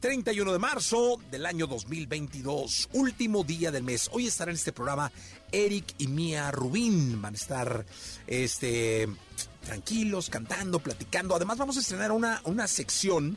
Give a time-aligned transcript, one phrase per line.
[0.00, 4.08] 31 de marzo del año 2022, último día del mes.
[4.12, 5.12] Hoy estará en este programa
[5.52, 7.84] Eric y Mía Rubín, van a estar
[8.26, 9.06] este,
[9.62, 11.36] tranquilos, cantando, platicando.
[11.36, 13.36] Además vamos a estrenar una, una sección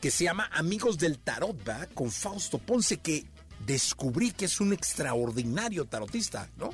[0.00, 1.86] que se llama Amigos del Tarot, ¿va?
[1.94, 3.24] Con Fausto Ponce, que
[3.64, 6.70] descubrí que es un extraordinario tarotista, ¿no?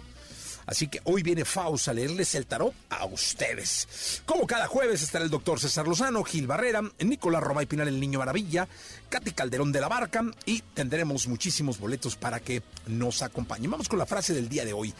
[0.70, 4.22] Así que hoy viene Faust a leerles el tarot a ustedes.
[4.24, 7.98] Como cada jueves estará el doctor César Lozano, Gil Barrera, Nicolás Roma y Pinal, el
[7.98, 8.68] Niño Maravilla,
[9.08, 13.68] Katy Calderón de la Barca y tendremos muchísimos boletos para que nos acompañen.
[13.68, 14.94] Vamos con la frase del día de hoy.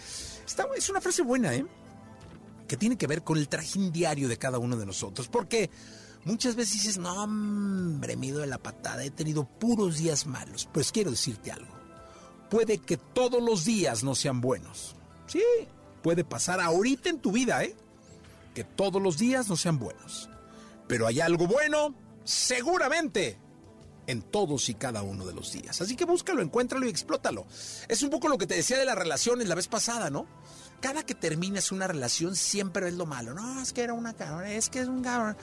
[0.45, 1.65] Esta es una frase buena, ¿eh?
[2.67, 5.29] Que tiene que ver con el trajín diario de cada uno de nosotros.
[5.29, 5.71] Porque
[6.25, 10.69] muchas veces dices, no, hombre, me de la patada, he tenido puros días malos.
[10.75, 11.73] Pues quiero decirte algo.
[12.51, 14.97] Puede que todos los días no sean buenos
[15.31, 15.45] Sí,
[16.03, 17.77] puede pasar ahorita en tu vida, ¿eh?
[18.53, 20.29] Que todos los días no sean buenos.
[20.89, 23.39] Pero hay algo bueno, seguramente,
[24.09, 25.81] en todos y cada uno de los días.
[25.81, 27.47] Así que búscalo, encuéntralo y explótalo.
[27.87, 30.27] Es un poco lo que te decía de las relaciones la vez pasada, ¿no?
[30.81, 33.33] Cada que terminas una relación siempre ves lo malo.
[33.33, 35.37] No, es que era una cabrón, es que es un cabrón.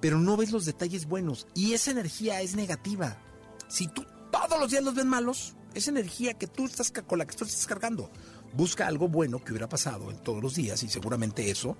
[0.00, 1.48] Pero no ves los detalles buenos.
[1.52, 3.18] Y esa energía es negativa.
[3.66, 7.26] Si tú todos los días los ves malos, es energía que tú estás con la
[7.26, 8.08] que tú estás cargando
[8.52, 11.76] busca algo bueno que hubiera pasado en todos los días y seguramente eso,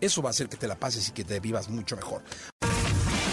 [0.00, 2.22] eso va a hacer que te la pases y que te vivas mucho mejor.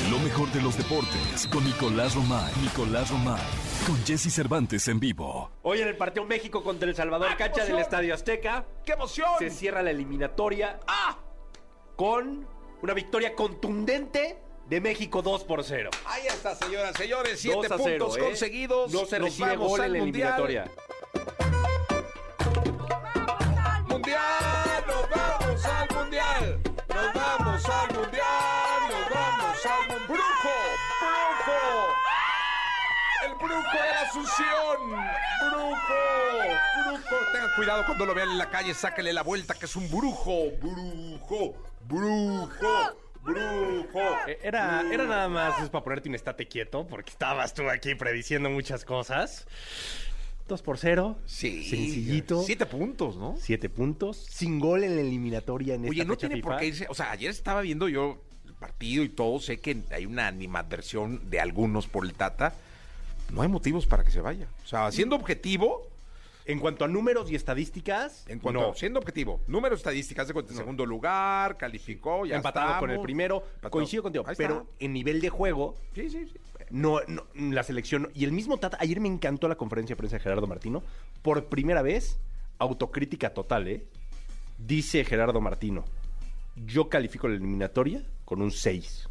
[0.09, 2.51] Lo mejor de los deportes con Nicolás Romay.
[2.61, 3.41] Nicolás Romay.
[3.87, 5.49] Con Jesse Cervantes en vivo.
[5.61, 7.77] Hoy en el partido México contra El Salvador, ¡Ah, cancha del!
[7.79, 9.29] Estadio Azteca, ¡Qué emoción!
[9.39, 11.17] se cierra la eliminatoria ¡Ah!
[11.95, 12.45] con
[12.81, 15.91] una victoria contundente de México 2 por 0.
[16.05, 17.39] Ahí está, señoras, señores.
[17.39, 18.19] Siete 2 a 0, puntos ¿eh?
[18.21, 18.91] conseguidos.
[18.91, 20.33] No se recibe gol en la Mundial.
[20.33, 20.71] eliminatoria.
[37.51, 38.73] Tengan cuidado cuando lo vean en la calle.
[38.73, 40.51] Sáquenle la vuelta que es un brujo.
[40.61, 41.53] Brujo,
[41.87, 43.99] brujo, brujo.
[44.27, 47.95] Eh, Era, era nada más es para ponerte un estate quieto, porque estabas tú aquí
[47.95, 49.47] prediciendo muchas cosas.
[50.47, 51.17] 2 por 0.
[51.25, 51.69] Sí.
[51.69, 52.41] Sencillito.
[52.43, 53.35] Siete puntos, ¿no?
[53.37, 54.17] 7 puntos.
[54.29, 56.87] Sin gol en la eliminatoria en Oye, esta no tiene por qué irse.
[56.89, 59.39] O sea, ayer estaba viendo yo el partido y todo.
[59.39, 62.53] Sé que hay una animadversión de algunos por el Tata.
[63.29, 64.47] No hay motivos para que se vaya.
[64.63, 65.90] O sea, siendo objetivo,
[66.45, 68.73] En cuanto a números y estadísticas, en cuanto no.
[68.73, 73.43] siendo objetivo, número estadísticas de cuenta, segundo lugar, calificó, ya empatado con el primero.
[73.45, 73.71] Empatado.
[73.71, 74.43] Coincido contigo, Ahí está.
[74.47, 76.39] pero en nivel de juego, Sí, sí, sí.
[76.71, 78.09] no, no, la selección.
[78.15, 80.81] Y el mismo Tata, ayer me encantó la conferencia de prensa de Gerardo Martino.
[81.21, 82.19] Por primera vez,
[82.57, 83.85] autocrítica total, ¿eh?
[84.57, 85.85] Dice Gerardo Martino:
[86.55, 89.07] Yo califico la eliminatoria con un 6.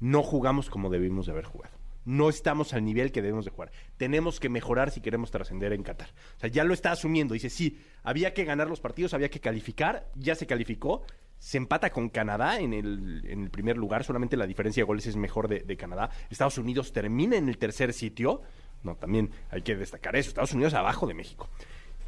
[0.00, 1.74] No jugamos como debimos de haber jugado.
[2.04, 3.72] No estamos al nivel que debemos de jugar.
[3.96, 6.08] Tenemos que mejorar si queremos trascender en Qatar.
[6.36, 7.34] O sea, ya lo está asumiendo.
[7.34, 11.02] Dice, sí, había que ganar los partidos, había que calificar, ya se calificó.
[11.38, 15.48] Se empata con Canadá en el, primer lugar, solamente la diferencia de goles es mejor
[15.48, 16.10] de, de Canadá.
[16.28, 18.42] Estados Unidos termina en el tercer sitio.
[18.82, 20.28] No, también hay que destacar eso.
[20.28, 21.48] Estados Unidos abajo de México.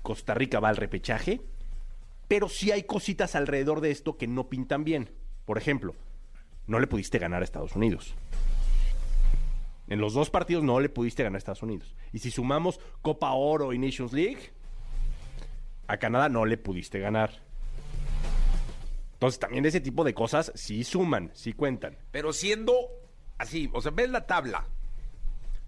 [0.02, 1.40] Costa Rica va al repechaje,
[2.28, 5.10] pero sí hay cositas alrededor de esto que no pintan bien.
[5.44, 5.94] Por ejemplo,
[6.66, 8.14] no le pudiste ganar a Estados Unidos.
[9.92, 11.94] En los dos partidos no le pudiste ganar a Estados Unidos.
[12.14, 14.50] Y si sumamos Copa Oro y Nations League,
[15.86, 17.42] a Canadá no le pudiste ganar.
[19.12, 21.98] Entonces también ese tipo de cosas sí suman, sí cuentan.
[22.10, 22.72] Pero siendo
[23.36, 24.66] así, o sea, ves la tabla.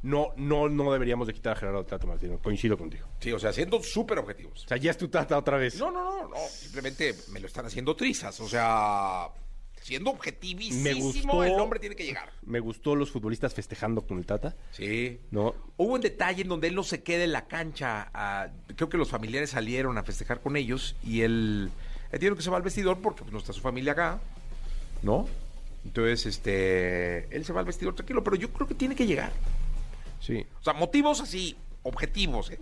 [0.01, 2.39] No, no, no deberíamos de quitar a Gerardo Tato Martino.
[2.39, 3.07] Coincido contigo.
[3.21, 4.65] Sí, o sea, siendo súper objetivos.
[4.65, 5.79] O sea, ya es tu tata otra vez.
[5.79, 6.37] No, no, no, no.
[6.49, 8.41] Simplemente me lo están haciendo trizas.
[8.41, 9.29] O sea,
[9.85, 12.33] siendo objetivísimo, el hombre tiene que llegar.
[12.47, 14.57] Me gustó los futbolistas festejando con el Tata.
[14.71, 15.21] Sí.
[15.31, 15.55] ¿no?
[15.77, 18.09] Hubo un detalle en donde él no se queda en la cancha.
[18.15, 21.71] ah, creo que los familiares salieron a festejar con ellos y él,
[22.13, 24.21] él tiene que se va al vestidor porque pues, no está su familia acá,
[25.03, 25.29] ¿no?
[25.85, 29.33] Entonces, este, él se va al vestidor tranquilo, pero yo creo que tiene que llegar.
[30.19, 30.47] Sí.
[30.61, 32.59] O sea, motivos así, objetivos, ¿eh?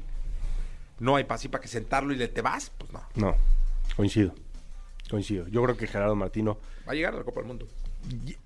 [0.98, 3.00] No hay para así para que sentarlo y le te vas, pues no.
[3.14, 3.36] No,
[3.94, 4.34] coincido.
[5.12, 5.46] Coincido.
[5.48, 6.56] Yo creo que Gerardo Martino
[6.88, 7.68] Va a llegar a la Copa del Mundo.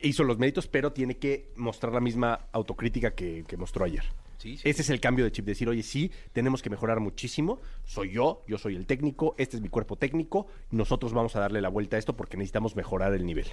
[0.00, 4.02] hizo los méritos, pero tiene que mostrar la misma autocrítica que, que mostró ayer.
[4.38, 4.68] Sí, sí.
[4.68, 8.42] Ese es el cambio de chip, decir, oye, sí, tenemos que mejorar muchísimo, soy yo,
[8.48, 11.94] yo soy el técnico, este es mi cuerpo técnico, nosotros vamos a darle la vuelta
[11.94, 13.46] a esto porque necesitamos mejorar el nivel.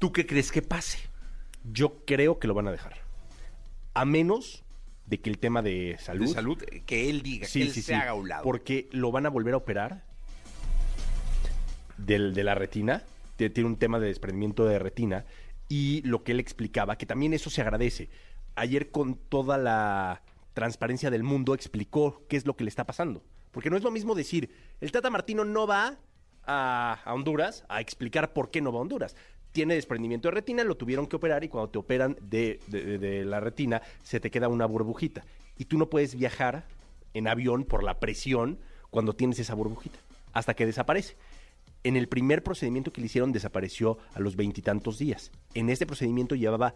[0.00, 0.98] ¿Tú qué crees que pase?
[1.62, 2.96] Yo creo que lo van a dejar.
[3.94, 4.64] A menos
[5.06, 6.26] de que el tema de salud...
[6.26, 8.42] De salud, eh, que él diga, que él se haga a un lado.
[8.42, 10.15] Porque lo van a volver a operar
[11.98, 13.02] del, de la retina.
[13.38, 15.24] Tie- Tiene un tema de desprendimiento de retina.
[15.68, 18.08] Y lo que él explicaba, que también eso se agradece.
[18.54, 20.22] Ayer con toda la
[20.54, 23.22] transparencia del mundo explicó qué es lo que le está pasando.
[23.50, 24.50] Porque no es lo mismo decir,
[24.80, 25.96] el Tata Martino no va
[26.44, 29.16] a, a Honduras a explicar por qué no va a Honduras.
[29.52, 33.24] Tiene desprendimiento de retina, lo tuvieron que operar y cuando te operan de- de- de
[33.24, 35.24] la retina se te queda una burbujita.
[35.58, 36.64] Y tú no puedes viajar
[37.14, 38.58] en avión por la presión
[38.90, 39.98] cuando tienes esa burbujita,
[40.32, 41.16] hasta que desaparece.
[41.86, 45.30] En el primer procedimiento que le hicieron desapareció a los veintitantos días.
[45.54, 46.74] En este procedimiento llevaba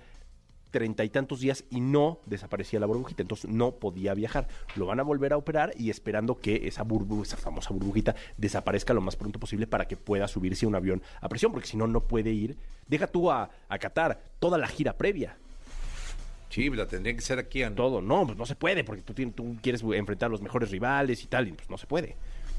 [0.71, 4.47] treinta y tantos días y no desaparecía la burbujita, entonces no podía viajar.
[4.77, 8.95] Lo van a volver a operar y esperando que esa burbuja, esa famosa burbujita, desaparezca
[8.95, 11.77] lo más pronto posible para que pueda subirse a un avión a presión, porque si
[11.77, 12.57] no, no puede ir.
[12.87, 15.37] Deja tú a, a Qatar toda la gira previa,
[16.51, 17.62] Sí, la tendría que ser aquí.
[17.62, 18.01] en- todo.
[18.01, 21.27] No, pues no se puede, porque tú, tú quieres enfrentar a los mejores rivales y
[21.27, 22.17] tal, y pues no se puede.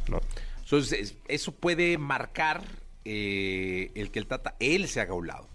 [0.09, 0.19] ¿no?
[0.63, 2.61] Entonces, es- eso puede marcar
[3.03, 5.47] eh, el que el Tata, él se haga a un lado.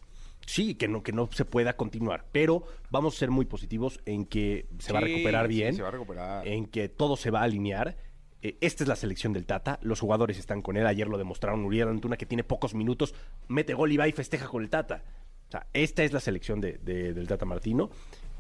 [0.47, 4.25] Sí, que no, que no se pueda continuar, pero vamos a ser muy positivos en
[4.27, 6.47] que se va a recuperar sí, bien, se va a recuperar.
[6.47, 7.97] en que todo se va a alinear.
[8.43, 11.65] Eh, esta es la selección del Tata, los jugadores están con él, ayer lo demostraron
[11.65, 13.15] Uriel Antuna que tiene pocos minutos,
[13.49, 15.03] mete gol y va y festeja con el Tata.
[15.49, 17.91] O sea, esta es la selección de- de- del Tata Martino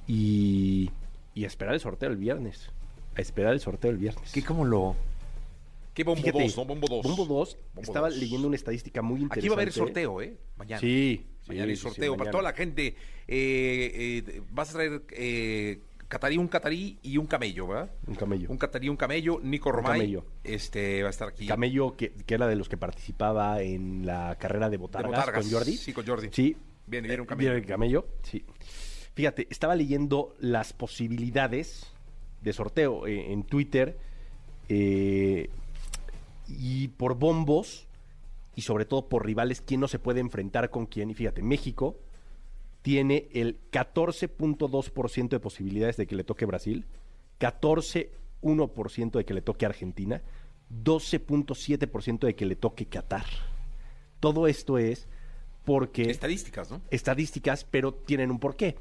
[0.06, 0.90] y,
[1.34, 2.70] y a esperar el sorteo el viernes.
[3.16, 4.30] A esperar el sorteo el viernes.
[4.32, 4.94] ¿Qué cómo lo...?
[5.96, 6.64] ¿Qué bombo Fíjate, 2, no?
[6.66, 7.02] Bombo 2.
[7.04, 9.40] Bombo 2, Bombo estaba leyendo una estadística muy interesante.
[9.40, 10.36] Aquí va a haber sorteo, ¿eh?
[10.58, 10.78] Mañana.
[10.78, 12.12] Sí, Mañana hay sí, sí, sorteo.
[12.12, 12.30] Para mañana.
[12.32, 17.66] toda la gente, eh, eh, vas a traer eh, catarí, un catarí y un camello,
[17.66, 17.90] ¿verdad?
[18.06, 18.50] Un camello.
[18.50, 19.40] Un catarí, un camello.
[19.42, 20.00] Nico Romay.
[20.00, 20.26] camello.
[20.44, 21.46] Este, va a estar aquí.
[21.46, 25.50] Camello, que, que era de los que participaba en la carrera de Botargas, Botargas, con
[25.50, 25.78] Jordi.
[25.78, 26.28] sí, con Jordi.
[26.30, 26.54] Sí.
[26.86, 27.48] Viene, viene un camello.
[27.52, 28.44] viene el camello, sí.
[29.14, 31.90] Fíjate, estaba leyendo las posibilidades
[32.42, 33.96] de sorteo en Twitter
[34.68, 35.48] eh,
[36.48, 37.86] y por bombos
[38.54, 41.10] y sobre todo por rivales, quién no se puede enfrentar con quién.
[41.10, 41.98] Y fíjate, México
[42.82, 46.86] tiene el 14.2% de posibilidades de que le toque Brasil,
[47.38, 50.22] 14.1% de que le toque Argentina,
[50.84, 53.26] 12.7% de que le toque Qatar.
[54.20, 55.06] Todo esto es
[55.64, 56.80] porque Estadísticas, ¿no?
[56.90, 58.76] estadísticas, pero tienen un porqué.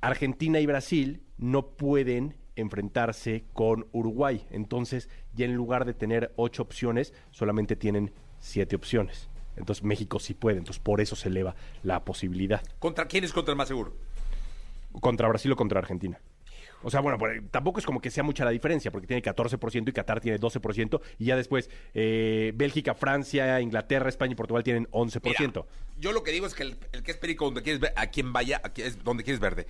[0.00, 4.46] Argentina y Brasil no pueden enfrentarse con Uruguay.
[4.50, 9.28] Entonces, ya en lugar de tener ocho opciones, solamente tienen siete opciones.
[9.56, 10.58] Entonces, México sí puede.
[10.58, 12.62] Entonces, por eso se eleva la posibilidad.
[12.78, 13.94] ¿Contra quién es contra el más seguro?
[15.00, 16.18] Contra Brasil o contra Argentina.
[16.82, 19.88] O sea, bueno, por- tampoco es como que sea mucha la diferencia, porque tiene 14%
[19.88, 24.86] y Qatar tiene 12%, y ya después eh, Bélgica, Francia, Inglaterra, España y Portugal tienen
[24.92, 25.20] 11%.
[25.24, 25.64] Mira,
[25.98, 28.06] yo lo que digo es que el, el que es perico donde quieres ver, a
[28.06, 29.66] quien vaya, a quien- es donde quieres verde.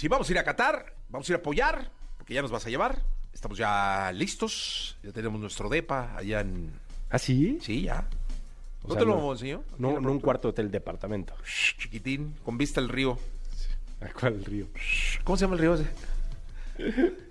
[0.00, 2.64] Si vamos a ir a Qatar, vamos a ir a apoyar, porque ya nos vas
[2.64, 3.02] a llevar.
[3.34, 6.72] Estamos ya listos, ya tenemos nuestro depa allá en...
[7.10, 7.58] ¿Ah, sí?
[7.60, 8.08] Sí, ya.
[8.82, 9.58] O ¿No sea, te lo enseñó?
[9.58, 11.34] Aquí en No, no un cuarto hotel departamento.
[11.44, 13.18] Shh, Chiquitín, con vista al río.
[14.00, 14.68] ¿A cuál río?
[15.22, 15.86] ¿Cómo se llama el río ese?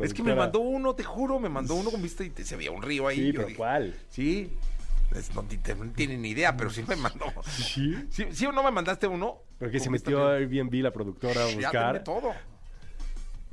[0.00, 2.70] Es que me mandó uno, te juro, me mandó uno con vista y se veía
[2.70, 3.16] un río ahí.
[3.16, 3.94] Sí, pero dije, ¿cuál?
[4.08, 4.50] Sí.
[5.14, 7.26] Es- no, te- no tienen ni idea, pero sí me mandó.
[7.46, 7.94] Sí.
[8.10, 9.38] ¿Sí, sí o no me mandaste uno?
[9.58, 10.34] Porque se metió a.
[10.34, 11.90] Airbnb la productora a Ya buscar.
[11.92, 12.32] tiene todo.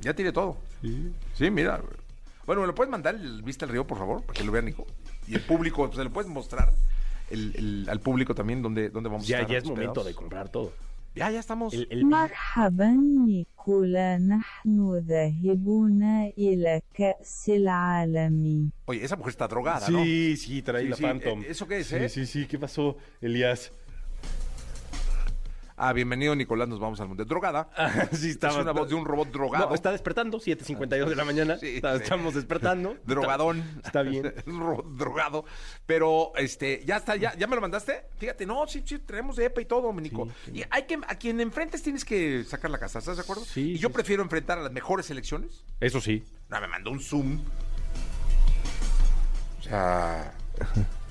[0.00, 0.58] Ya tiene todo.
[0.82, 1.12] Sí.
[1.34, 1.80] Sí, mira.
[2.44, 4.22] Bueno, ¿me lo puedes mandar el vista al río, por favor?
[4.22, 4.86] Para que lo vean, hijo.
[5.26, 6.70] Y el público, ¿se lo puedes mostrar
[7.30, 9.50] el- el- al público también dónde, dónde vamos a Ya, estar?
[9.52, 10.72] ya es momento de comprar todo.
[11.15, 11.73] Ya, ya estamos.
[11.73, 12.87] El, el- مرحبا
[13.25, 16.03] نيكولا نحن ذاهبون
[16.37, 20.03] إلى كأس العالم Oye, esa mujer está drogada, ¿no?
[20.03, 21.41] Sí, sí, trae Sí, la sí, Phantom.
[21.41, 22.09] eh, ¿eso qué es, sí, eh?
[22.09, 23.71] Sí, sí, ¿qué pasó, Elías?
[25.78, 27.28] Ah, bienvenido, Nicolás, nos vamos al mundial.
[27.28, 27.68] Drogada.
[28.12, 29.68] sí, es una voz de un robot drogado.
[29.68, 31.58] No, está despertando, 7.52 de la mañana.
[31.58, 32.02] Sí, Está- sí.
[32.04, 32.96] Estamos despertando.
[33.04, 33.58] Drogadón.
[33.58, 34.32] Está, está bien.
[34.46, 35.44] Un robot drogado.
[35.84, 38.06] Pero, este, ya está, ya, ¿ya me lo mandaste?
[38.16, 40.28] Fíjate, no, sí, sí, tenemos de EPA y todo, Nico.
[40.50, 43.44] Y hay que, a quien enfrentes tienes que sacar la casa, ¿estás de acuerdo?
[43.44, 45.62] Sí, Y yo prefiero enfrentar a las mejores selecciones.
[45.80, 46.24] Eso sí.
[46.48, 47.38] No, me mandó un Zoom.
[49.58, 50.32] O sea,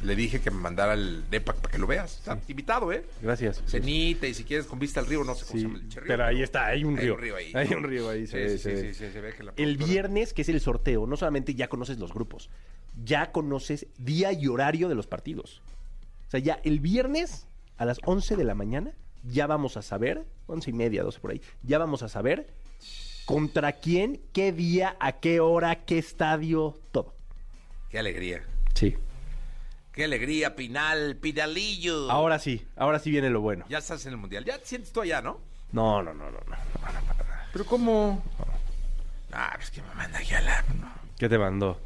[0.05, 2.17] le dije que me mandara el DEPA para que lo veas.
[2.19, 3.03] Está invitado, ¿eh?
[3.21, 3.61] Gracias.
[3.67, 6.03] Cenita y si quieres con vista al río, no sé cómo se llama el río,
[6.07, 7.15] pero ahí está, hay un Hay río.
[7.15, 7.51] un río ahí.
[7.55, 8.27] Hay un río ahí.
[8.27, 8.81] Sí, sí, sí, ve.
[8.81, 11.67] sí, sí, se ve que la El viernes, que es el sorteo, no solamente ya
[11.67, 12.49] conoces los grupos,
[13.03, 15.61] ya conoces día y horario de los partidos.
[16.27, 17.47] O sea, ya el viernes
[17.77, 18.93] a las 11 de la mañana
[19.23, 22.47] ya vamos a saber, 11 y media, 12 por ahí, ya vamos a saber
[23.25, 27.15] contra quién, qué día, a qué hora, qué estadio, todo.
[27.89, 28.43] Qué alegría.
[28.75, 28.95] Sí.
[29.95, 32.11] Qué alegría, Pinal, Pinalillo.
[32.11, 33.63] Ahora sí, ahora sí viene lo bueno.
[33.69, 34.43] Ya estás en el mundial.
[34.43, 35.39] Ya te sientes tú allá, ¿no?
[35.71, 36.57] No, no, no, no, no.
[37.53, 38.21] Pero ¿cómo?
[39.31, 40.63] Ah, pues que me manda ya la...
[40.63, 40.91] no.
[41.17, 41.79] ¿Qué te mandó?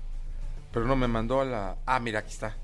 [0.73, 1.77] Pero no me mandó a la...
[1.85, 2.57] Ah, mira, aquí está.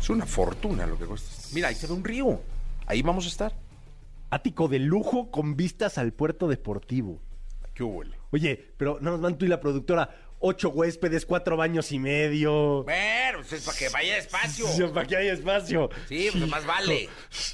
[0.00, 1.30] Es una fortuna lo que cuesta.
[1.52, 2.40] Mira, ahí se ve un río.
[2.86, 3.52] Ahí vamos a estar.
[4.30, 7.20] Ático de lujo con vistas al puerto deportivo.
[7.72, 8.18] ¿Qué huele?
[8.32, 10.10] Oye, pero no nos van tú y la productora.
[10.40, 12.84] Ocho huéspedes, cuatro baños y medio.
[12.84, 14.68] Bueno, pues es para que vaya despacio.
[14.68, 15.90] Sí, ¿Para que haya espacio?
[16.08, 17.08] Sí, pues más vale.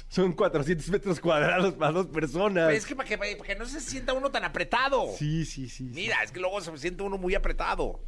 [0.07, 2.65] Son 400 metros cuadrados para dos personas.
[2.65, 5.07] Pues es que para que, para que no se sienta uno tan apretado.
[5.17, 5.89] Sí, sí, sí.
[5.89, 5.91] sí.
[5.95, 7.99] Mira, es que luego se siente uno muy apretado.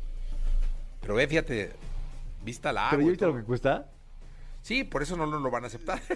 [1.01, 1.71] Pero ve, fíjate,
[2.43, 2.97] vista la agua.
[2.97, 3.89] ¿Pero viste lo que cuesta?
[4.67, 6.01] Sí, por eso no lo van a aceptar.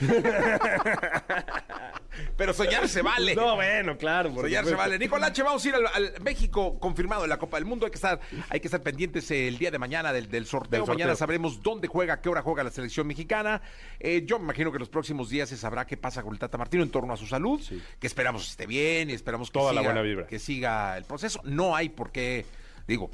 [2.36, 3.34] Pero soñar se vale.
[3.34, 4.30] No, bueno, claro.
[4.34, 5.00] por Soñar se vale.
[5.00, 7.86] Nicolache, vamos a ir al, al México confirmado en la Copa del Mundo.
[7.86, 10.72] Hay que estar, hay que estar pendientes el día de mañana del, del sorteo.
[10.72, 10.96] Del sorteo.
[10.96, 13.62] Mañana sabremos dónde juega, qué hora juega la selección mexicana.
[14.02, 16.40] Eh, yo me imagino que en los próximos días se sabrá qué pasa con el
[16.40, 17.62] Tata Martino en torno a su salud.
[18.02, 20.28] Que esperamos esté bien y esperamos que, Toda la siga, buena vibra.
[20.28, 21.40] que siga el proceso.
[21.46, 22.46] No hay por qué,
[22.86, 23.10] digo,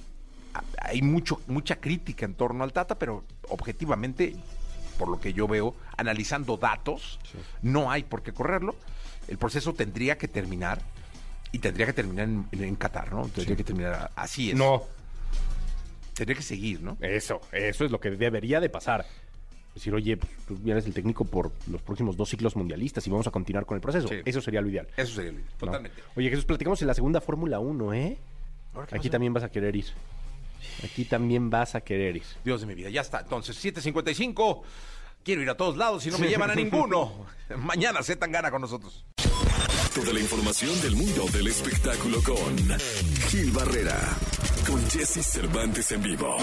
[0.82, 4.36] hay mucho, mucha crítica en torno al Tata, pero objetivamente,
[4.98, 7.20] por lo que yo veo, analizando datos,
[7.62, 8.76] no hay por qué correrlo.
[9.28, 10.82] El proceso tendría que terminar
[11.52, 13.28] y tendría que terminar en, en Qatar, ¿no?
[13.30, 14.58] Tendría que terminar así es.
[14.58, 14.84] No,
[16.14, 16.98] Tendría que seguir, ¿no?
[17.00, 19.06] eso, eso es lo que debería de pasar.
[19.76, 23.28] Decir, oye, pues, tú eres el técnico por los próximos dos ciclos mundialistas y vamos
[23.28, 24.08] a continuar con el proceso.
[24.08, 24.16] Sí.
[24.26, 24.88] Eso sería lo ideal.
[24.98, 25.44] Eso sería el- ¿no?
[25.60, 26.02] totalmente.
[26.16, 28.18] Oye, Jesús, platicamos en la segunda Fórmula 1, ¿eh?
[28.74, 29.86] Ahora, ¿qué Aquí también vas a querer ir.
[30.84, 32.24] Aquí también vas a querer ir.
[32.44, 33.22] Dios de mi vida, ya está.
[33.22, 34.62] Entonces, 7.55.
[35.24, 37.26] Quiero ir a todos lados y no me llevan a ninguno.
[37.58, 39.06] Mañana se tan gana con nosotros.
[39.94, 42.56] Toda la información del mundo del espectáculo con
[43.30, 43.98] Gil Barrera,
[44.66, 46.38] con Jesse Cervantes en vivo.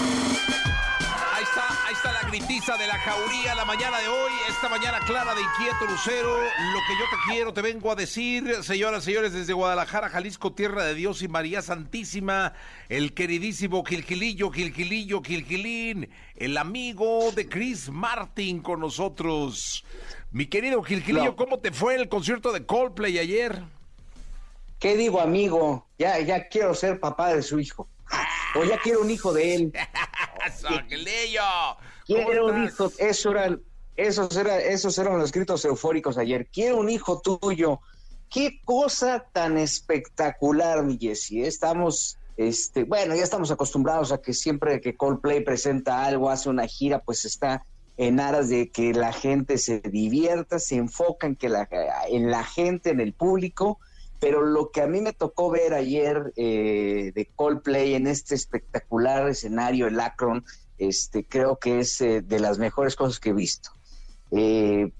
[1.95, 5.41] Ahí está, la gritiza de la jauría la mañana de hoy, esta mañana clara de
[5.41, 6.41] inquieto lucero.
[6.41, 10.51] Lo que yo te quiero, te vengo a decir, señoras y señores, desde Guadalajara, Jalisco,
[10.51, 12.51] tierra de Dios y María Santísima,
[12.89, 19.85] el queridísimo Gilgilillo, Gilgilillo, Gilgilín, el amigo de Chris Martin con nosotros.
[20.31, 21.37] Mi querido Gilgilillo.
[21.37, 23.61] ¿cómo te fue el concierto de Coldplay ayer?
[24.79, 25.87] ¿Qué digo, amigo?
[25.97, 27.87] Ya, ya quiero ser papá de su hijo.
[28.55, 29.73] O ya quiero un hijo de él.
[32.07, 32.91] ¿cómo Quiero un hijo.
[32.97, 33.61] Eso eran,
[33.95, 36.47] esos, era, esos eran los gritos eufóricos ayer.
[36.47, 37.79] Quiero un hijo tuyo.
[38.29, 41.43] Qué cosa tan espectacular, mi Jessy.
[41.43, 46.67] Estamos, este, bueno, ya estamos acostumbrados a que siempre que Coldplay presenta algo, hace una
[46.67, 47.65] gira, pues está
[47.97, 51.69] en aras de que la gente se divierta, se enfoca en que la,
[52.09, 53.79] en la gente, en el público.
[54.19, 59.27] Pero lo que a mí me tocó ver ayer eh, de Coldplay en este espectacular
[59.27, 60.45] escenario, el Akron,
[60.77, 63.71] este, creo que es eh, de las mejores cosas que he visto.
[64.31, 64.91] Eh,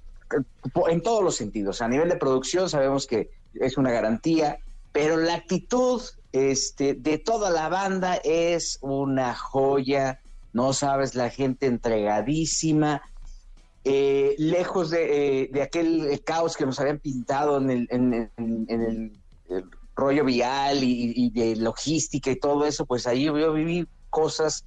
[0.90, 1.82] en todos los sentidos.
[1.82, 4.60] A nivel de producción sabemos que es una garantía,
[4.92, 10.22] pero la actitud este, de toda la banda es una joya.
[10.54, 13.02] No sabes, la gente entregadísima,
[13.86, 18.32] eh, lejos de, eh, de aquel caos que nos habían pintado en el, en,
[18.68, 19.20] el,
[19.96, 24.66] rollo vial y, y de logística y todo eso, pues ahí yo viví cosas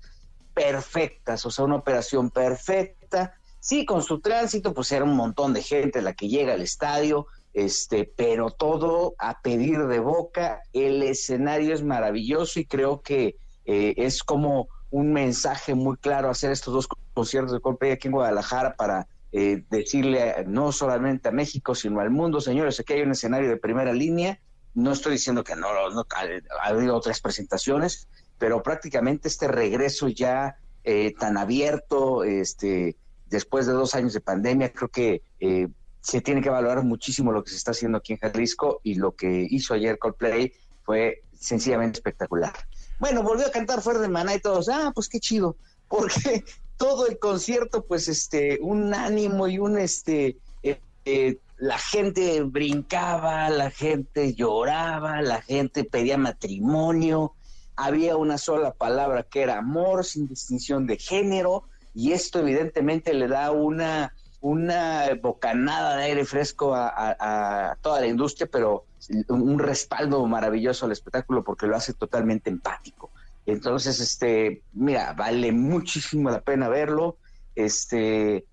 [0.55, 3.35] perfectas, o sea, una operación perfecta.
[3.61, 7.27] Sí, con su tránsito, pues era un montón de gente la que llega al estadio,
[7.53, 10.63] este, pero todo a pedir de boca.
[10.73, 16.51] El escenario es maravilloso y creo que eh, es como un mensaje muy claro hacer
[16.51, 21.75] estos dos conciertos de Coldplay aquí en Guadalajara para eh, decirle no solamente a México,
[21.75, 24.41] sino al mundo, señores, aquí hay un escenario de primera línea.
[24.75, 26.21] No estoy diciendo que no, no ha,
[26.63, 33.73] ha habido otras presentaciones, pero prácticamente este regreso ya eh, tan abierto, este, después de
[33.73, 35.69] dos años de pandemia, creo que eh,
[36.01, 39.15] se tiene que valorar muchísimo lo que se está haciendo aquí en Jalisco y lo
[39.15, 40.53] que hizo ayer Coldplay
[40.85, 42.53] fue sencillamente espectacular.
[42.99, 45.57] Bueno, volvió a cantar fuera de Maná y todos, ah, pues qué chido,
[45.89, 46.45] porque
[46.77, 53.51] todo el concierto, pues, este, un ánimo y un, este, eh, eh, la gente brincaba,
[53.51, 57.35] la gente lloraba, la gente pedía matrimonio,
[57.75, 61.65] había una sola palabra que era amor sin distinción de género,
[61.95, 68.49] y esto evidentemente le da una, una bocanada de aire fresco a, toda la industria,
[68.51, 68.85] pero
[69.29, 73.11] un respaldo maravilloso al espectáculo porque lo hace totalmente empático.
[73.47, 77.17] Entonces, este, mira, vale muchísimo la pena verlo.
[77.55, 78.45] Este,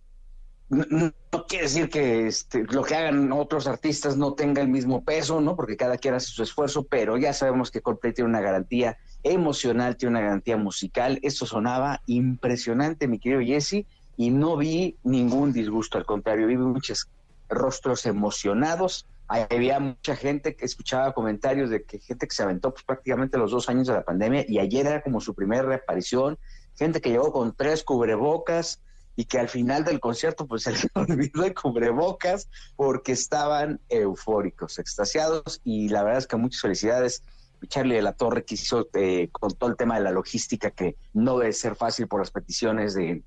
[0.70, 5.04] no, no quiere decir que este, lo que hagan otros artistas no tenga el mismo
[5.04, 5.56] peso, ¿no?
[5.56, 9.98] Porque cada quien hace su esfuerzo, pero ya sabemos que Coldplay tiene una garantía emocional,
[9.98, 11.20] tiene una garantía musical.
[11.22, 13.86] Esto sonaba impresionante, mi querido Jesse,
[14.18, 17.10] y no vi ningún disgusto, al contrario, vi muchos
[17.50, 19.06] rostros emocionados.
[19.28, 23.52] Había mucha gente que escuchaba comentarios de que gente que se aventó pues, prácticamente los
[23.52, 26.38] dos años de la pandemia y ayer era como su primera reaparición,
[26.76, 28.80] gente que llegó con tres cubrebocas
[29.16, 34.78] y que al final del concierto pues se les olvidó el cubrebocas porque estaban eufóricos,
[34.78, 35.62] extasiados.
[35.64, 37.24] Y la verdad es que muchas felicidades.
[37.68, 40.98] Charlie de la Torre que hizo eh, con todo el tema de la logística que
[41.14, 43.24] no debe ser fácil por las peticiones de,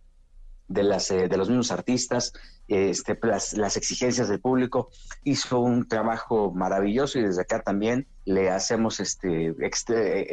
[0.68, 2.32] de, las, eh, de los mismos artistas,
[2.68, 4.90] este, las, exigencias del público.
[5.24, 9.54] Hizo un trabajo maravilloso y desde acá también le hacemos, este,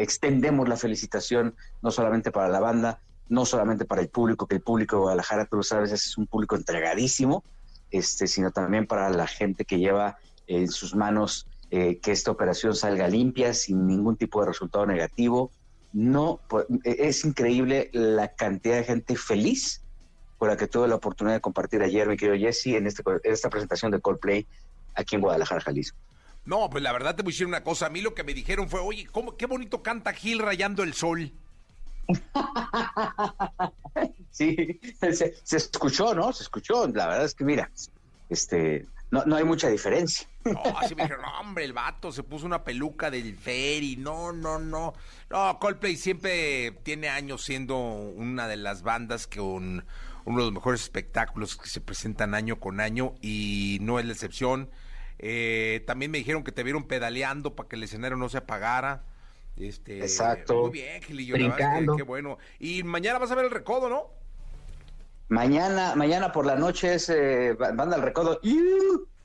[0.01, 2.99] extendemos la felicitación no solamente para la banda,
[3.29, 6.27] no solamente para el público, que el público de Guadalajara, tú lo sabes, es un
[6.27, 7.43] público entregadísimo,
[7.89, 12.75] este, sino también para la gente que lleva en sus manos eh, que esta operación
[12.75, 15.51] salga limpia, sin ningún tipo de resultado negativo.
[15.93, 19.84] No, pues, es increíble la cantidad de gente feliz
[20.37, 23.49] con la que tuve la oportunidad de compartir ayer, mi querido Jesse, en, este, esta
[23.49, 24.45] presentación de Coldplay
[24.93, 25.97] aquí en Guadalajara, Jalisco.
[26.45, 27.87] No, pues la verdad te voy a decir una cosa.
[27.87, 30.93] A mí lo que me dijeron fue, oye, ¿cómo, qué bonito canta Gil rayando el
[30.93, 31.31] sol.
[34.31, 36.31] sí, se, escuchó, ¿no?
[36.33, 36.87] Se escuchó.
[36.87, 37.71] La verdad es que, mira,
[38.29, 40.27] este, no, no hay mucha diferencia.
[40.43, 43.95] No, así me dijeron, no, hombre, el vato se puso una peluca del ferry.
[43.97, 44.93] No, no, no.
[45.31, 49.83] No, Coldplay siempre tiene años siendo una de las bandas que un
[50.25, 54.13] uno de los mejores espectáculos que se presentan año con año y no es la
[54.13, 54.69] excepción.
[55.19, 59.03] Eh, también me dijeron que te vieron pedaleando para que el escenario no se apagara.
[59.55, 60.63] Este, Exacto.
[60.63, 61.35] Muy bien, Gilillo,
[61.95, 62.37] qué bueno.
[62.59, 64.09] Y mañana vas a ver el recodo, ¿no?
[65.27, 68.39] Mañana, mañana por la noche es eh, banda al recodo.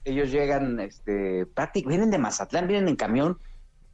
[0.04, 1.46] Ellos llegan, este,
[1.86, 3.38] vienen de Mazatlán, vienen en camión,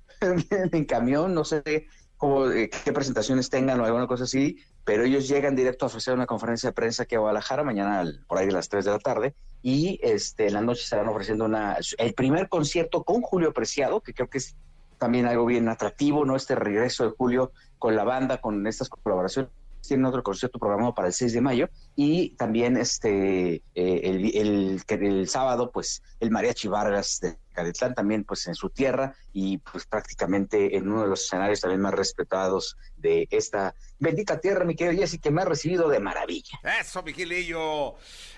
[0.20, 5.02] vienen en camión, no sé cómo, eh, qué presentaciones tengan o alguna cosa así, pero
[5.02, 8.48] ellos llegan directo a ofrecer una conferencia de prensa aquí a Guadalajara mañana por ahí
[8.48, 12.14] a las 3 de la tarde y este en la noche estarán ofreciendo una el
[12.14, 14.56] primer concierto con Julio Preciado, que creo que es
[14.96, 16.36] también algo bien atractivo, ¿no?
[16.36, 19.50] Este regreso de Julio con la banda, con estas colaboraciones
[19.86, 25.28] tienen otro concierto programado para el 6 de mayo y también este eh, el, el,
[25.28, 30.76] sábado pues el Mariachi Vargas de Cadetlán también pues en su tierra y pues prácticamente
[30.76, 35.18] en uno de los escenarios también más respetados de esta bendita tierra, mi querido Jessy,
[35.18, 36.58] que me ha recibido de maravilla.
[36.80, 37.94] Eso, Vigilillo.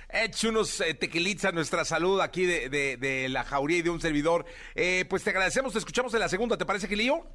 [0.08, 0.98] Eche unos eh,
[1.42, 4.46] a nuestra salud aquí de, de, la jauría y de un servidor.
[4.74, 7.26] Eh, pues te agradecemos, te escuchamos en la segunda, ¿te parece, Gilillo?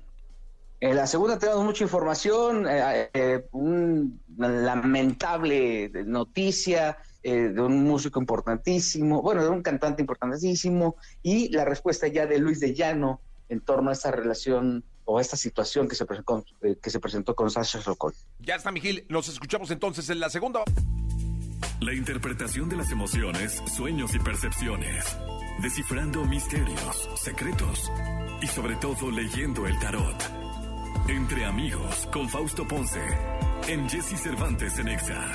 [0.84, 8.20] En la segunda tenemos mucha información, eh, eh, una lamentable noticia eh, de un músico
[8.20, 13.62] importantísimo, bueno, de un cantante importantísimo, y la respuesta ya de Luis de Llano en
[13.62, 17.50] torno a esta relación o a esta situación que se, presentó, que se presentó con
[17.50, 18.14] Sasha Sokol.
[18.42, 19.06] Ya está, Miguel.
[19.08, 20.66] Nos escuchamos entonces en la segunda.
[21.80, 25.18] La interpretación de las emociones, sueños y percepciones.
[25.62, 27.90] Descifrando misterios, secretos
[28.42, 30.44] y sobre todo leyendo el tarot.
[31.08, 33.02] Entre amigos con Fausto Ponce
[33.68, 35.32] en Jesse Cervantes en Exa.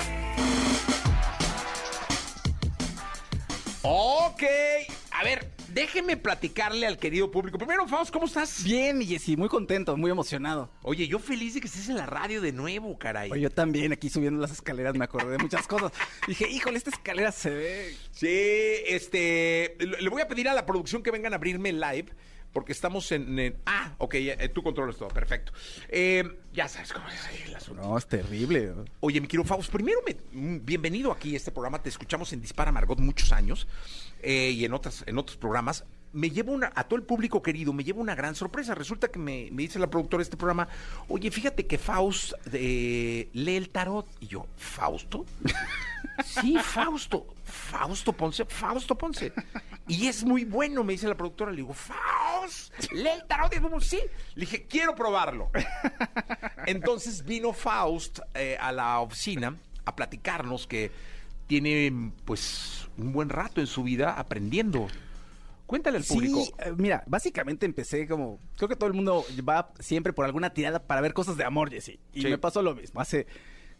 [3.83, 4.43] Ok,
[5.11, 7.59] a ver, déjeme platicarle al querido público.
[7.59, 8.63] Primero, Fausto, ¿cómo estás?
[8.63, 10.71] Bien, Jesse, muy contento, muy emocionado.
[10.81, 13.29] Oye, yo feliz de que estés en la radio de nuevo, caray.
[13.31, 15.91] Oye, yo también, aquí subiendo las escaleras me acordé de muchas cosas.
[16.27, 17.95] Dije, híjole, esta escalera se ve.
[18.09, 18.27] Sí,
[18.87, 19.77] este.
[19.79, 22.11] Le voy a pedir a la producción que vengan a abrirme el live
[22.53, 23.55] porque estamos en...
[23.65, 25.51] ah, ok, eh, tú controlas todo, perfecto.
[25.87, 27.81] Eh, ya sabes cómo es el asunto.
[27.81, 28.73] No, es terrible.
[28.99, 31.81] Oye, mi querido Faust, primero, me, mm, bienvenido aquí a este programa.
[31.81, 33.67] Te escuchamos en Dispara Margot muchos años
[34.21, 35.85] eh, y en, otras, en otros programas.
[36.13, 38.75] Me llevo una, a todo el público querido, me llevo una gran sorpresa.
[38.75, 40.67] Resulta que me, me dice la productora de este programa,
[41.07, 44.07] oye, fíjate que Faust eh, lee el tarot.
[44.19, 45.25] Y yo, ¿Fausto?
[46.25, 47.25] sí, Fausto.
[47.43, 49.33] Fausto Ponce, Fausto Ponce.
[49.87, 51.51] Y es muy bueno, me dice la productora.
[51.51, 53.53] Le digo, Faust, lee el tarot.
[53.55, 53.99] Y como, sí.
[54.35, 55.51] Le dije, quiero probarlo.
[56.65, 60.91] Entonces vino Faust eh, a la oficina a platicarnos que
[61.47, 64.87] tiene pues un buen rato en su vida aprendiendo.
[65.69, 66.41] Cuéntale al público.
[66.43, 68.39] Sí, eh, mira, básicamente empecé como.
[68.57, 71.69] Creo que todo el mundo va siempre por alguna tirada para ver cosas de amor,
[71.69, 71.99] Jessy.
[72.11, 72.27] Y Sí.
[72.27, 72.99] me pasó lo mismo.
[72.99, 73.27] Hace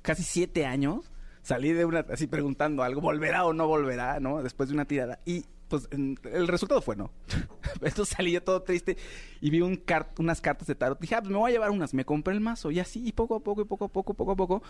[0.03, 2.01] casi siete años salí de una.
[2.11, 4.43] Así preguntando algo, ¿volverá o no volverá, no?
[4.43, 5.17] Después de una tirada.
[5.25, 7.11] Y pues el resultado fue no.
[7.81, 8.95] Entonces salí yo todo triste
[9.41, 10.99] y vi un car- unas cartas de tarot.
[10.99, 11.95] Dije, ah, pues me voy a llevar unas.
[11.95, 14.31] Me compré el mazo y así, y poco a poco, y poco a poco, poco
[14.31, 14.61] a poco.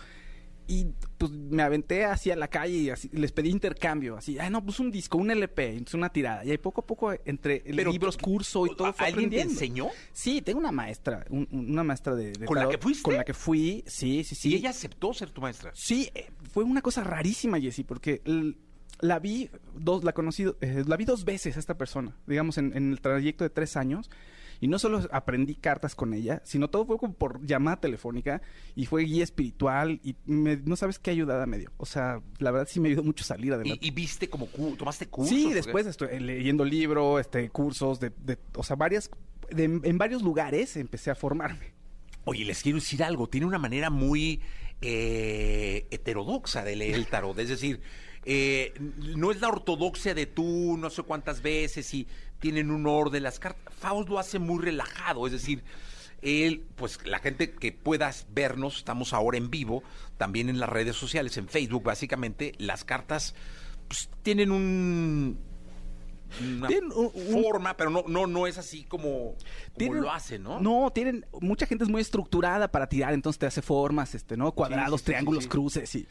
[0.72, 0.86] Y
[1.18, 4.64] pues me aventé así a la calle y así, les pedí intercambio, así, ay no,
[4.64, 6.44] pues un disco, un LP, entonces una tirada.
[6.44, 9.40] Y ahí poco a poco entre Pero libros, tú- curso y todo fue ¿Alguien te
[9.40, 9.88] enseñó?
[10.12, 13.02] Sí, tengo una maestra, un- un- una maestra de, de ¿Con la que fuiste?
[13.02, 14.50] Con la que fui, sí, sí, sí.
[14.50, 15.72] Y ella aceptó ser tu maestra.
[15.74, 18.22] Sí, eh, fue una cosa rarísima, Jessy, porque
[19.00, 22.76] la vi dos, la conocí, eh, la vi dos veces a esta persona, digamos, en,
[22.76, 24.08] en el trayecto de tres años.
[24.60, 28.42] Y no solo aprendí cartas con ella, sino todo fue como por llamada telefónica
[28.76, 31.70] y fue guía espiritual y me- no sabes qué ayudada me dio.
[31.78, 33.84] O sea, la verdad sí me ayudó mucho salir adelante.
[33.86, 35.34] y viste como cu- tomaste cursos.
[35.34, 39.10] Sí, después estoy eh, leyendo libro, este, cursos de, de- o sea, varias,
[39.50, 41.72] de- en varios lugares empecé a formarme.
[42.24, 43.28] Oye, les quiero decir algo.
[43.28, 44.40] Tiene una manera muy
[44.82, 47.38] eh, heterodoxa de leer el tarot.
[47.38, 47.80] Es decir,
[48.24, 48.72] eh,
[49.16, 52.06] no es la ortodoxia de tú no sé cuántas veces y
[52.40, 53.72] tienen un orden las cartas.
[53.74, 55.26] Faust lo hace muy relajado.
[55.26, 55.62] Es decir,
[56.22, 59.82] él, pues la gente que puedas vernos, estamos ahora en vivo,
[60.18, 63.34] también en las redes sociales, en Facebook, básicamente, las cartas
[63.88, 65.38] pues, tienen un
[66.40, 69.36] una Tienen un- un- forma, pero no, no, no es así como, como
[69.76, 70.60] Tienen- lo hace, ¿no?
[70.60, 74.52] No, tienen, mucha gente es muy estructurada para tirar, entonces te hace formas, este, ¿no?
[74.52, 75.48] Cuadrados, sí, sí, triángulos, sí.
[75.48, 76.06] cruces y,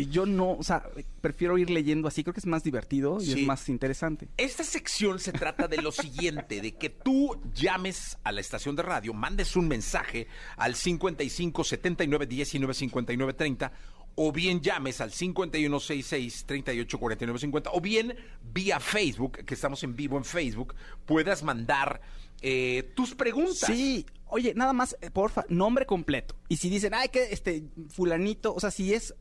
[0.00, 0.82] y yo no, o sea,
[1.20, 3.40] prefiero ir leyendo así, creo que es más divertido y Sí.
[3.40, 4.28] es más interesante.
[4.36, 8.82] Esta sección se trata de lo siguiente, de que tú llames a la estación de
[8.82, 13.72] radio, mandes un mensaje al 55 79 19 59 30
[14.20, 18.16] o bien llames al 5166 38 49 50 o bien
[18.52, 20.74] vía Facebook, que estamos en vivo en Facebook,
[21.06, 22.00] puedas mandar
[22.40, 23.58] eh, tus preguntas.
[23.66, 26.36] Sí, oye, nada más, eh, porfa, nombre completo.
[26.48, 29.14] Y si dicen, ay, que este fulanito, o sea, si es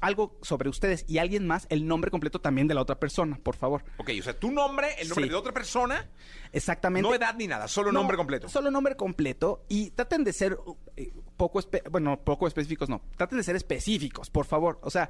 [0.00, 3.56] algo sobre ustedes y alguien más, el nombre completo también de la otra persona, por
[3.56, 3.84] favor.
[3.98, 5.30] Ok, o sea, tu nombre, el nombre Sí.
[5.30, 6.08] de otra persona,
[6.52, 7.08] Exactamente.
[7.08, 8.48] no edad ni nada, solo No, nombre completo.
[8.48, 10.58] Solo nombre completo y traten de ser
[10.96, 13.02] eh, poco, bueno, poco específicos, no.
[13.16, 14.78] Traten de ser específicos, por favor.
[14.82, 15.08] O sea,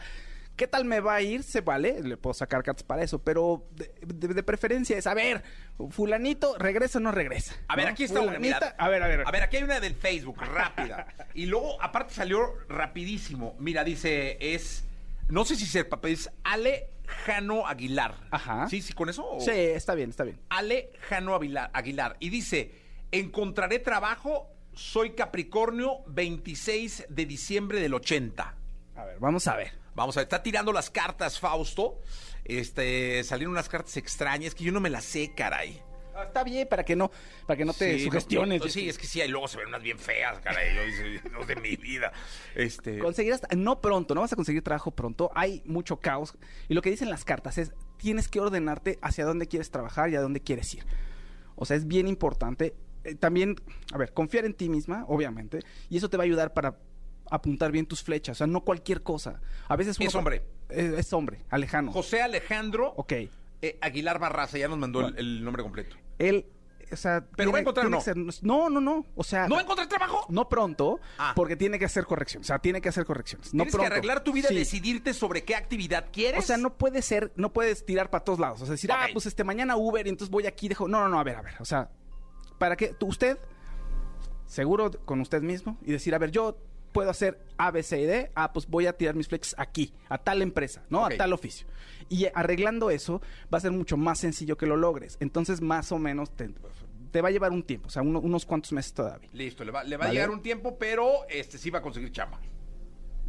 [0.58, 1.42] ¿qué tal me va a ir?
[1.42, 5.14] Se vale, le puedo sacar cartas para eso, pero de, de- de preferencia es, a
[5.14, 5.42] ver,
[5.90, 7.54] fulanito, ¿regresa o no regresa?
[7.68, 7.92] A ver, ¿No?
[7.92, 8.38] aquí está una.
[8.38, 8.74] Mira.
[8.76, 9.22] a ver, a ver.
[9.26, 11.06] A ver, aquí hay una del Facebook, rápida.
[11.32, 13.56] Y luego, aparte, salió rapidísimo.
[13.58, 14.84] Mira, dice, es.
[15.30, 18.14] No sé si ser papel, es Alejano Aguilar.
[18.30, 18.68] Ajá.
[18.68, 19.24] ¿Sí, sí, con eso?
[19.26, 20.38] o- Sí, está bien, está bien.
[20.50, 22.16] Alejano Aguilar, Aguilar.
[22.20, 22.72] Y dice:
[23.12, 28.54] Encontraré trabajo, soy Capricornio, 26 de diciembre del 80.
[28.96, 29.72] A ver, vamos a ver.
[29.98, 32.00] Vamos a ver, está tirando las cartas, Fausto.
[32.44, 35.82] Este, salieron unas cartas extrañas que yo no me las sé, caray.
[36.14, 37.10] Ah, Está bien para que no,
[37.48, 38.60] para que no te Sí, sugestiones.
[38.60, 40.72] no, no, sí, es que sí, y luego se ven unas bien feas, caray.
[40.72, 42.12] Yo dice, no de mi vida.
[42.54, 43.00] Este.
[43.00, 46.34] Conseguirás, no pronto, no vas a conseguir trabajo pronto, hay mucho caos.
[46.68, 50.14] Y lo que dicen las cartas es, tienes que ordenarte hacia dónde quieres trabajar y
[50.14, 50.86] a dónde quieres ir.
[51.56, 52.76] O sea, es bien importante.
[53.02, 53.56] Eh, también,
[53.92, 55.58] a ver, confiar en ti misma, obviamente,
[55.90, 56.78] y eso te va a ayudar para
[57.30, 58.36] apuntar bien tus flechas.
[58.36, 59.40] O sea, no cualquier cosa.
[59.68, 60.42] A veces uno- Es hombre.
[60.70, 61.92] Eh, es hombre, Alejandro.
[61.92, 63.12] José Alejandro Ok.
[63.62, 65.96] eh, Aguilar Barraza, ya nos mandó el, el nombre completo.
[66.18, 66.46] Él,
[66.92, 67.24] o sea...
[67.36, 69.04] ¿Pero va a encontrar que ser- no, no, no.
[69.16, 69.48] O sea...
[69.48, 70.26] ¿No va a encontrar trabajo?
[70.28, 71.32] No pronto, Ah.
[71.34, 72.46] porque tiene que hacer correcciones.
[72.46, 73.52] O sea, tiene que hacer correcciones.
[73.54, 74.54] No Tienes que arreglar tu vida, Sí.
[74.54, 76.44] decidirte sobre qué actividad quieres.
[76.44, 78.60] O sea, no puede ser, no puedes tirar para todos lados.
[78.62, 79.12] O sea, decir, ah, Ok.
[79.14, 80.86] pues este mañana Uber y entonces voy aquí, dejo.
[80.86, 81.54] No, no, no, a ver, a ver.
[81.60, 81.90] O sea,
[82.58, 83.38] para tú, usted,
[84.46, 86.58] seguro con usted mismo, y decir, a ver, yo
[86.98, 88.30] puedo hacer A, B, C y D.
[88.34, 91.04] Ah, pues voy a tirar mis flechas aquí, a tal empresa, ¿no?
[91.04, 91.66] A tal oficio.
[92.08, 93.20] Y arreglando eso,
[93.52, 95.16] va a ser mucho más sencillo que lo logres.
[95.20, 96.50] Entonces, más o menos, te,
[97.12, 99.28] te va a llevar un tiempo, o sea, uno- unos cuantos meses todavía.
[99.32, 102.10] Listo, le va, le va a llegar un tiempo, pero este sí va a conseguir
[102.12, 102.40] chamba.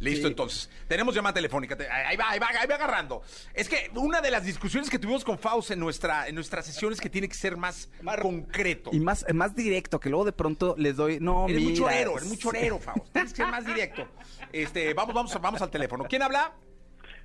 [0.00, 0.32] Listo, Sí.
[0.32, 0.70] entonces.
[0.88, 1.76] Tenemos llamada telefónica.
[1.76, 3.22] Te- Ahí va, ahí va, ahí va agarrando.
[3.54, 6.92] Es que una de las discusiones que tuvimos con Faust en nuestra, en nuestra sesión
[6.92, 8.90] es que tiene que ser más, concreto.
[8.92, 12.16] Y más, más directo, que luego de pronto les doy, no, Eres muy mira, chorero,
[12.16, 13.12] eres muy chorero, Faust.
[13.12, 14.08] Tienes que ser más directo.
[14.52, 16.04] Este, vamos, vamos, vamos al teléfono.
[16.08, 16.52] ¿Quién habla?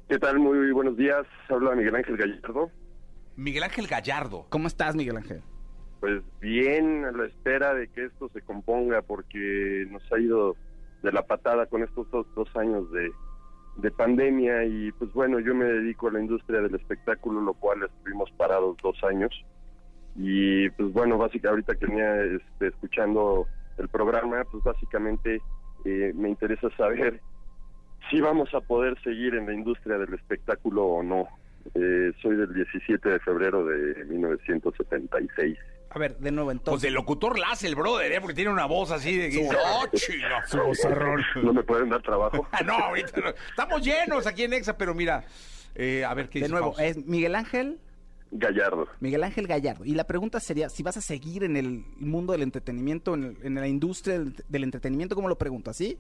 [0.09, 0.37] ¿Qué tal?
[0.37, 1.25] Muy buenos días.
[1.49, 2.69] Habla Miguel Ángel Gallardo.
[3.37, 4.45] Miguel Ángel Gallardo.
[4.49, 5.41] ¿Cómo estás, Miguel Ángel?
[6.01, 10.55] Pues bien, a la espera de que esto se componga, porque nos ha ido
[11.05, 13.11] de la patada con estos dos, dos años de,
[13.77, 17.83] de pandemia y pues bueno, yo me dedico a la industria del espectáculo, lo cual
[17.83, 19.31] estuvimos parados dos años.
[20.15, 25.41] Y pues bueno, básicamente ahorita que venía este, escuchando el programa, pues básicamente
[25.83, 27.21] eh, me interesa saber
[28.09, 31.27] si vamos a poder seguir en la industria del espectáculo o no.
[31.73, 35.57] Eh, soy del 17 de febrero de 1976.
[35.95, 36.81] A ver, de nuevo Pues entonces.
[36.83, 38.19] de locutor la hace el brother, ¿eh?
[38.19, 39.49] Porque tiene una voz así de...
[39.57, 40.27] ¡Oh, chino!
[41.41, 42.45] ¿No me pueden dar trabajo?
[42.51, 43.29] Ah, no, ahorita no.
[43.49, 45.23] Estamos llenos aquí en Exa, pero mira...
[45.73, 46.83] eh, a ver qué de dice nuevo, Fausto.
[46.83, 47.79] es Miguel Ángel,
[48.31, 48.87] Gallardo.
[48.99, 49.85] Miguel Ángel Gallardo.
[49.85, 53.37] Y la pregunta sería, si vas a seguir en el mundo del entretenimiento, en, el-
[53.43, 55.69] en la industria del, del entretenimiento, ¿cómo lo pregunto?
[55.71, 55.97] ¿Así?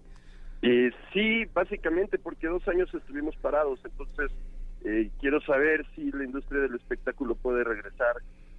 [0.61, 4.31] Eh, sí, básicamente porque dos años estuvimos parados, entonces
[4.83, 8.15] eh, quiero saber si la industria del espectáculo puede regresar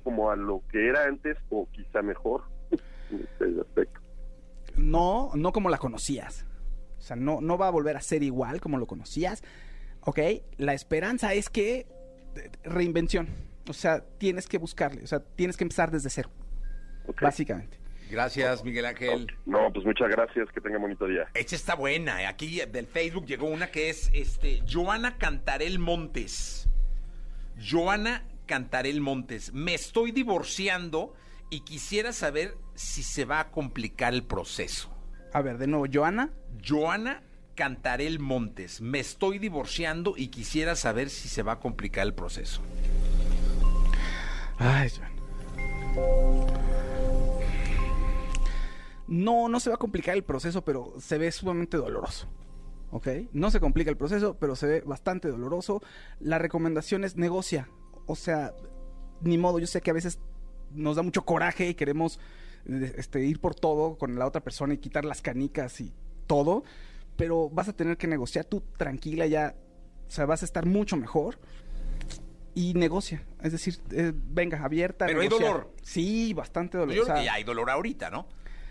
[0.07, 2.45] como a lo que era antes o quizá mejor
[3.11, 4.01] en este aspecto.
[4.77, 6.47] No, no como la conocías.
[6.97, 9.43] O sea, no, no va a volver a ser igual como lo conocías.
[10.03, 10.21] ¿Ok?
[10.59, 11.89] La esperanza es que
[12.37, 13.27] eh, reinvención.
[13.69, 15.03] O sea, tienes que buscarle.
[15.03, 16.31] O sea, tienes que empezar desde cero.
[17.09, 17.21] Ok.
[17.23, 17.79] Básicamente.
[18.09, 19.27] Gracias, Miguel Ángel.
[19.45, 21.27] No, pues muchas gracias, que tenga bonito día.
[21.35, 22.23] Esta está buena.
[22.23, 22.27] eh.
[22.27, 26.69] Aquí del Facebook llegó una que es este Joana Cantarel Montes.
[27.59, 29.53] Joana Cantarel Montes.
[29.53, 31.15] Me estoy divorciando
[31.51, 34.91] y quisiera saber si se va a complicar el proceso.
[35.33, 36.31] A ver, de nuevo, Joana.
[36.67, 37.23] Joana
[37.55, 38.81] Cantarel Montes.
[38.81, 42.63] Me estoy divorciando y quisiera saber si se va a complicar el proceso.
[44.59, 45.17] Ay, Joana.
[49.09, 52.29] No, no se va a complicar el proceso, pero se ve sumamente doloroso.
[52.91, 53.09] ¿Ok?
[53.33, 55.83] No se complica el proceso, pero se ve bastante doloroso.
[56.21, 57.69] La recomendación es negocia.
[58.07, 58.55] O sea,
[59.21, 60.19] ni modo, yo sé que a veces
[60.73, 62.19] nos da mucho coraje y queremos
[62.67, 65.93] eh, este, ir por todo con la otra persona y quitar las canicas y
[66.27, 66.65] todo,
[67.17, 69.55] pero vas a tener que negociar tú tranquila ya,
[70.07, 71.39] o sea, vas a estar mucho mejor
[72.55, 75.07] y negocia, es decir, eh, venga, abierta.
[75.07, 75.73] Pero hay dolor.
[75.83, 76.95] Sí, bastante dolor.
[76.95, 78.27] Yo creo que ya hay dolor ahorita, ¿no?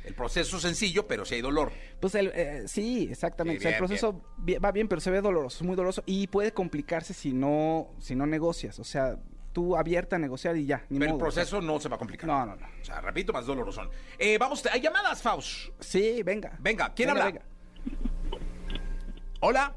[0.06, 1.72] El proceso es sencillo, pero sí hay dolor.
[2.00, 3.60] Pues el, eh, sí, exactamente.
[3.62, 4.22] Sí, O sea, el proceso
[4.64, 8.16] va bien, pero se ve doloroso, es muy doloroso y puede complicarse si no, si
[8.16, 8.78] no negocias.
[8.80, 9.18] O sea,
[9.52, 10.84] tú abierta a negociar y ya.
[10.90, 11.42] Ni Pero el modo, o sea.
[11.44, 12.28] proceso no se va a complicar.
[12.28, 12.68] No, no, no.
[12.82, 13.90] O sea, repito, más doloroso.
[14.20, 15.70] Eh, vamos, hay llamadas, Faust.
[15.80, 16.56] Sí, venga.
[16.60, 17.42] Venga, ¿quién Venga, habla?
[17.42, 17.46] venga.
[19.42, 19.76] Hola,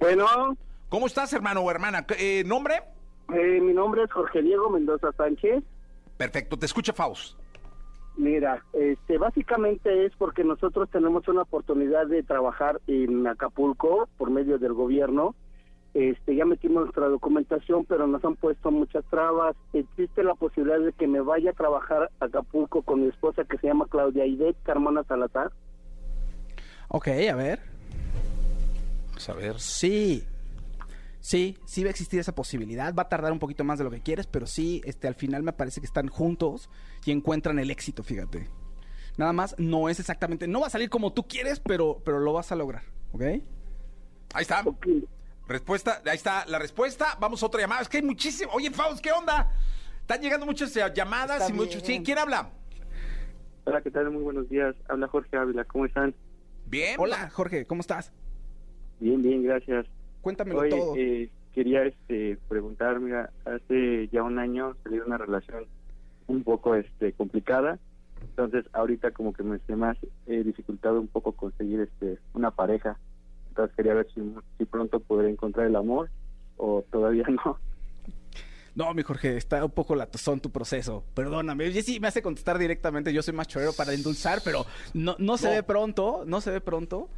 [0.00, 0.56] Bueno,
[0.88, 2.06] ¿cómo estás, hermano o hermana?
[2.18, 2.82] Eh, ¿Nombre?
[3.34, 5.62] eh, mi nombre es Jorge Diego Mendoza Sánchez.
[6.16, 7.38] Perfecto, te escucha Faust.
[8.18, 14.58] Mira, este, básicamente es porque nosotros tenemos una oportunidad de trabajar en Acapulco por medio
[14.58, 15.36] del gobierno.
[15.94, 19.54] Este, ya metimos nuestra documentación, pero nos han puesto muchas trabas.
[19.72, 23.56] Existe la posibilidad de que me vaya a trabajar a Acapulco con mi esposa que
[23.58, 25.52] se llama Claudia Idet Carmona Salazar.
[26.88, 27.60] Ok, a ver.
[29.12, 29.60] Pues a ver.
[29.60, 30.24] Sí.
[31.20, 32.94] Sí, sí va a existir esa posibilidad.
[32.94, 35.42] Va a tardar un poquito más de lo que quieres, pero sí, este, al final
[35.42, 36.70] me parece que están juntos
[37.04, 38.48] y encuentran el éxito, fíjate.
[39.16, 42.32] Nada más, no es exactamente, no va a salir como tú quieres, pero, pero lo
[42.32, 43.22] vas a lograr, ¿ok?
[44.32, 44.62] Ahí está.
[45.48, 47.16] Respuesta, ahí está la respuesta.
[47.18, 47.80] Vamos a otra llamada.
[47.80, 48.52] Es que hay muchísimo.
[48.52, 49.50] Oye, Faust, ¿qué onda?
[50.00, 51.82] Están llegando muchas eh, llamadas Está y muchos.
[51.82, 52.50] Sí, ¿quién habla?
[53.64, 54.10] Hola, ¿qué tal?
[54.10, 54.74] Muy buenos días.
[54.88, 55.64] Habla Jorge Ávila.
[55.64, 56.14] ¿Cómo están?
[56.66, 56.96] Bien.
[56.98, 58.12] Hola, Jorge, ¿cómo estás?
[59.00, 59.86] Bien, bien, gracias.
[60.20, 60.94] Cuéntamelo Oye, todo.
[60.96, 65.64] eh, quería este, preguntar, mira, hace ya un año salí de una relación
[66.26, 67.78] un poco este, complicada,
[68.20, 72.98] entonces ahorita como que me me ha eh, dificultado un poco conseguir este, una pareja,
[73.48, 74.20] entonces quería ver si,
[74.58, 76.10] si pronto podré encontrar el amor
[76.56, 77.58] o todavía no.
[78.74, 81.02] No, mi Jorge, está un poco latosón tu proceso.
[81.14, 81.66] Perdóname.
[81.66, 83.12] Oye, sí, me hace contestar directamente.
[83.12, 85.54] Yo soy más chorero para endulzar, pero no, no se No.
[85.54, 87.08] ve pronto, no se ve pronto.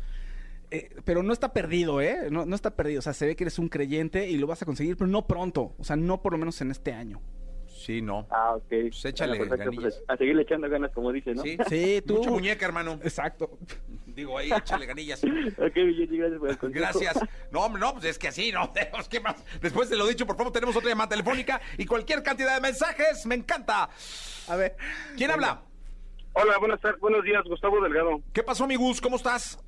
[0.70, 2.28] Eh, pero no está perdido, ¿eh?
[2.30, 3.00] No, no está perdido.
[3.00, 5.26] O sea, se ve que eres un creyente y lo vas a conseguir, pero no
[5.26, 5.74] pronto.
[5.78, 7.20] O sea, no por lo menos en este año.
[7.66, 8.26] Sí, no.
[8.30, 8.68] Ah, ok.
[8.68, 9.94] Pues échale perfecto, ganillas.
[9.96, 11.42] pues, a seguirle echando ganas, como dice, ¿no?
[11.42, 12.18] Sí, Sí, tú.
[12.18, 13.00] Mucha muñeca, hermano.
[13.02, 13.58] Exacto.
[14.06, 15.24] Digo, ahí, échale ganillas.
[15.24, 16.80] ok, bien, gracias por el consejo.
[16.80, 17.18] Gracias.
[17.50, 18.70] No, hombre, no, pues es que así, ¿no?
[18.74, 19.42] Tenemos que más.
[19.62, 23.24] Después de lo dicho, por favor, tenemos otra llamada telefónica y cualquier cantidad de mensajes.
[23.24, 23.88] Me encanta.
[24.48, 24.76] A ver.
[25.16, 25.62] ¿Quién habla?
[26.34, 28.20] Hola, buenas tardes, buenos días, Gustavo Delgado.
[28.32, 29.00] ¿Qué pasó, mi Gus?
[29.00, 29.58] ¿Cómo estás?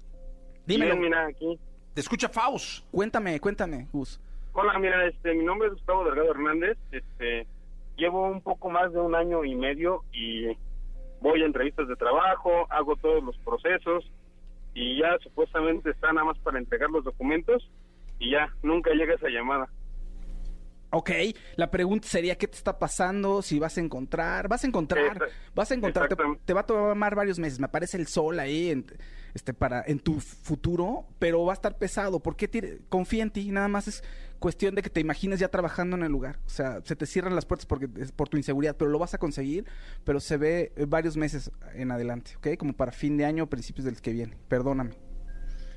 [0.66, 0.96] Dímelo.
[0.96, 1.58] Bien, mira, aquí.
[1.94, 2.84] Te escucha Faust.
[2.90, 4.20] Cuéntame, cuéntame, Gus.
[4.54, 6.78] Hola, mira, este, mi nombre es Gustavo Delgado Hernández.
[6.90, 7.46] Este,
[7.96, 10.46] llevo un poco más de un año y medio y
[11.20, 14.10] voy a entrevistas de trabajo, hago todos los procesos
[14.74, 17.68] y ya supuestamente está nada más para entregar los documentos
[18.18, 19.68] y ya nunca llega esa llamada.
[20.90, 21.10] Ok,
[21.56, 25.70] la pregunta sería qué te está pasando, si vas a encontrar, vas a encontrar, vas
[25.70, 28.84] a encontrar, te, te va a tomar varios meses, me aparece el sol ahí en,
[29.34, 33.30] este, para, en tu futuro, pero va a estar pesado, ¿por qué tire- confía en
[33.30, 33.50] ti?
[33.50, 34.02] Nada más es
[34.38, 37.34] cuestión de que te imagines ya trabajando en el lugar, o sea, se te cierran
[37.34, 39.66] las puertas porque es por tu inseguridad, pero lo vas a conseguir,
[40.04, 42.56] pero se ve eh, varios meses en adelante, ¿ok?
[42.58, 44.90] Como para fin de año, principios del que viene, perdóname,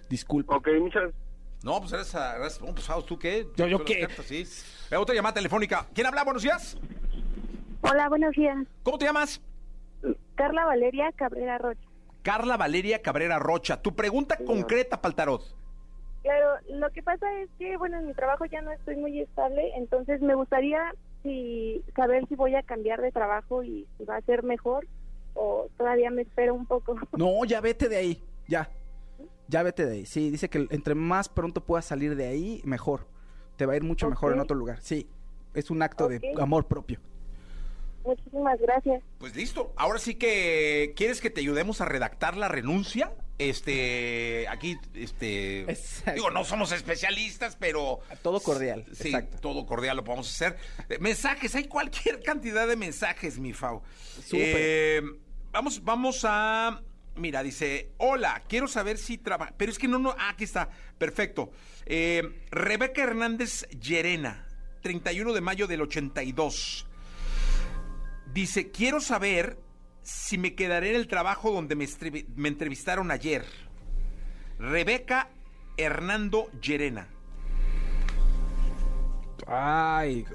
[0.09, 0.55] disculpa.
[0.55, 1.11] Ok, muchas
[1.63, 3.47] No, pues eres, eres oh, pues, Faust, ¿tú qué?
[3.55, 4.07] Yo- yo qué.
[4.25, 4.45] sí.
[4.91, 5.87] Eh, Otra llamada telefónica.
[5.93, 6.23] ¿Quién habla?
[6.23, 6.77] Buenos días.
[7.81, 8.57] Hola, buenos días.
[8.83, 9.41] ¿Cómo te llamas?
[10.35, 11.84] Carla Valeria Cabrera Rocha.
[12.25, 13.79] Carla Valeria Cabrera Rocha.
[13.83, 15.55] Tu pregunta concreta para el tarot.
[16.23, 19.71] Claro, lo que pasa es que, bueno, en mi trabajo ya no estoy muy estable,
[19.77, 20.79] entonces me gustaría
[21.21, 24.87] si, saber si voy a cambiar de trabajo y si va a ser mejor
[25.35, 26.95] o todavía me espero un poco.
[27.15, 28.71] No, ya vete de ahí, ya.
[29.47, 30.05] Ya vete de ahí.
[30.07, 33.05] Sí, dice que entre más pronto puedas salir de ahí, mejor.
[33.55, 34.81] Te va a ir mucho mejor en otro lugar.
[34.81, 35.07] Sí,
[35.53, 36.99] es un acto de amor propio.
[38.05, 39.03] Muchísimas gracias.
[39.17, 39.73] Pues listo.
[39.75, 43.11] Ahora sí que quieres que te ayudemos a redactar la renuncia.
[43.37, 46.13] Este, aquí, este, Exacto.
[46.13, 48.85] digo, no somos especialistas, pero Todo cordial.
[48.93, 49.39] sí, Exacto.
[49.39, 50.57] todo cordial lo podemos hacer.
[50.87, 53.81] Eh, Mensajes, hay cualquier cantidad de mensajes, mi Fau.
[54.23, 54.55] Súper.
[54.57, 55.01] Eh,
[55.51, 56.81] vamos, vamos a,
[57.15, 60.69] mira, dice, hola, quiero saber si trabaja, pero es que no, no, ah, aquí está,
[60.97, 61.51] perfecto.
[61.85, 64.47] Eh, Rebeca Hernández Llerena,
[64.81, 66.87] 31 de mayo del 82.
[68.35, 69.57] Dice, quiero saber
[70.01, 71.87] si me quedaré en el trabajo donde me,
[72.49, 73.45] entrevistaron ayer.
[74.59, 75.29] Rebeca
[75.77, 77.07] Hernando Llerena.
[79.47, 80.25] Ay.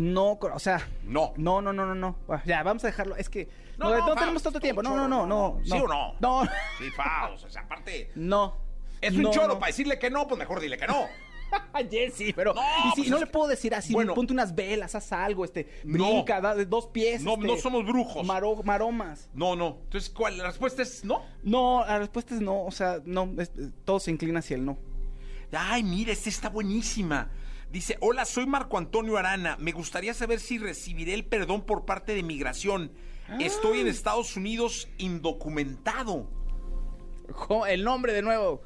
[0.00, 0.88] No, o sea.
[1.04, 1.32] No.
[1.36, 2.16] No, no, no, no, no.
[2.44, 3.14] Ya, vamos a dejarlo.
[3.14, 3.48] Es que
[3.78, 4.82] No, no, no, no Faust, tenemos tanto tiempo.
[4.82, 5.60] No, no, no, no.
[5.62, 6.16] ¿sí o no?
[6.18, 6.44] No.
[6.78, 8.10] Sí, Faust, o sea, aparte...
[8.16, 8.56] No.
[9.00, 11.06] Es un choro, para decirle que no, pues mejor dile que no.
[11.90, 14.14] Jessy, pero No, y si pues no le puedo decir así, Bueno.
[14.14, 16.04] ponte unas velas, haz algo, este, No.
[16.10, 17.22] brinca, da de dos pies.
[17.22, 18.26] No, este, no somos brujos.
[18.26, 19.28] maro- maromas.
[19.34, 19.78] No, no.
[19.84, 20.38] Entonces, ¿cuál?
[20.38, 21.22] La respuesta es no.
[21.42, 23.50] No, la respuesta es no, o sea, no, es-
[23.84, 24.78] todo se inclina hacia el no.
[25.52, 27.30] Ay, mira, esta está buenísima.
[27.70, 29.56] Dice, hola, soy Marco Antonio Arana.
[29.60, 32.92] Me gustaría saber si recibiré el perdón por parte de migración.
[33.40, 36.28] Estoy en Estados Unidos indocumentado.
[37.68, 38.62] El nombre de nuevo.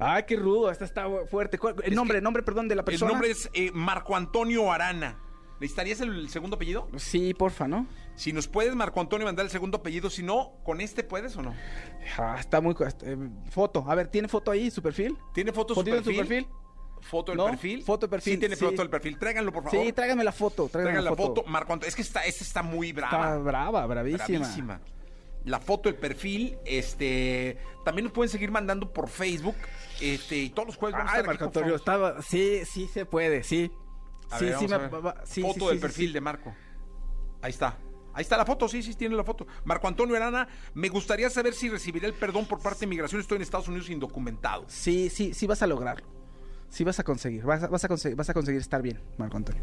[0.00, 1.58] Ay, qué rudo, esta está fuerte.
[1.58, 3.12] ¿Cuál- El Es nombre, que el nombre, perdón, de la El persona.
[3.12, 5.18] nombre es eh, Marco Antonio Arana.
[5.60, 6.88] ¿Necesitarías el segundo apellido?
[6.96, 7.86] Sí, porfa, ¿no?
[8.14, 10.08] Si nos puedes, Marco Antonio, mandar el segundo apellido.
[10.08, 11.54] Si no, ¿con este puedes o no?
[12.18, 12.74] Ah, está muy...
[12.86, 13.16] este, eh,
[13.50, 15.18] foto, a ver, ¿tiene foto ahí, su perfil?
[15.34, 16.22] ¿Tiene foto su ¿Fotito en perfil?
[16.22, 16.48] su perfil?
[17.02, 17.46] ¿Foto del ¿No?
[17.46, 17.82] perfil?
[17.82, 18.64] Foto de perfil, Sí, tiene sí.
[18.64, 19.18] foto del perfil.
[19.18, 19.84] Tráiganlo, por favor.
[19.86, 21.44] Sí, tráigame la foto, tráigame Traigan la foto.
[21.46, 21.88] Marco Antonio.
[21.88, 23.16] Es que esta, esta está muy brava.
[23.24, 24.26] Está brava, bravísima.
[24.26, 24.80] Bravísima.
[25.44, 29.54] La foto del perfil, este, también nos pueden seguir mandando por Facebook,
[30.00, 32.22] este, y todos los jueves vamos a Ay, estar aquí estaba...
[32.22, 33.70] Sí, sí se puede, sí.
[34.30, 34.88] A sí, ver, sí, a me...
[34.88, 36.54] va- sí, foto sí, del perfil de Marco.
[37.42, 37.78] Ahí está.
[38.12, 39.46] Ahí está la foto, sí, sí, tiene la foto.
[39.64, 43.20] Marco Antonio Arana, me gustaría saber si recibiré el perdón por parte de migración.
[43.20, 44.64] Estoy en Estados Unidos indocumentado.
[44.68, 46.06] Sí, sí, sí vas a lograrlo.
[46.68, 49.36] Sí vas a conseguir, vas a, vas a conseguir, vas a conseguir estar bien, Marco
[49.36, 49.62] Antonio.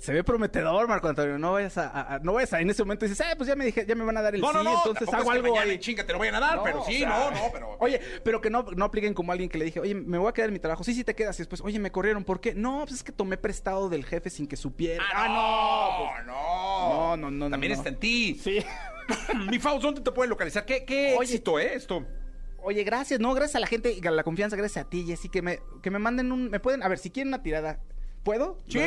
[0.00, 1.38] Se ve prometedor, Marco Antonio.
[1.38, 3.54] No vayas a, a- a- no vayas a en ese momento dices, ah, pues ya
[3.54, 5.58] me dije, ya me van a dar el No, sí, no, no, entonces hago algo
[5.60, 5.78] ahí.
[5.78, 7.76] chinga te lo vayan a dar, No, pero o sí, sea, no, no, pero...
[7.80, 10.32] Oye, pero que no, no apliquen como alguien que le dije, oye, me voy a
[10.32, 10.82] quedar en mi trabajo.
[10.84, 11.38] Sí, sí te quedas.
[11.38, 12.24] Y después, oye, me corrieron.
[12.24, 12.54] ¿Por qué?
[12.54, 15.04] No, pues es que tomé prestado del jefe sin que supiera.
[15.14, 18.40] Ah, no, no, No, no, no, no, También está en ti.
[18.42, 18.58] Sí.
[19.50, 20.64] Mi Faust, ¿dónde te pueden localizar?
[20.64, 21.24] ¿Qué, qué Oye.
[21.26, 22.06] éxito, eh, esto?
[22.62, 25.28] Oye, gracias, no, gracias a la gente, y a la confianza, gracias a ti, Jessy,
[25.30, 27.80] que me, que me manden un, me pueden, a ver, si quieren una tirada,
[28.22, 28.58] ¿puedo?
[28.68, 28.80] ¡Sí!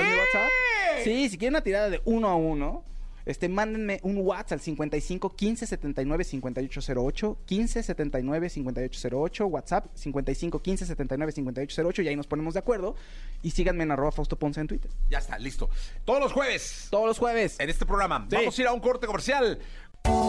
[1.04, 2.84] Sí, si quieren una tirada de uno a uno,
[3.26, 10.86] este, mándenme un WhatsApp al 55 15 79 5808, 15 79 5808, WhatsApp 55 15
[10.86, 12.96] 79 5808, y ahí nos ponemos de acuerdo,
[13.41, 14.91] y síganme en arroba Fausto Ponce en Twitter.
[15.10, 15.69] Ya está, listo.
[16.06, 17.60] Todos los jueves, Todos los jueves.
[17.60, 18.36] en este programa, Sí.
[18.36, 19.60] vamos a ir a un corte comercial.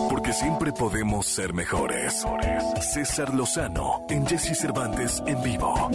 [0.08, 2.24] Porque siempre podemos ser mejores.
[2.92, 5.90] César Lozano en Jesse Cervantes en vivo.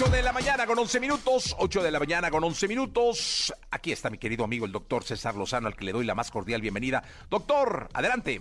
[0.00, 3.52] 8 de la mañana con 11 minutos, 8 de la mañana con 11 minutos.
[3.70, 6.30] Aquí está mi querido amigo el doctor César Lozano, al que le doy la más
[6.30, 7.02] cordial bienvenida.
[7.28, 8.40] Doctor, adelante.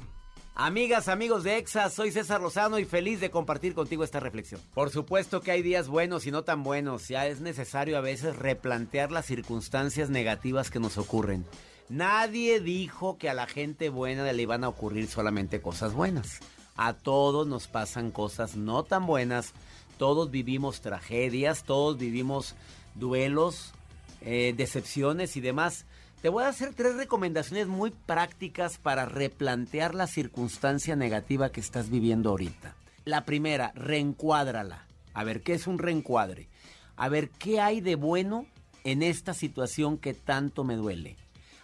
[0.55, 4.61] Amigas, amigos de EXA, soy César Lozano y feliz de compartir contigo esta reflexión.
[4.73, 8.37] Por supuesto que hay días buenos y no tan buenos, ya es necesario a veces
[8.37, 11.45] replantear las circunstancias negativas que nos ocurren.
[11.89, 16.39] Nadie dijo que a la gente buena le iban a ocurrir solamente cosas buenas.
[16.77, 19.53] A todos nos pasan cosas no tan buenas,
[19.99, 22.55] todos vivimos tragedias, todos vivimos
[22.95, 23.73] duelos,
[24.21, 25.85] eh, decepciones y demás.
[26.21, 31.89] Te voy a hacer tres recomendaciones muy prácticas para replantear la circunstancia negativa que estás
[31.89, 32.75] viviendo ahorita.
[33.03, 34.87] La primera, reencuádrala.
[35.13, 36.47] A ver, ¿qué es un reencuadre?
[36.95, 38.45] A ver, ¿qué hay de bueno
[38.85, 41.17] en esta situación que tanto me duele?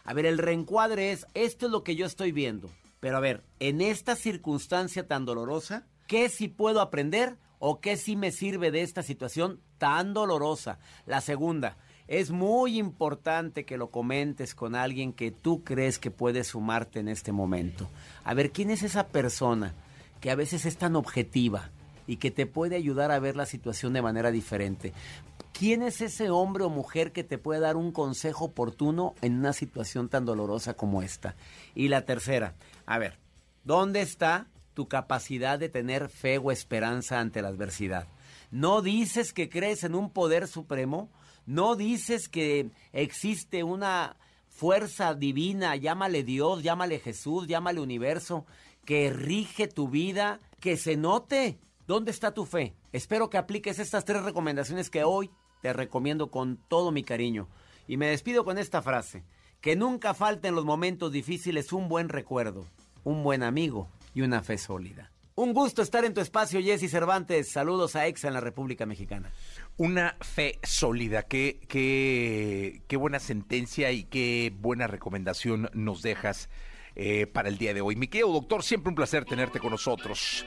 [0.04, 2.70] A ver, el reencuadre es, esto es lo que yo estoy viendo.
[3.00, 8.16] Pero a ver, en esta circunstancia tan dolorosa, ¿qué sí puedo aprender o qué sí
[8.16, 10.80] me sirve de esta situación tan dolorosa?
[11.06, 11.78] La segunda,
[12.08, 17.08] es muy importante que lo comentes con alguien que tú crees que puede sumarte en
[17.08, 17.90] este momento.
[18.24, 19.74] A ver, ¿quién es esa persona
[20.22, 21.72] que a veces es tan objetiva
[22.06, 24.94] y que te puede ayudar a ver la situación de manera diferente?
[25.52, 29.54] ¿Quién es ese hombre o mujer que te puede dar un consejo oportuno en una
[29.54, 31.36] situación tan dolorosa como esta?
[31.74, 32.54] Y la tercera,
[32.86, 33.18] a ver,
[33.64, 38.08] ¿dónde está tu capacidad de tener fe o esperanza ante la adversidad?
[38.52, 41.10] ¿No dices que crees en un poder supremo?
[41.48, 44.18] ¿No dices que existe una
[44.50, 48.46] fuerza divina, llámale Dios, llámale Jesús, llámale universo,
[48.86, 51.60] que rige tu vida, que se note?
[51.88, 52.76] ¿Dónde está tu fe?
[52.94, 55.30] Espero que apliques estas tres recomendaciones que hoy
[55.62, 57.48] te recomiendo con todo mi cariño.
[57.88, 59.24] Y me despido con esta frase.
[59.62, 62.66] Que nunca falte en los momentos difíciles un buen recuerdo,
[63.04, 65.12] un buen amigo y una fe sólida.
[65.36, 67.50] Un gusto estar en tu espacio, Jesse Cervantes.
[67.50, 69.32] Saludos a EXA en la República Mexicana.
[69.76, 71.24] Una fe sólida.
[71.24, 76.50] Qué, qué, qué buena sentencia y qué buena recomendación nos dejas
[76.96, 77.98] eh, para el día de hoy.
[77.98, 80.46] Mi querido doctor, siempre un placer tenerte con nosotros.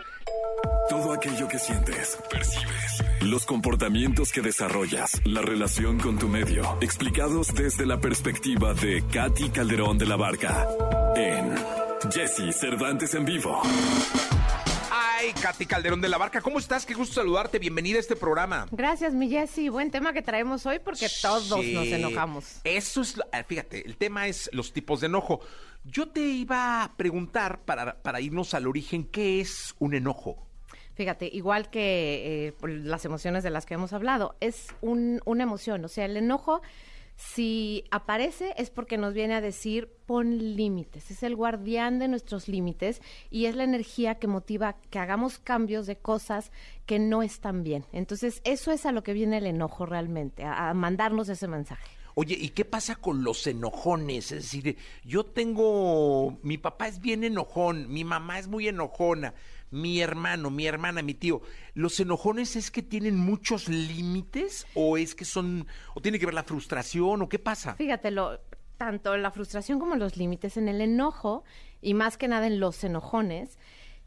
[0.88, 7.54] Todo aquello que sientes, percibes, los comportamientos que desarrollas, la relación con tu medio, explicados
[7.54, 10.66] desde la perspectiva de Katy Calderón de la Barca
[11.14, 11.54] en
[12.10, 13.60] Jesse Cervantes en vivo.
[14.90, 16.86] Ay, Katy Calderón de la Barca, ¿cómo estás?
[16.86, 17.58] Qué gusto saludarte.
[17.58, 18.66] Bienvenida a este programa.
[18.70, 19.68] Gracias, mi Jessy.
[19.68, 21.74] Buen tema que traemos hoy porque todos Sí.
[21.74, 22.60] nos enojamos.
[22.64, 25.40] Eso es, lo- ah, fíjate, el tema es los tipos de enojo.
[25.84, 30.46] Yo te iba a preguntar, para, para irnos al origen, ¿qué es un enojo?
[30.94, 35.84] Fíjate, igual que eh, las emociones de las que hemos hablado, es un- una emoción.
[35.84, 36.60] O sea, el enojo,
[37.20, 41.10] si aparece, es porque nos viene a decir pon límites.
[41.10, 45.88] Es el guardián de nuestros límites y es la energía que motiva que hagamos cambios
[45.88, 46.52] de cosas
[46.86, 47.84] que no están bien.
[47.92, 51.88] Entonces, eso es a lo que viene el enojo realmente, a- mandarnos ese mensaje.
[52.14, 54.30] Oye, ¿y qué pasa con los enojones?
[54.32, 59.34] Es decir, yo tengo, mi papá es bien enojón, mi mamá es muy enojona,
[59.70, 61.42] mi hermano, mi hermana, mi tío.
[61.74, 66.34] ¿Los enojones es que tienen muchos límites o es que son, o tiene que ver
[66.34, 67.74] la frustración o qué pasa?
[67.74, 68.40] Fíjate, lo,
[68.78, 71.44] tanto la frustración como los límites en el enojo,
[71.82, 73.58] y más que nada en los enojones,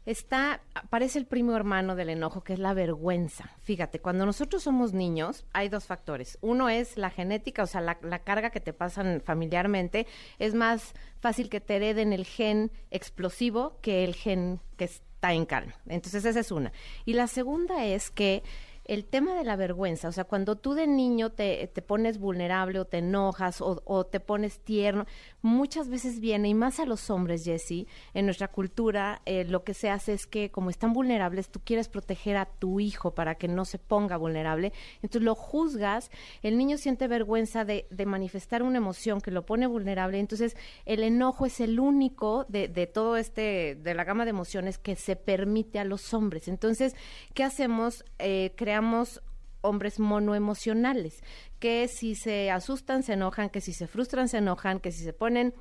[0.04, 3.50] está, aparece el primo hermano del enojo, que es la vergüenza.
[3.60, 6.38] Fíjate, cuando nosotros somos niños, hay dos factores.
[6.40, 10.06] Uno es la genética, o sea, la, la carga que te pasan familiarmente.
[10.38, 14.90] Es más fácil que te hereden el gen explosivo que el gen que
[15.22, 15.72] está en calma.
[15.86, 16.72] Entonces, esa es una.
[17.04, 18.42] Y la segunda es que
[18.84, 22.80] el tema de la vergüenza, o sea, cuando tú de niño te, te pones vulnerable
[22.80, 25.06] o te enojas o, te pones tierno,
[25.40, 29.74] muchas veces viene, y más a los hombres, Jesse, en nuestra cultura eh, lo que
[29.74, 33.48] se hace es que como están vulnerables, tú quieres proteger a tu hijo para que
[33.48, 36.10] no se ponga vulnerable, entonces lo juzgas,
[36.42, 40.56] el niño siente vergüenza de, de manifestar una emoción que lo pone vulnerable, entonces
[40.86, 44.96] el enojo es el único de, de todo este, de la gama de emociones que
[44.96, 46.48] se permite a los hombres.
[46.48, 46.94] Entonces,
[47.34, 48.04] ¿qué hacemos?
[48.18, 49.20] Eh, creamos
[49.60, 51.22] hombres monoemocionales,
[51.58, 55.12] que si se asustan se enojan, que si se frustran se enojan, que si se
[55.12, 55.52] ponen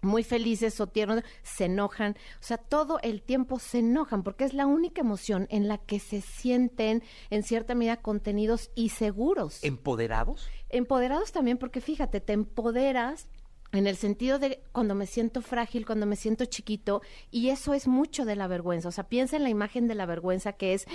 [0.00, 2.16] muy felices o tiernos, se enojan.
[2.40, 6.00] O sea, todo el tiempo se enojan porque es la única emoción en la que
[6.00, 9.62] se sienten en cierta medida contenidos y seguros.
[9.62, 10.48] ¿Empoderados?
[10.70, 13.28] Empoderados también porque fíjate, te empoderas
[13.72, 17.88] en el sentido de cuando me siento frágil, cuando me siento chiquito, y eso es
[17.88, 18.88] mucho de la vergüenza.
[18.88, 20.86] O sea, piensa en la imagen de la vergüenza que es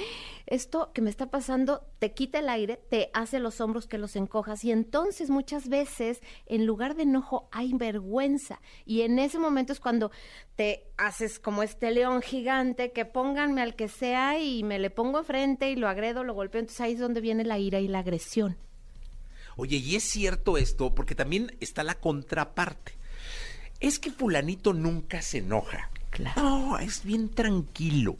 [0.46, 4.16] esto que me está pasando, te quita el aire, te hace los hombros que los
[4.16, 8.62] encojas, y entonces muchas veces en lugar de enojo hay vergüenza.
[8.86, 10.12] Y en ese momento es cuando
[10.56, 15.20] te haces como este león gigante, que pónganme al que sea y me le pongo
[15.20, 16.60] enfrente y lo agredo, lo golpeo.
[16.60, 18.58] Entonces ahí es donde viene la ira y la agresión.
[19.56, 22.94] Oye, y es cierto esto, porque también está la contraparte.
[23.80, 25.90] Es que fulanito nunca se enoja.
[26.10, 26.42] Claro.
[26.42, 28.18] No, es bien tranquilo.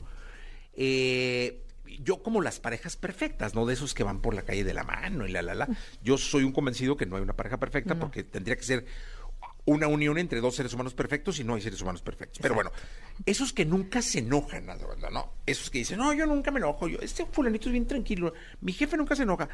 [0.74, 1.62] Eh,
[2.00, 3.66] yo como las parejas perfectas, ¿no?
[3.66, 5.68] De esos que van por la calle de la mano y la, la, la.
[6.04, 8.86] Yo soy un convencido que no hay una pareja perfecta porque tendría que ser
[9.66, 12.40] una unión entre dos seres humanos perfectos y no hay seres humanos perfectos.
[12.42, 12.72] Pero bueno,
[13.26, 14.76] esos que nunca se enojan, ¿no?
[15.12, 15.34] ¿no?
[15.46, 18.74] Esos que dicen, no, yo nunca me enojo, yo, este fulanito es bien tranquilo, mi
[18.74, 19.50] jefe nunca se enoja.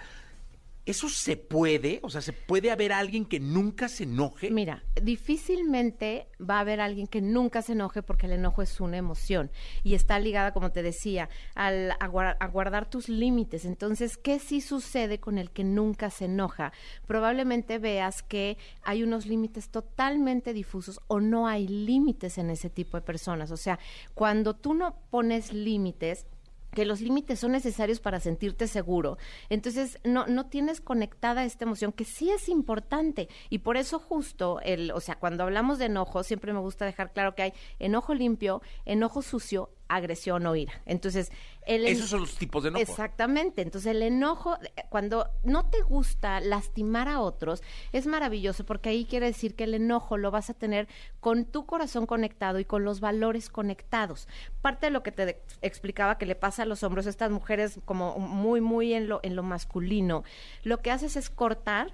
[0.87, 1.99] ¿Eso se puede?
[2.01, 4.49] O sea, ¿se puede haber alguien que nunca se enoje?
[4.49, 8.95] Mira, difícilmente va a haber alguien que nunca se enoje porque el enojo es una
[8.95, 9.51] emoción
[9.83, 11.97] y está ligada, como te decía, al, a,
[12.39, 13.65] a guardar tus límites.
[13.65, 16.71] Entonces, ¿qué sí sucede con el que nunca se enoja?
[17.05, 22.95] Probablemente veas que hay unos límites totalmente difusos o no hay límites en ese tipo
[22.95, 23.51] de personas.
[23.51, 23.77] O sea,
[24.13, 26.25] cuando tú no pones límites,
[26.73, 29.17] que los límites son necesarios para sentirte seguro.
[29.49, 33.29] Entonces, no, no tienes conectada esta emoción que sí es importante.
[33.49, 37.13] Y por eso justo, el, o sea, cuando hablamos de enojo, siempre me gusta dejar
[37.13, 40.73] claro que hay enojo limpio, enojo sucio, agresión o ira.
[40.85, 41.31] Entonces,
[41.65, 42.81] el en- Esos son los tipos de enojo.
[42.81, 43.61] Exactamente.
[43.61, 47.61] Entonces, el enojo, eh, cuando no te gusta lastimar a otros,
[47.91, 50.87] es maravilloso porque ahí quiere decir que el enojo lo vas a tener
[51.19, 54.27] con tu corazón conectado y con los valores conectados.
[54.61, 58.17] Parte de lo que te explicaba que le pasa a los hombros, estas mujeres como
[58.19, 60.23] muy, muy en lo, en lo masculino,
[60.63, 61.91] lo que haces es cortar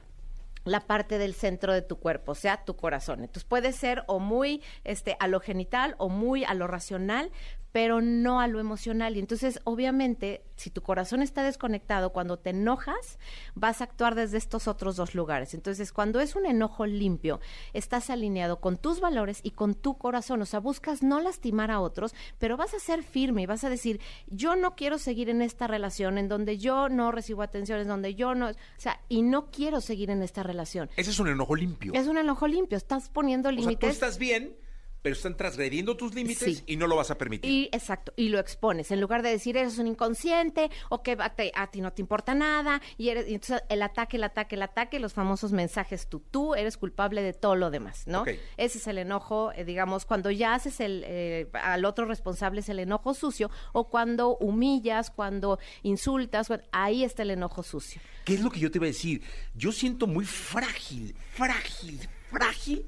[0.66, 3.20] la parte del centro de tu cuerpo, o sea, tu corazón.
[3.20, 7.32] Entonces puede ser o muy este a lo genital o muy a lo racional,
[7.74, 9.18] pero no a lo emocional.
[9.18, 13.18] Y entonces, obviamente, si tu corazón está desconectado, cuando te enojas,
[13.56, 15.56] vas a actuar desde estos otros dos lugares.
[15.56, 17.42] Entonces, cuando es un enojo limpio,
[17.74, 20.44] estás alineado con tus valores y con tu corazón.
[20.44, 23.70] O sea, buscas no lastimar a otros, pero vas a ser firme y vas a
[23.70, 28.14] decir, yo no quiero seguir en esta relación en donde yo no recibo atenciones, donde
[28.14, 30.92] yo no, o sea, y no quiero seguir en esta relación.
[30.96, 31.94] Ese es un enojo limpio.
[31.96, 33.90] Es un enojo limpio, estás poniendo o sea, tú límites.
[33.90, 34.56] estás bien,
[35.04, 36.64] pero están transgrediendo tus límites Sí.
[36.66, 37.52] y no lo vas a permitir.
[37.52, 41.36] Y exacto, y lo expones, en lugar de decir eres un inconsciente o que a,
[41.36, 44.56] te- a ti no te importa nada, y, eres, y entonces el ataque, el ataque,
[44.56, 48.26] el ataque, los famosos mensajes tú, tú eres culpable de todo lo demás, ¿no?
[48.58, 52.70] Ese es el enojo, eh, digamos, cuando ya haces el, eh, al otro responsable es
[52.70, 58.02] el enojo sucio, o cuando humillas, cuando insultas, bueno, ahí está el enojo sucio.
[58.24, 59.22] ¿Qué es lo que yo te iba a decir?
[59.54, 62.00] Yo siento muy frágil, frágil,
[62.32, 62.86] frágil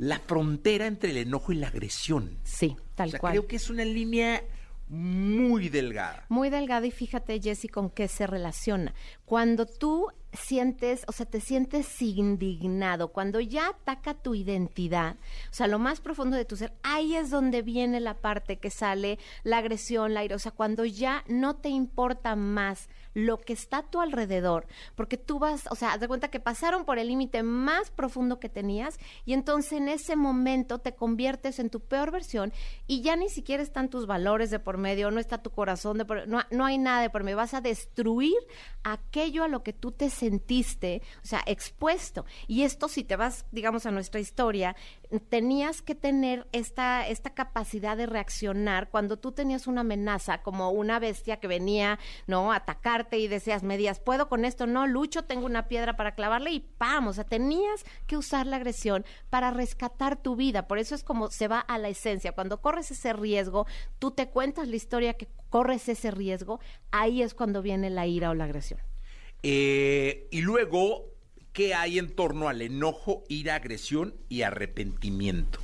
[0.00, 2.38] la frontera entre el enojo y la agresión.
[2.42, 3.32] Sí, tal o sea, cual.
[3.32, 4.42] creo que es una línea
[4.88, 6.24] muy delgada.
[6.30, 8.94] Muy delgada y fíjate, Jessy, con qué se relaciona.
[9.26, 15.16] Cuando tú sientes, o sea, te sientes indignado, cuando ya ataca tu identidad,
[15.50, 18.70] o sea, lo más profundo de tu ser, ahí es donde viene la parte que
[18.70, 23.52] sale la agresión, la ira, o sea, cuando ya no te importa más lo que
[23.52, 27.08] está a tu alrededor, porque tú vas, o sea, haz cuenta que pasaron por el
[27.08, 32.10] límite más profundo que tenías y entonces en ese momento te conviertes en tu peor
[32.10, 32.52] versión
[32.86, 36.04] y ya ni siquiera están tus valores de por medio, no está tu corazón de
[36.04, 38.36] por no, no hay nada de por medio, vas a destruir
[38.82, 42.24] aquello a lo que tú te sentiste, o sea, expuesto.
[42.46, 44.76] Y esto si te vas, digamos, a nuestra historia,
[45.18, 50.98] tenías que tener esta esta capacidad de reaccionar cuando tú tenías una amenaza como una
[50.98, 52.52] bestia que venía, ¿no?
[52.52, 54.66] a atacarte y deseas medias, ¿puedo con esto?
[54.66, 57.08] No, lucho, tengo una piedra para clavarle y ¡pam!
[57.08, 60.68] O sea, tenías que usar la agresión para rescatar tu vida.
[60.68, 62.32] Por eso es como se va a la esencia.
[62.32, 63.66] Cuando corres ese riesgo,
[63.98, 66.60] tú te cuentas la historia que corres ese riesgo,
[66.92, 68.80] ahí es cuando viene la ira o la agresión.
[69.42, 71.09] Eh, y luego,
[71.52, 75.60] ¿qué hay en torno al enojo, ira, agresión y arrepentimiento?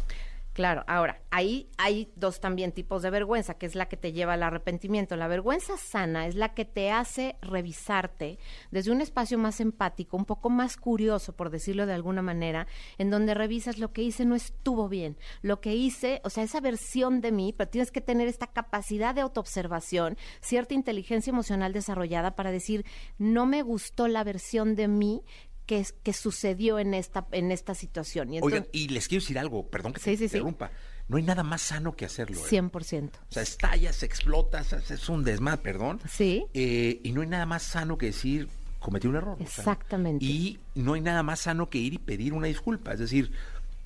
[0.56, 4.32] Claro, ahora, ahí hay dos también tipos de vergüenza, que es la que te lleva
[4.32, 5.14] al arrepentimiento.
[5.14, 8.38] La vergüenza sana es la que te hace revisarte
[8.70, 12.66] desde un espacio más empático, un poco más curioso, por decirlo de alguna manera,
[12.96, 16.62] en donde revisas lo que hice no estuvo bien, lo que hice, o sea, esa
[16.62, 22.34] versión de mí, pero tienes que tener esta capacidad de autoobservación, cierta inteligencia emocional desarrollada
[22.34, 22.86] para decir,
[23.18, 25.22] no me gustó la versión de mí
[25.66, 28.32] que, que sucedió en esta, en esta situación.
[28.32, 30.36] Y Oigan, y les quiero decir algo, perdón que Sí, te sí, sí.
[30.38, 30.70] interrumpa.
[31.08, 32.38] No hay nada más sano que hacerlo.
[32.38, 32.48] ¿eh?
[32.50, 33.10] 100%.
[33.10, 36.00] O sea, estallas, explotas, es un desmadre, perdón.
[36.08, 36.46] Sí.
[36.54, 38.48] Eh, y no hay nada más sano que decir,
[38.80, 39.34] cometí un error.
[39.34, 40.24] o sea, Exactamente.
[40.24, 42.92] y no hay nada más sano que ir y pedir una disculpa.
[42.92, 43.30] Es decir,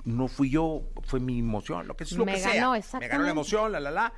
[0.03, 2.99] no fui yo, fue mi emoción, lo que es lo Me que ganó, sea.
[2.99, 4.13] Me ganó la emoción, la, la, la.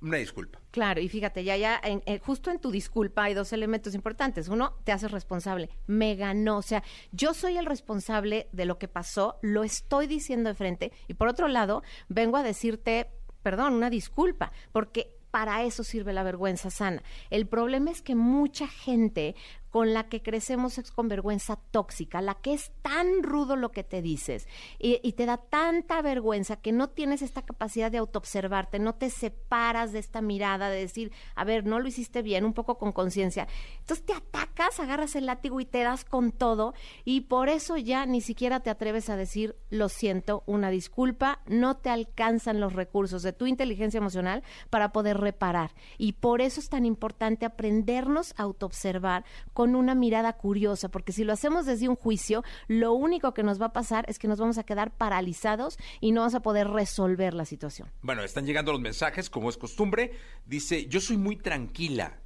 [0.00, 0.60] Una disculpa.
[0.70, 4.48] Claro, y fíjate, ya, ya, en- en- justo en tu disculpa hay dos elementos importantes.
[4.48, 5.70] Uno, te haces responsable.
[5.86, 6.58] Me ganó.
[6.58, 10.92] O sea, yo soy el responsable de lo que pasó, lo estoy diciendo de frente.
[11.08, 13.10] Y por otro lado, vengo a decirte,
[13.42, 17.02] perdón, una disculpa, porque para eso sirve la vergüenza sana.
[17.28, 19.34] El problema es que mucha gente
[19.70, 23.84] con la que crecemos es con vergüenza tóxica, la que es tan rudo lo que
[23.84, 24.46] te dices
[24.78, 29.10] y, y te da tanta vergüenza que no tienes esta capacidad de autoobservarte, no te
[29.10, 32.92] separas de esta mirada de decir, a ver, no lo hiciste bien, un poco con
[32.92, 33.48] conciencia.
[33.80, 38.06] Entonces te atacas, agarras el látigo y te das con todo y por eso ya
[38.06, 43.22] ni siquiera te atreves a decir, lo siento, una disculpa, no te alcanzan los recursos
[43.22, 45.72] de tu inteligencia emocional para poder reparar.
[45.96, 49.24] Y por eso es tan importante aprendernos a autoobservar
[49.58, 53.60] con una mirada curiosa, porque si lo hacemos desde un juicio, lo único que nos
[53.60, 56.68] va a pasar es que nos vamos a quedar paralizados y no vamos a poder
[56.68, 57.90] resolver la situación.
[58.02, 60.12] Bueno, están llegando los mensajes, como es costumbre.
[60.46, 62.20] Dice, yo soy muy tranquila,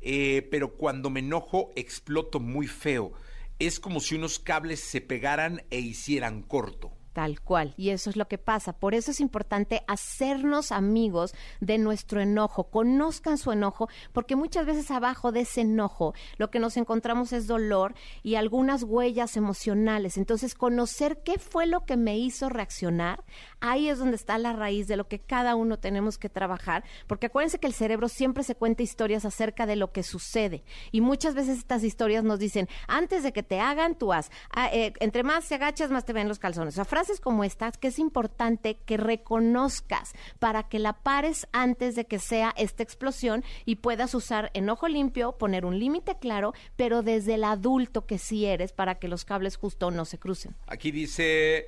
[0.00, 3.12] eh, pero cuando me enojo exploto muy feo.
[3.58, 6.97] Es como si unos cables se pegaran e hicieran corto.
[7.12, 7.74] Tal cual.
[7.76, 8.72] Y eso es lo que pasa.
[8.72, 12.70] Por eso es importante hacernos amigos de nuestro enojo.
[12.70, 17.46] Conozcan su enojo, porque muchas veces abajo de ese enojo lo que nos encontramos es
[17.46, 20.16] dolor y algunas huellas emocionales.
[20.16, 23.24] Entonces, conocer qué fue lo que me hizo reaccionar,
[23.60, 26.84] ahí es donde está la raíz de lo que cada uno tenemos que trabajar.
[27.06, 30.64] Porque acuérdense que el cerebro siempre se cuenta historias acerca de lo que sucede.
[30.92, 34.30] Y muchas veces estas historias nos dicen, antes de que te hagan, tú haz.
[34.50, 36.74] Ah, eh, entre más se agachas, más te ven los calzones.
[36.74, 41.94] O sea, frases como estas que es importante que reconozcas para que la pares antes
[41.94, 47.02] de que sea esta explosión y puedas usar enojo limpio, poner un límite claro, pero
[47.02, 50.56] desde el adulto que sí eres para que los cables justo no se crucen.
[50.66, 51.66] Aquí dice,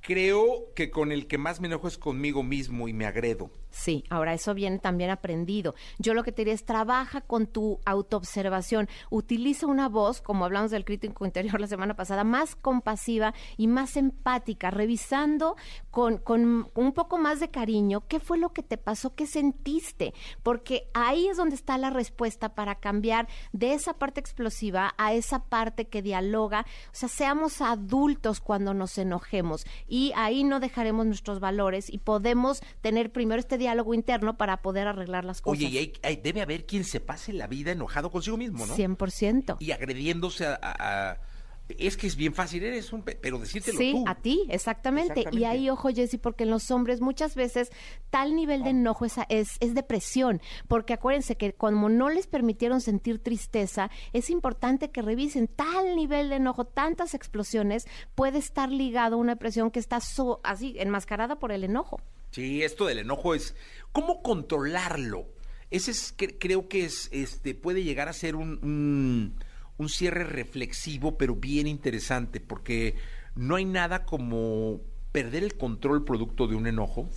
[0.00, 3.50] creo que con el que más me enojo es conmigo mismo y me agredo.
[3.70, 5.74] Sí, ahora eso viene también aprendido.
[5.98, 10.72] Yo lo que te diría es trabaja con tu autoobservación, utiliza una voz, como hablamos
[10.72, 15.56] del crítico interior la semana pasada, más compasiva y más empática, revisando
[15.90, 20.14] con, con un poco más de cariño qué fue lo que te pasó, qué sentiste,
[20.42, 25.44] porque ahí es donde está la respuesta para cambiar de esa parte explosiva a esa
[25.44, 31.40] parte que dialoga, o sea, seamos adultos cuando nos enojemos y ahí no dejaremos nuestros
[31.40, 35.58] valores y podemos tener primero este diálogo interno para poder arreglar las cosas.
[35.58, 38.74] Oye, y hay- hay- debe haber quien se pase la vida enojado consigo mismo, ¿no?
[38.76, 39.56] 100%.
[39.60, 40.54] Y agrediéndose a...
[40.62, 41.29] a- a-
[41.78, 43.02] es que es bien fácil, eres un...
[43.02, 44.04] pe- Pero decírtelo Sí, tú.
[44.06, 45.20] a ti, exactamente.
[45.20, 45.38] Exactamente.
[45.38, 47.70] Y ahí, ojo, Jessy, porque en los hombres muchas veces
[48.10, 50.40] tal nivel de enojo es, es, es depresión.
[50.68, 56.28] Porque acuérdense que como no les permitieron sentir tristeza, es importante que revisen tal nivel
[56.30, 61.38] de enojo, tantas explosiones, puede estar ligado a una depresión que está so- así, enmascarada
[61.38, 62.00] por el enojo.
[62.30, 63.54] Sí, esto del enojo es
[63.92, 65.26] cómo controlarlo.
[65.70, 69.34] Ese es, cre- creo que es, este, puede llegar a ser un, un,
[69.80, 72.96] un cierre reflexivo, pero bien interesante, porque
[73.34, 74.78] no hay nada como
[75.10, 77.08] perder el control producto de un enojo,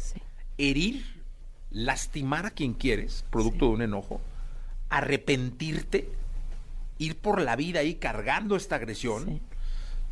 [0.58, 1.04] herir,
[1.72, 4.22] lastimar a quien quieres, producto de un enojo,
[4.90, 6.08] arrepentirte,
[7.00, 9.42] ir por la vida ahí cargando esta agresión,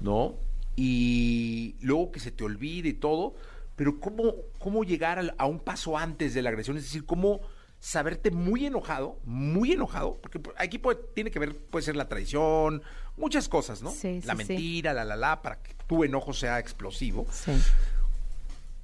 [0.01, 0.35] ¿no?
[0.75, 3.33] Y luego que se te olvide y todo,
[3.77, 6.75] pero ¿cómo, cómo llegar al- a, un paso antes de la agresión?
[6.75, 7.41] Es decir, ¿cómo
[7.82, 10.19] saberte muy enojado, muy enojado?
[10.21, 12.84] Porque aquí puede- tiene que ver, puede ser la traición,
[13.17, 13.89] muchas cosas, ¿no?
[13.89, 14.38] Sí, sí, la sí.
[14.38, 17.25] mentira, la, la, la, para que tu enojo sea explosivo.
[17.32, 17.51] Sí.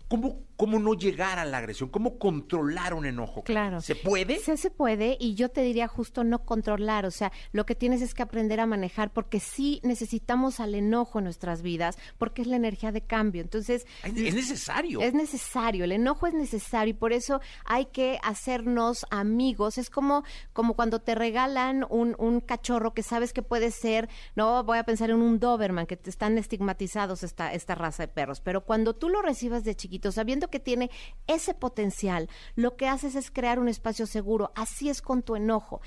[0.07, 1.89] ¿Cómo, ¿Cómo no llegar a la agresión?
[1.89, 3.43] ¿Cómo controlar un enojo?
[3.43, 3.81] Claro.
[3.81, 4.39] ¿Se puede?
[4.39, 8.01] Sí, se puede y yo te diría justo no controlar, o sea, lo que tienes
[8.01, 12.47] es que aprender a manejar porque sí necesitamos al enojo en nuestras vidas porque es
[12.47, 13.41] la energía de cambio.
[13.41, 15.01] Entonces, Es es necesario.
[15.01, 19.77] es necesario, el enojo es necesario y por eso hay que hacernos amigos.
[19.77, 24.63] Es como, como cuando te regalan un, un cachorro que sabes que puede ser, no
[24.63, 28.61] voy a pensar en un Doberman, que están estigmatizados esta, esta raza de perros, pero
[28.63, 30.89] cuando tú lo recibas de chiquito, sabiendo que tiene
[31.27, 34.51] ese potencial, lo que haces es crear un espacio seguro.
[34.55, 35.81] Así es con tu enojo.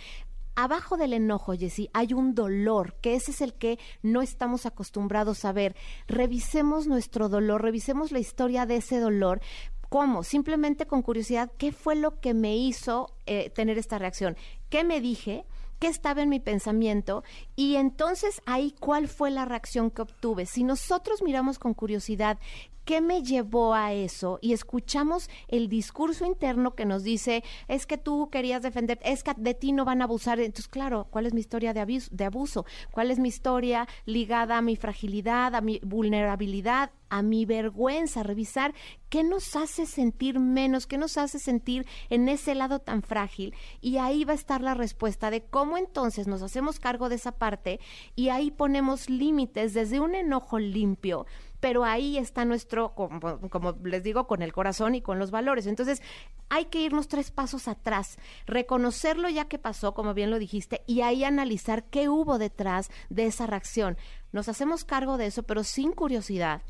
[0.56, 5.44] Abajo del enojo, Jessy, hay un dolor, que ese es el que no estamos acostumbrados
[5.44, 5.74] a ver.
[6.06, 9.40] Revisemos nuestro dolor, revisemos la historia de ese dolor.
[9.88, 10.22] ¿Cómo?
[10.22, 14.36] Simplemente con curiosidad, ¿qué fue lo que me hizo eh, tener esta reacción?
[14.68, 15.44] ¿Qué me dije?
[15.78, 17.24] ¿Qué estaba en mi pensamiento?
[17.56, 20.44] Y entonces ahí, ¿cuál fue la reacción que obtuve?
[20.44, 22.38] Si nosotros miramos con curiosidad,
[22.84, 24.38] ¿qué me llevó a eso?
[24.42, 29.32] Y escuchamos el discurso interno que nos dice, es que tú querías defender, es que
[29.36, 30.40] de ti no van a abusar.
[30.40, 32.08] Entonces, claro, ¿cuál es mi historia de abuso?
[32.12, 32.66] De abuso?
[32.90, 38.22] ¿Cuál es mi historia ligada a mi fragilidad, a mi vulnerabilidad, a mi vergüenza?
[38.22, 38.74] Revisar
[39.08, 43.54] qué nos hace sentir menos, qué nos hace sentir en ese lado tan frágil.
[43.80, 47.32] Y ahí va a estar la respuesta de cómo entonces nos hacemos cargo de esa
[47.32, 47.80] parte
[48.14, 51.26] y ahí ponemos límites desde un enojo limpio
[51.61, 55.66] pero ahí está nuestro, como, como, les digo, con el corazón y con los valores.
[55.66, 56.02] Entonces,
[56.48, 61.02] hay que irnos tres pasos atrás, reconocerlo ya que pasó, como bien lo dijiste, y
[61.02, 63.96] ahí analizar qué hubo detrás de esa reacción.
[64.32, 66.62] Nos hacemos cargo de eso, pero sin curiosidad.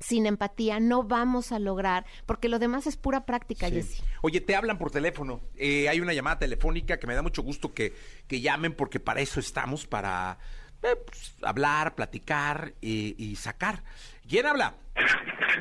[0.00, 3.74] Sin empatía no vamos a lograr, porque lo demás es pura práctica, Sí.
[3.74, 4.02] Jessy.
[4.22, 5.40] Oye, te hablan por teléfono.
[5.56, 7.96] Eh, hay una llamada telefónica que me da mucho gusto que,
[8.28, 10.38] que llamen porque para eso estamos, para
[10.82, 13.82] eh, pues, hablar, platicar eh, y sacar.
[14.28, 14.74] ¿Quién habla?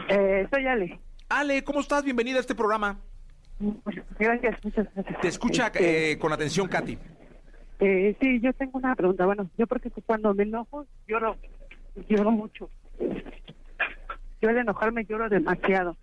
[0.09, 0.99] Eh, soy Ale.
[1.29, 2.03] Ale, ¿cómo estás?
[2.03, 2.99] Bienvenida a este programa.
[4.19, 5.21] Gracias, muchas gracias.
[5.21, 6.97] Te escucha Este, eh, con atención, Katy.
[7.79, 9.25] Eh, sí, yo tengo una pregunta.
[9.25, 11.37] Bueno, yo porque cuando me enojo lloro,
[12.09, 12.69] lloro mucho.
[14.41, 15.95] Yo al enojarme lloro demasiado.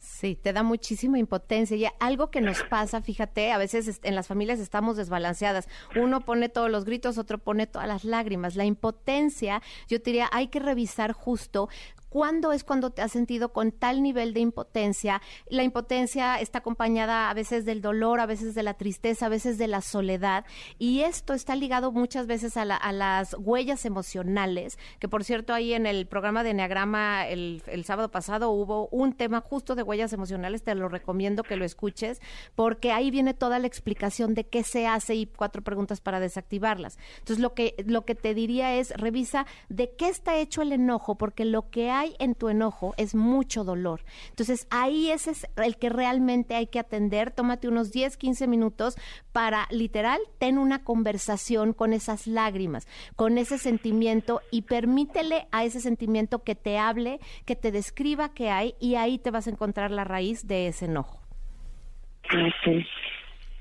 [0.00, 1.76] Sí, te da muchísima impotencia.
[1.76, 5.68] Y algo que nos pasa, fíjate, a veces en las familias estamos desbalanceadas.
[5.96, 8.56] Uno pone todos los gritos, otro pone todas las lágrimas.
[8.56, 11.68] La impotencia, yo te diría, hay que revisar justo
[12.08, 15.20] ¿Cuándo es cuando te has sentido con tal nivel de impotencia?
[15.48, 19.58] La impotencia está acompañada a veces del dolor, a veces de la tristeza, a veces
[19.58, 20.44] de la soledad.
[20.78, 25.74] Y esto está ligado muchas veces a, la- las huellas emocionales, que por cierto ahí
[25.74, 30.12] en el programa de Enneagrama el, el sábado pasado hubo un tema justo de huellas
[30.12, 32.20] emocionales, te lo recomiendo que lo escuches,
[32.54, 36.98] porque ahí viene toda la explicación de qué se hace y cuatro preguntas para desactivarlas.
[37.18, 41.16] Entonces lo que, lo que te diría es, revisa de qué está hecho el enojo,
[41.16, 44.02] porque lo que hay en tu enojo es mucho dolor.
[44.30, 47.30] Entonces ahí ese es el que realmente hay que atender.
[47.30, 48.96] Tómate unos 10, 15 minutos
[49.32, 52.86] para literal, ten una conversación con esas lágrimas,
[53.16, 58.50] con ese sentimiento y permítele a ese sentimiento que te hable, que te describa qué
[58.50, 61.20] hay y ahí te vas a encontrar la raíz de ese enojo.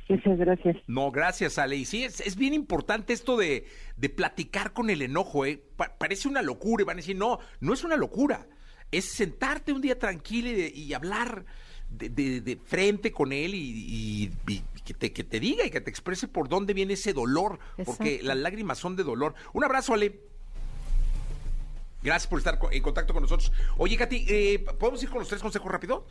[0.10, 0.78] Muchas gracias.
[0.88, 1.76] No, gracias, Ale.
[1.76, 5.62] Y sí, es, es bien importante esto de, de platicar con el enojo, ¿eh?
[5.76, 8.48] Pa- parece una locura y van a decir, no, no es una locura.
[8.92, 11.44] Es sentarte un día tranquilo y, y hablar
[11.90, 15.70] de, de- de frente con él y, y- y que, te, que te diga y
[15.70, 19.36] que te exprese por dónde viene ese dolor, porque las lágrimas son de dolor.
[19.52, 20.22] Un abrazo, Ale.
[22.04, 23.52] Gracias por estar co- en contacto con nosotros.
[23.78, 26.08] Oye, Katy, eh, ¿podemos ir con los tres consejos rápido?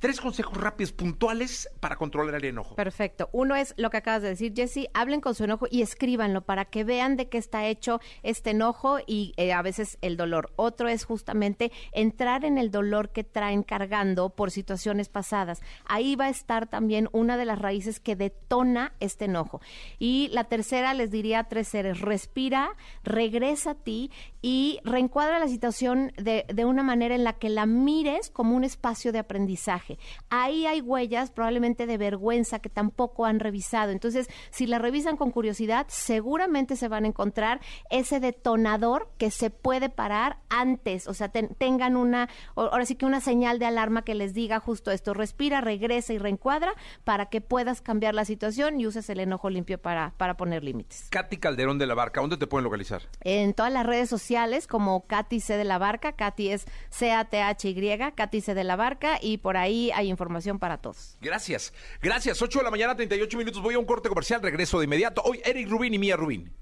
[0.00, 2.74] Tres consejos rápidos, puntuales para controlar el enojo.
[2.74, 3.28] Perfecto.
[3.32, 6.64] Uno es lo que acabas de decir, Jesse, hablen con su enojo y escríbanlo para
[6.64, 10.52] que vean de qué está hecho este enojo y eh, a veces el dolor.
[10.56, 15.60] Otro es justamente entrar en el dolor que traen cargando por situaciones pasadas.
[15.84, 19.60] Ahí va a estar también una de las raíces que detona este enojo.
[19.98, 22.74] Y la tercera les diría tres seres, respira,
[23.04, 27.66] regresa a ti y reencuadra la situación de, de una manera en la que la
[27.66, 29.89] mires como un espacio de aprendizaje.
[30.30, 33.90] Ahí hay huellas probablemente de vergüenza que tampoco han revisado.
[33.92, 37.60] Entonces, si la revisan con curiosidad, seguramente se van a encontrar
[37.90, 41.06] ese detonador que se puede parar antes.
[41.08, 44.60] O sea, ten- tengan una, ahora sí que una señal de alarma que les diga
[44.60, 46.72] justo esto, respira, regresa y reencuadra
[47.04, 51.06] para que puedas cambiar la situación y uses el enojo limpio para, para poner límites.
[51.10, 53.02] Katy Calderón de la Barca, ¿dónde te pueden localizar?
[53.22, 58.40] En todas las redes sociales como Katy C de la Barca, Katy es C-A-T-H-Y, Katy
[58.40, 61.16] C de la Barca y por ahí hay información para todos.
[61.20, 61.72] Gracias.
[62.02, 62.42] Gracias.
[62.42, 63.62] 8 de la mañana, 38 minutos.
[63.62, 64.42] Voy a un corte comercial.
[64.42, 65.22] Regreso de inmediato.
[65.24, 66.52] Hoy Eric Rubín y Mía Rubín.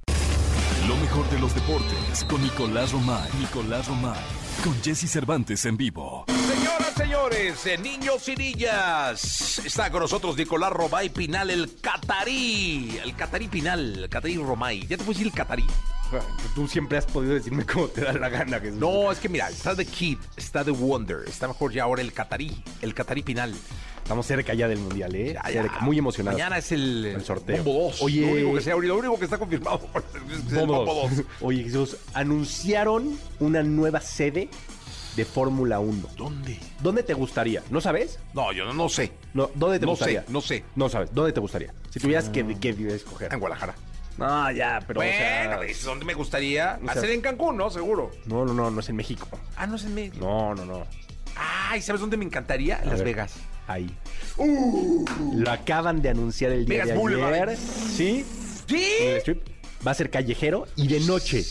[0.87, 3.29] Lo mejor de los deportes con Nicolás Romay.
[3.41, 4.19] Nicolás Romay.
[4.65, 6.25] Con Jesse Cervantes en vivo.
[6.69, 9.59] Señoras, señores, niños y niñas.
[9.65, 12.99] Está con nosotros Nicolás Romay Pinal, el catarí.
[13.03, 14.83] El catarí Pinal, el catarí Romay.
[14.83, 15.65] Ya te puedo decir el catarí.
[16.55, 18.61] Tú siempre has podido decirme cómo te da la gana.
[18.61, 18.79] Jesús.
[18.79, 21.25] No, es que mira, está The Kid, está The Wonder.
[21.27, 22.63] Está mejor ya ahora el catarí.
[22.83, 23.55] El catarí Pinal.
[24.03, 25.35] Estamos cerca ya del mundial, ¿eh?
[25.35, 25.63] Ya, ya.
[25.63, 26.39] Cerca, Muy emocionados.
[26.39, 27.63] Mañana es el, El sorteo.
[27.63, 28.03] Bombo 2.
[28.03, 28.21] Oye.
[28.23, 31.17] Lo único que, sea, lo único que está confirmado es el Bombo Bombo 2.
[31.17, 31.27] dos.
[31.41, 34.49] Oye, Jesús, anunciaron una nueva sede
[35.19, 36.09] de Fórmula 1.
[36.17, 36.59] ¿Dónde?
[36.83, 37.63] ¿Dónde te gustaría?
[37.71, 38.19] ¿No sabes?
[38.33, 39.13] No, yo no, no sé.
[39.35, 40.23] No, ¿Dónde te No gustaría?
[40.23, 40.65] sé, no sé.
[40.77, 41.13] No sabes.
[41.13, 41.75] ¿Dónde te gustaría?
[41.91, 43.33] Si tuvieras que, que escoger.
[43.33, 43.75] En Guadalajara.
[44.17, 45.01] No, ya, pero.
[45.01, 47.69] o bueno, sea, es donde me gustaría o sea- hacer en Cancún, ¿no?
[47.71, 48.11] Seguro.
[48.27, 49.29] no, no, no, no es en México.
[49.57, 50.17] Ah, no es en México.
[50.21, 50.87] No, no, no.
[51.37, 52.77] Ay, ¿sabes dónde me encantaría?
[52.77, 53.05] A Las ver.
[53.05, 53.35] Vegas.
[53.67, 53.89] Ahí.
[55.35, 57.33] Lo acaban de anunciar el día Vegas de Boulevard.
[57.51, 57.57] ayer.
[57.57, 58.25] ¿Sí?
[58.67, 58.87] ¿Sí?
[59.01, 59.43] El strip.
[59.87, 61.45] Va a ser callejero y de noche.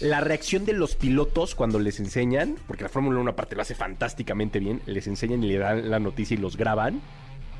[0.00, 3.74] La reacción de los pilotos cuando les enseñan, porque la Fórmula 1 aparte lo hace
[3.74, 7.00] fantásticamente bien, les enseñan y le dan la noticia y los graban.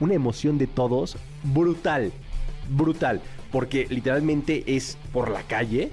[0.00, 2.12] Una emoción de todos brutal,
[2.68, 5.90] brutal, porque literalmente es por la calle,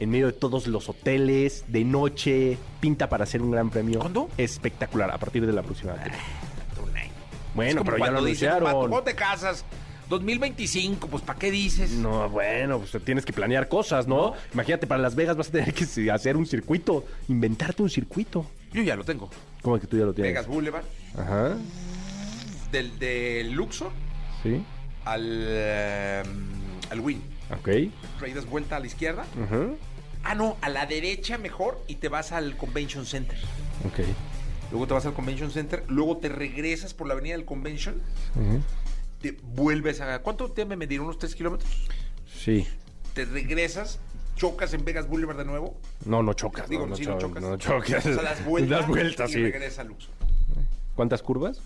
[0.00, 4.00] en medio de todos los hoteles, de noche, pinta para hacer un gran premio.
[4.00, 4.28] ¿Cuándo?
[4.36, 5.94] Espectacular, a partir de la próxima.
[5.94, 6.12] Es
[7.54, 8.90] Bueno, pero ya lo dicen, "Vato, anunciaron.
[8.90, 9.64] ¿Cuándo te casas?
[10.08, 11.90] 2025, pues ¿para qué dices?
[11.92, 14.34] No, bueno, pues tienes que planear cosas, ¿no?
[14.52, 18.46] Imagínate, para Las Vegas vas a tener que hacer un circuito, inventarte un circuito.
[18.72, 19.30] Yo ya lo tengo.
[19.62, 20.32] ¿Cómo que tú ya lo tienes?
[20.32, 20.84] Vegas Boulevard,
[21.16, 21.56] Ajá,
[22.72, 23.90] del, del Luxor
[24.42, 24.62] sí,
[25.04, 26.22] al, eh,
[26.90, 27.22] al Win.
[27.58, 27.68] ok.
[28.22, 29.24] Ahí das vuelta a la izquierda.
[29.44, 29.66] Ajá,
[30.26, 33.36] Ah, no, a la derecha mejor y te vas al Convention Center.
[33.86, 34.00] ok.
[34.70, 37.96] Luego te vas al Convention Center, luego te regresas por la avenida del Convention,
[38.34, 38.60] Ujú.
[39.32, 40.18] Te vuelves a...
[40.20, 41.00] ¿Cuánto te me medir?
[41.00, 41.70] ¿Unos 3 kilómetros?
[42.26, 42.66] Sí.
[43.14, 43.98] Te regresas,
[44.36, 45.80] chocas en Vegas Boulevard de nuevo.
[46.04, 46.68] No, no chocas.
[46.68, 47.42] Digo, no, no, sí, no cho- chocas.
[47.42, 48.06] No chocas.
[48.06, 49.42] O sea, das vueltas, Das vueltas, y sí.
[49.42, 50.10] regresas al Luxor.
[50.94, 51.60] ¿Cuántas curvas?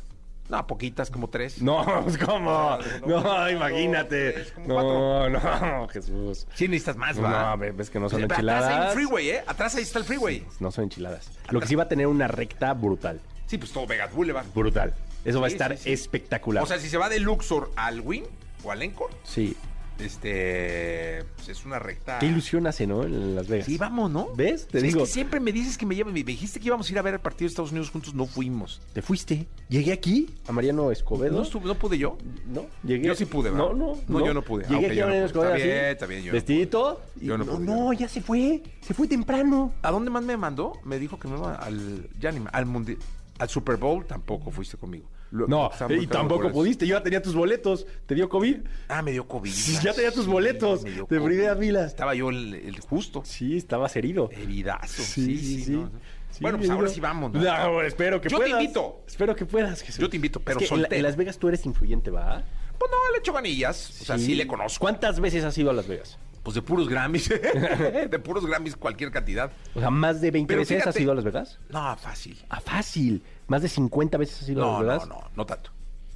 [0.49, 1.61] No, poquitas, como tres.
[1.61, 2.79] No, pues, ¿cómo?
[3.07, 4.33] No, como imagínate.
[4.33, 6.47] tres, No, no, Jesús.
[6.55, 7.57] Sí necesitas más, No, ¿va?
[7.57, 8.95] ve- ves que no son Pero Atrás hay un enchiladas.
[8.95, 9.45] freeway, ¿eh?
[9.47, 10.47] Atrás ahí está el freeway.
[10.61, 11.29] No son enchiladas.
[11.51, 13.21] Lo que sí va a tener una recta brutal.
[13.47, 14.47] Sí, pues todo Vegas Boulevard.
[14.55, 14.95] Brutal.
[15.25, 15.93] Eso va a estar sí, sí.
[15.93, 16.63] espectacular.
[16.63, 18.25] O sea, si se va de Luxor al Win
[18.65, 19.57] o al Encore, sí.
[19.99, 22.19] este, pues es una recta.
[22.19, 23.03] Qué ilusión hace, ¿no?
[23.05, 23.67] En Las Vegas.
[23.67, 24.29] Sí, vamos, ¿no?
[24.35, 24.67] ¿Ves?
[24.69, 25.01] Te Es digo.
[25.01, 26.13] que siempre me dices que me llevan.
[26.15, 28.27] Me dijiste que íbamos a ir a ver el partido de Estados Unidos juntos, no
[28.27, 28.81] fuimos.
[28.93, 29.47] Te fuiste.
[29.69, 31.37] Llegué aquí a Mariano Escobedo.
[31.37, 32.17] ¿No, estuve- no pude yo?
[32.47, 33.07] No, llegué.
[33.09, 33.69] Yo sí pude, ¿verdad?
[33.71, 34.65] No, no, No, yo no pude.
[34.67, 35.27] Ah, Llegué ok, aquí a no Mariano.
[35.27, 37.03] Escobedo Está bien, está bien, yo no Vestidito.
[37.21, 38.63] y Yo no no, pude, no, ya se fue.
[38.83, 39.75] Se fue temprano.
[39.83, 40.73] ¿A dónde más me mandó?
[40.85, 42.09] Me dijo que me iba al.
[42.19, 42.99] Ya ni al Mundi-
[43.39, 45.09] Al Super Bowl tampoco fuiste conmigo.
[45.31, 46.87] Lo- No, y tampoco pudiste.
[46.87, 47.87] Yo ya tenía tus boletos.
[48.07, 48.57] Te dio COVID.
[48.89, 49.51] Ah, me dio COVID.
[49.53, 50.83] Sí, ya tenía tus boletos.
[50.85, 51.23] me dio de COVID.
[51.27, 51.85] primera fila.
[51.85, 53.23] Estaba yo el, el justo.
[53.25, 54.31] Sí, estabas herido.
[54.33, 55.03] Heridazo.
[55.03, 55.71] Sí, sí, sí.
[55.73, 55.91] no.
[56.31, 57.33] Sí, bueno, pues ahora sí vamos.
[57.33, 57.41] ¿no?
[57.41, 58.61] No, espero que Yo te puedas.
[58.63, 59.01] invito.
[59.07, 60.01] Espero que puedas, Jesús.
[60.01, 62.43] Yo te invito, pero es que en, la- en Las Vegas tú eres influyente, ¿va?
[62.79, 64.01] Pues no, le echo ganillas.
[64.01, 64.81] O sea, sí, le conozco.
[64.81, 66.19] ¿Cuántas veces has ido a Las Vegas?
[66.43, 67.29] Pues de puros Grammys.
[68.11, 69.51] de puros Grammys, cualquier cantidad.
[69.75, 71.59] O sea, ¿más de 20 Pero veces has fíjate- ido a Las Vegas?
[71.69, 72.43] No, fácil.
[72.49, 73.23] Ah, fácil.
[73.49, 75.23] ¿Más de 50 veces has ido a No, Las no, Vegas?
[75.25, 75.71] no, no tanto.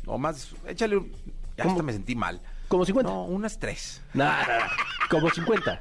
[0.04, 1.12] No, más, échale un...
[1.56, 2.40] Ya hasta me sentí mal.
[2.68, 3.10] ¿Como 50?
[3.12, 4.00] No, unas tres.
[4.14, 4.70] Nada,
[5.10, 5.78] como 50.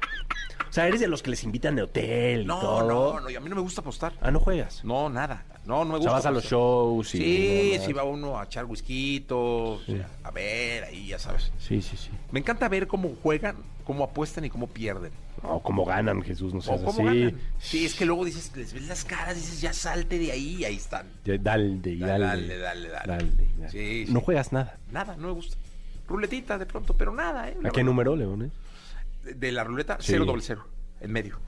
[0.68, 3.14] O sea, eres de los que les invitan de hotel y No, todo.
[3.14, 4.12] no, no, y a mí no me gusta apostar.
[4.20, 4.84] Ah, no juegas.
[4.84, 5.44] No, nada.
[5.64, 6.10] No, no me O gusta.
[6.10, 7.18] sea, vas a los shows y...
[7.18, 9.24] Sí, sí, va uno a echar whisky,
[10.24, 11.52] a ver, ahí ya sabes.
[11.58, 12.10] Sí, sí, sí.
[12.32, 15.12] Me encanta ver cómo juegan, cómo apuestan y cómo pierden.
[15.44, 17.20] O cómo ganan, Jesús, no O cómo así.
[17.20, 17.40] ganan.
[17.60, 20.64] Sí, es que luego dices, les ves las caras, dices, ya salte de ahí, y
[20.64, 21.06] ahí están.
[21.24, 21.98] Ya, Dale, dale.
[21.98, 22.88] Dale, dale, dale.
[23.06, 23.70] Dale, dale.
[23.70, 24.78] Sí, No juegas nada.
[24.90, 25.56] Nada, no me gusta.
[26.08, 27.56] Ruletita de pronto, pero nada, ¿eh?
[27.64, 28.50] ¿A qué número, Leones?
[29.24, 30.06] De, de la ruleta, Sí.
[30.12, 30.64] cero doble cero,
[31.00, 31.38] en medio.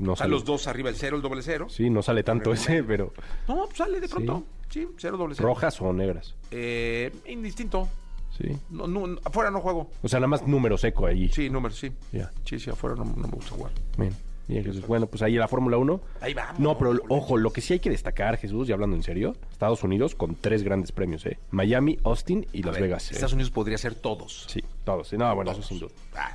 [0.00, 0.30] No sale.
[0.30, 1.66] los dos arriba, el cero, el doble cero.
[1.68, 3.12] Sí, no sale tanto ese, pero...
[3.46, 4.44] No, pues sale de pronto.
[4.68, 5.48] Sí, cero doble cero.
[5.48, 6.34] ¿Rojas o negras?
[6.50, 7.88] Eh, indistinto.
[8.36, 8.56] Sí.
[8.70, 9.90] No, no, afuera no juego.
[10.02, 11.28] O sea, nada más número seco ahí.
[11.28, 11.92] Sí, número, sí.
[12.12, 12.30] Ya.
[12.44, 13.72] Sí, sí, afuera no, no me gusta jugar.
[13.98, 14.14] Bien.
[14.48, 14.84] Bien, Jesús.
[14.86, 16.00] Bueno, pues ahí la Fórmula 1.
[16.22, 16.58] Ahí vamos.
[16.58, 19.84] No, pero ojo, lo que sí hay que destacar, Jesús, y hablando en serio, Estados
[19.84, 21.38] Unidos con tres grandes premios, ¿eh?
[21.52, 23.10] Miami, Austin y A Las ver, Vegas.
[23.10, 23.14] ¿eh?
[23.14, 24.46] Estados Unidos podría ser todos.
[24.48, 25.06] Sí, todos.
[25.08, 25.16] sí.
[25.16, 25.64] No, bueno, Todos.
[25.64, 25.92] eso sin duda.
[26.16, 26.34] Ah,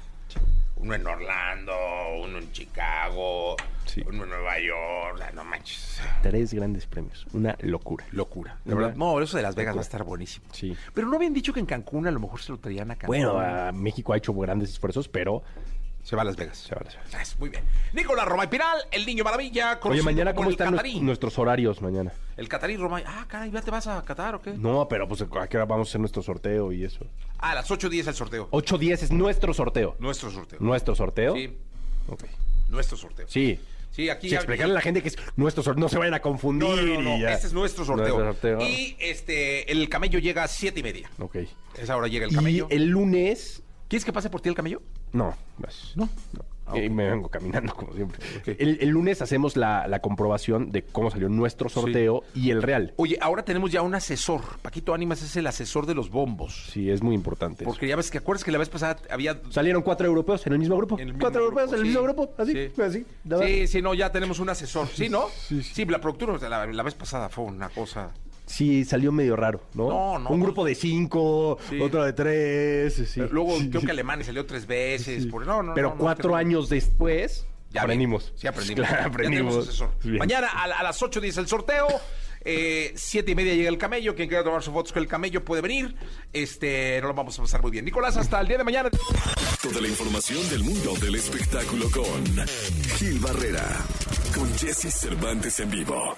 [0.85, 1.73] uno en Orlando,
[2.23, 3.55] uno en Chicago,
[3.85, 4.03] Sí.
[4.05, 5.17] uno en Nueva York.
[5.17, 5.99] sea, no manches.
[6.21, 7.25] Tres grandes premios.
[7.33, 8.05] Una locura.
[8.11, 8.57] Locura.
[8.63, 8.97] De Una verdad.
[8.97, 9.79] No, eso de Las Vegas locura.
[9.79, 10.45] va a estar buenísimo.
[10.51, 10.75] Sí.
[10.93, 13.07] Pero no habían dicho que en Cancún a lo mejor se lo traían a Cancún.
[13.17, 15.43] Bueno, ah, México ha hecho grandes esfuerzos, pero
[16.05, 16.57] se va a Las Vegas.
[16.59, 17.35] se va a Las Vegas.
[17.39, 17.63] Muy bien.
[17.93, 19.79] Nicolás Roma y Piral, el niño maravilla.
[19.83, 22.13] Oye, mañana, ¿cómo están nuestros horarios mañana?
[22.37, 23.01] El Catarí Roma.
[23.05, 24.51] Ah, caray, ¿ya te vas a Qatar o qué?
[24.53, 27.05] No, pero pues a qué hora vamos a hacer nuestro sorteo y eso.
[27.39, 28.49] Ah, a las 8.10 el sorteo.
[28.51, 29.95] 8.10 es nuestro sorteo.
[29.99, 30.59] Nuestro sorteo.
[30.61, 31.33] ¿Nuestro sorteo?
[31.35, 31.57] Sí,
[32.07, 32.23] Ok.
[32.69, 33.27] nuestro sorteo.
[33.27, 33.59] Sí.
[33.91, 35.79] Sí, aquí Sí, explicarle a la gente que es nuestro sorteo.
[35.79, 36.67] No se vayan a confundir.
[36.67, 37.23] No, no, no, y.
[37.25, 38.19] Este es nuestro sorteo.
[38.19, 38.67] Nuestro sorteo.
[38.69, 41.09] Y este, el camello llega a siete y media.
[41.19, 41.37] Ok.
[41.77, 42.67] Esa hora llega el Y camello.
[42.69, 43.61] el lunes...
[43.87, 44.81] ¿Quieres que pase por ti el camello?
[45.13, 45.33] No,
[45.95, 46.09] no.
[46.67, 46.91] Ah, Y ok.
[46.93, 48.19] me vengo caminando como siempre.
[48.57, 52.95] El, el lunes hacemos la, la comprobación de cómo salió nuestro sorteo y el real.
[52.97, 54.41] Oye, ahora tenemos ya un asesor.
[54.63, 56.69] Paquito Ánimas es el asesor de los bombos.
[56.71, 57.63] Sí, es muy importante.
[57.63, 57.71] eso.
[57.71, 59.39] Porque ya ves que acuerdas que la vez pasada había...
[59.51, 60.95] Salieron cuatro europeos en el mismo grupo.
[60.95, 62.33] En el mismo cuatro grupo, europeos en el mismo grupo.
[62.39, 62.81] Así, Sí.
[62.81, 63.05] así.
[63.45, 64.87] Sí, sí, no, ya tenemos un asesor.
[64.87, 65.27] ¿Sí, no?
[65.29, 65.85] Sí, sí.
[65.85, 68.11] la productura la, la vez pasada fue una cosa...
[68.45, 69.89] Sí, salió medio raro, ¿no?
[69.89, 71.79] No, no, Un grupo de cinco, Sí.
[71.81, 72.93] otro de tres.
[73.09, 73.21] sí.
[73.31, 73.87] Luego Sí, creo sí.
[73.87, 75.23] que Alemania salió tres veces.
[75.23, 75.29] Sí.
[75.29, 78.31] por- no, no, Pero no, no, cuatro años después, Ya aprendimos.
[78.35, 78.41] vi.
[78.41, 78.87] Sí, aprendimos.
[78.87, 79.83] Claro, aprendimos.
[80.03, 80.17] Bien.
[80.17, 81.87] Mañana a, a las 8.10 el sorteo.
[82.47, 84.13] Eh, siete y media llega el camello.
[84.13, 85.95] Quien quiera tomar sus fotos con el camello puede venir.
[86.31, 87.83] Este, no lo vamos a pasar muy bien.
[87.85, 88.91] Nicolás, hasta el día de mañana.
[89.63, 92.23] Toda la información del mundo del espectáculo con
[92.99, 93.65] Gil Barrera,
[94.35, 96.15] con Jesse Cervantes en vivo.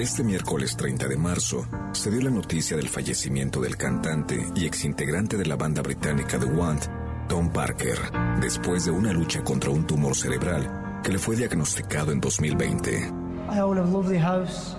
[0.00, 5.36] Este miércoles 30 de marzo se dio la noticia del fallecimiento del cantante y exintegrante
[5.36, 6.84] de la banda británica The Want,
[7.28, 7.98] Tom Parker,
[8.40, 13.12] después de una lucha contra un tumor cerebral que le fue diagnosticado en 2020.
[13.52, 14.74] I own a lovely house,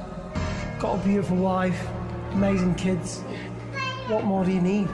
[0.79, 1.77] got a beautiful wife,
[2.33, 3.21] amazing kids.
[4.09, 4.87] What more do you need?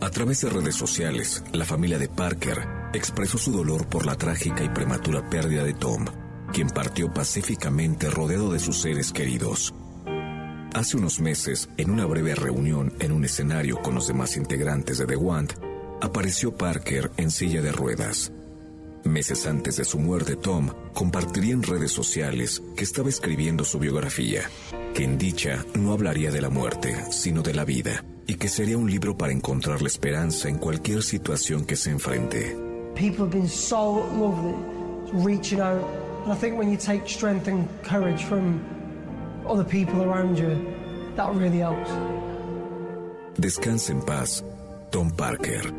[0.00, 4.64] A través de redes sociales, la familia de Parker expresó su dolor por la trágica
[4.64, 6.06] y prematura pérdida de Tom,
[6.52, 9.74] quien partió pacíficamente rodeado de sus seres queridos.
[10.74, 15.06] Hace unos meses, en una breve reunión en un escenario con los demás integrantes de
[15.06, 15.54] The Want,
[16.00, 18.32] apareció Parker en silla de ruedas.
[19.04, 24.42] Meses antes de su muerte, Tom compartiría en redes sociales que estaba escribiendo su biografía,
[24.94, 28.76] que en dicha no hablaría de la muerte, sino de la vida, y que sería
[28.76, 32.56] un libro para encontrar la esperanza en cualquier situación que se enfrente.
[32.94, 34.54] People have been so lovely,
[35.24, 36.07] reaching out.
[36.28, 38.60] And I think when you take strength and courage from
[39.48, 40.60] other people around you,
[41.16, 41.88] that really helps.
[43.40, 44.44] Descansa en paz,
[44.90, 45.72] Tom Parker.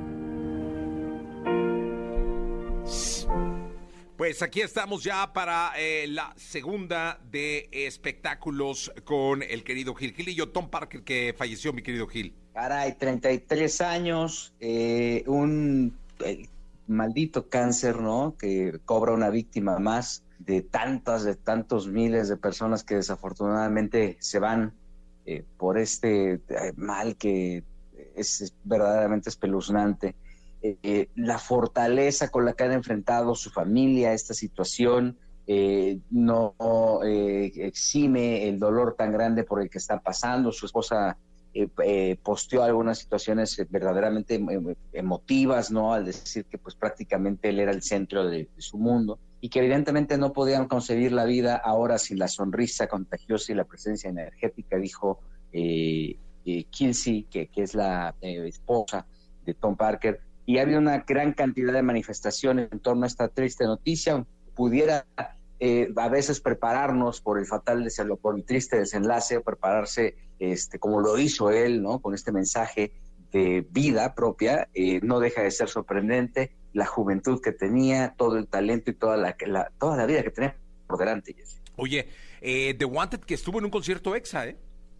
[4.17, 10.49] Pues aquí estamos ya para eh, la segunda de espectáculos con el querido Gil Gilillo,
[10.49, 12.33] Tom Parker, que falleció, mi querido Gil.
[12.55, 15.95] Caray, 33 años, eh, un
[16.25, 16.49] eh,
[16.87, 18.35] maldito cáncer, ¿no?
[18.35, 24.39] Que cobra una víctima más de tantas, de tantos miles de personas que desafortunadamente se
[24.39, 24.73] van
[25.25, 27.63] eh, por este eh, mal que
[28.15, 30.15] es, verdaderamente espeluznante.
[30.61, 35.17] Eh, eh, la fortaleza con la que han enfrentado su familia esta situación
[36.11, 36.53] no
[37.03, 40.51] exime el dolor tan grande por el que están pasando.
[40.51, 41.17] Su esposa
[42.21, 45.91] posteó algunas situaciones verdaderamente em- emotivas, ¿no?
[45.91, 50.17] Al decir que pues prácticamente él era el centro de su mundo y que evidentemente
[50.17, 55.19] no podían concebir la vida ahora sin la sonrisa contagiosa y la presencia energética, dijo
[55.51, 59.05] eh, eh, Kinsey, que, que es la eh, esposa
[59.45, 60.19] de Tom Parker.
[60.45, 64.25] Y había una gran cantidad de manifestaciones en torno a esta triste noticia.
[64.55, 65.05] Pudiera
[65.61, 67.85] eh, a veces prepararnos por el fatal,
[68.21, 71.99] por el triste desenlace, prepararse este, como lo hizo él, ¿no?
[71.99, 72.93] Con este mensaje
[73.33, 78.47] de vida propia, eh, no deja de ser sorprendente la juventud que tenía, todo el
[78.47, 80.55] talento y toda la, la- toda la vida que tenía
[80.87, 81.33] por delante.
[81.33, 81.59] Jesse.
[81.75, 82.07] Oye,
[82.41, 84.57] eh, The Wanted que estuvo en un concierto EXA, ¿eh?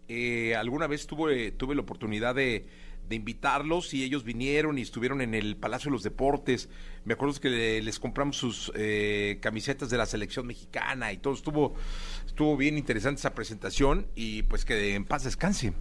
[0.08, 2.66] Eh, alguna vez tuve, tuve la oportunidad de,
[3.08, 6.68] de invitarlos y ellos vinieron y estuvieron en el Palacio de los Deportes.
[7.04, 11.34] Me acuerdo que le- les compramos sus eh, camisetas de la selección mexicana y todo.
[11.34, 11.74] Estuvo,
[12.26, 15.72] estuvo bien interesante esa presentación y pues que en paz descanse.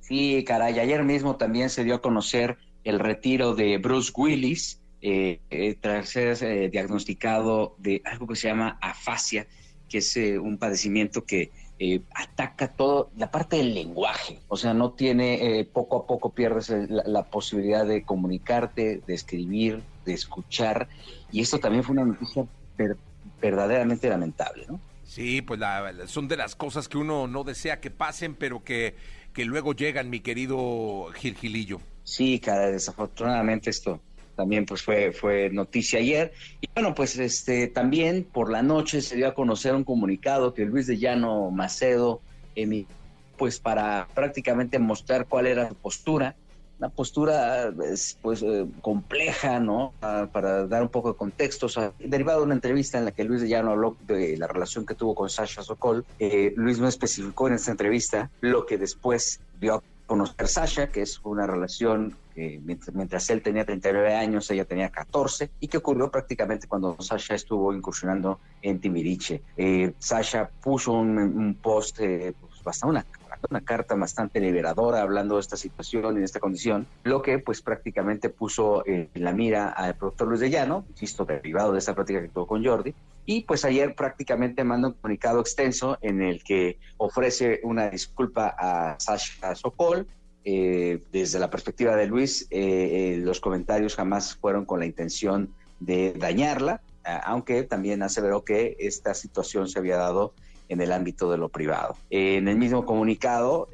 [0.00, 5.40] Sí, caray, ayer mismo también se dio a conocer el retiro de Bruce Willis eh,
[5.50, 9.46] eh, tras ser eh, diagnosticado de algo que se llama afasia,
[9.88, 14.74] que es eh, un padecimiento que eh, ataca todo la parte del lenguaje, o sea,
[14.74, 20.88] no tiene, poco a poco pierdes la, la posibilidad de comunicarte, de escribir, de escuchar,
[21.32, 22.44] y esto también fue una noticia
[22.76, 22.98] ver-
[23.40, 24.78] verdaderamente lamentable, ¿no?
[25.04, 28.94] Sí, pues la- son de las cosas que uno no desea que pasen, pero que,
[29.32, 31.80] que luego llegan, mi querido Gil Gilillo.
[32.10, 34.00] Sí, cara, desafortunadamente esto
[34.34, 36.32] también pues fue, fue noticia ayer.
[36.60, 40.64] Y bueno, pues este también por la noche se dio a conocer un comunicado que
[40.64, 42.20] Luis de Llano Macedo
[42.56, 42.88] emi-
[43.36, 46.34] pues para prácticamente mostrar cuál era su postura,
[46.80, 49.94] una postura pues, pues, eh, compleja, ¿no?
[50.00, 51.68] Para dar un poco de contexto,
[52.00, 54.96] derivado de una entrevista en la que Luis de Llano habló de la relación que
[54.96, 59.74] tuvo con Sasha Sokol, eh, Luis no especificó en esta entrevista lo que después dio
[59.74, 64.64] a conocer Sasha, que es una relación que mientras, mientras él tenía 39 años, ella
[64.64, 69.40] tenía 14, y que ocurrió prácticamente cuando Sasha estuvo incursionando en Timbiriche.
[69.56, 73.06] Eh, Sasha puso un, un post, eh, pues, bastante una,
[73.48, 77.62] una carta bastante liberadora hablando de esta situación y de esta condición, lo que pues
[77.62, 81.94] prácticamente puso eh, en la mira al productor Luis de Llano, insisto, derivado de esta
[81.94, 82.92] práctica que tuvo con Jordi,
[83.30, 88.98] y pues ayer prácticamente manda un comunicado extenso en el que ofrece una disculpa a
[88.98, 90.08] Sasha Sokol.
[90.44, 95.54] Eh, desde la perspectiva de Luis, eh, eh, los comentarios jamás fueron con la intención
[95.78, 96.80] de dañarla,
[97.24, 100.34] aunque también aseveró que esta situación se había dado
[100.68, 101.96] en el ámbito de lo privado.
[102.10, 103.68] En el mismo comunicado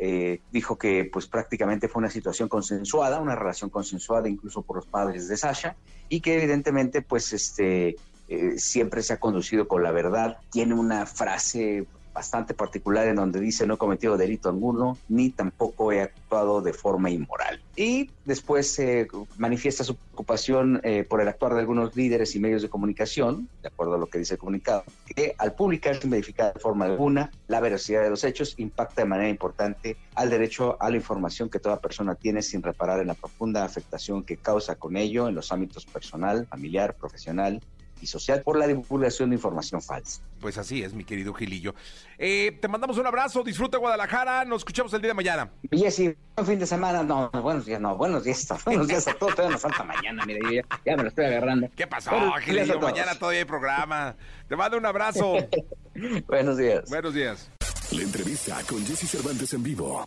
[0.53, 5.29] dijo que pues prácticamente fue una situación consensuada, una relación consensuada incluso por los padres
[5.29, 5.77] de Sasha
[6.11, 7.97] y que evidentemente pues este
[8.29, 10.39] eh, siempre se ha conducido con la verdad.
[10.51, 15.93] Tiene una frase bastante particular en donde dice no he cometido delito alguno ni tampoco
[15.93, 17.61] he actuado de forma inmoral.
[17.77, 19.07] Y después eh,
[19.37, 23.69] manifiesta su preocupación eh, por el actuar de algunos líderes y medios de comunicación, de
[23.69, 27.31] acuerdo a lo que dice el comunicado, que al publicar sin verificar de forma alguna
[27.49, 31.59] la veracidad de los hechos impacta de manera importante al derecho a la información que
[31.59, 35.53] toda persona tiene sin reparar en la profunda afectación que causa con ello en los
[35.53, 37.61] ámbitos personal, familiar, profesional
[38.01, 40.21] y social por la divulgación de información falsa.
[40.41, 41.75] Pues así es, mi querido Gilillo.
[42.19, 45.51] Eh, te mandamos un abrazo, disfruta Guadalajara, nos escuchamos el día de mañana.
[45.71, 49.15] Y Jessy, buen fin de semana, no, buenos días, no, buenos días, buenos días a
[49.15, 51.69] todos, todavía nos falta mañana, mira, yo ya, ya me lo estoy agarrando.
[51.75, 52.81] ¿Qué pasó, Buenos Gilillo?
[52.81, 54.17] Mañana todavía hay programa.
[54.49, 55.37] Te mando un abrazo.
[56.27, 56.89] Buenos días.
[56.89, 57.51] Buenos días.
[57.93, 60.05] La entrevista con Jesse Cervantes en vivo.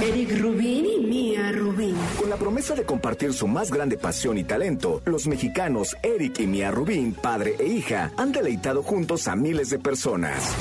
[0.00, 1.96] Eric Rubín y Mía Rubín.
[2.18, 6.46] Con la promesa de compartir su más grande pasión y talento, los mexicanos Eric y
[6.46, 10.54] Mia Rubín, padre e hija, han deleitado juntos a miles de personas.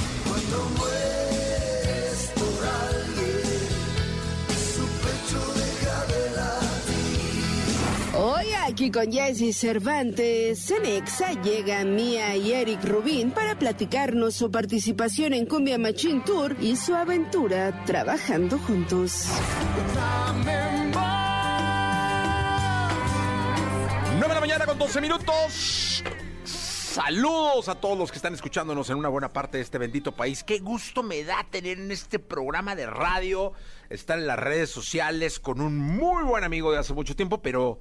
[8.36, 14.52] Hoy Aquí con Jesse Cervantes, en Exa llega Mía y Eric Rubín para platicarnos su
[14.52, 19.28] participación en Cumbia Machine Tour y su aventura trabajando juntos.
[24.14, 26.04] 9 de la mañana con 12 minutos.
[26.44, 30.44] Saludos a todos los que están escuchándonos en una buena parte de este bendito país.
[30.44, 33.54] Qué gusto me da tener en este programa de radio,
[33.90, 37.80] estar en las redes sociales con un muy buen amigo de hace mucho tiempo, pero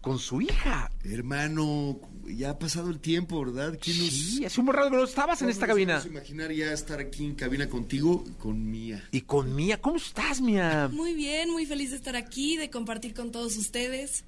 [0.00, 0.90] con su hija.
[1.04, 3.78] Hermano, ya ha pasado el tiempo, ¿verdad?
[3.80, 6.02] ¿Quién nos- Sí, hace un buen rato que no estabas en ¿Cómo esta nos cabina.
[6.06, 9.04] imaginar ya estar aquí en cabina contigo y con Mía.
[9.12, 10.88] Y con Mía, ¿cómo estás, Mía?
[10.92, 14.24] Muy bien, muy feliz de estar aquí, de compartir con todos ustedes.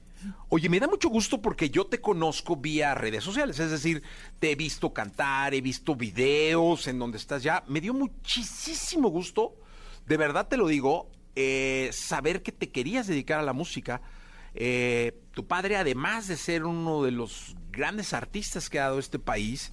[0.51, 4.03] Oye, me da mucho gusto porque yo te conozco vía redes sociales, es decir,
[4.39, 7.65] te he visto cantar, he visto videos en donde estás ya.
[7.67, 9.57] Me dio muchísimo gusto,
[10.07, 14.01] de verdad te lo digo, eh, saber que te querías dedicar a la música.
[14.55, 19.19] Eh, tu padre, además de ser uno de los grandes artistas que ha dado este
[19.19, 19.73] país,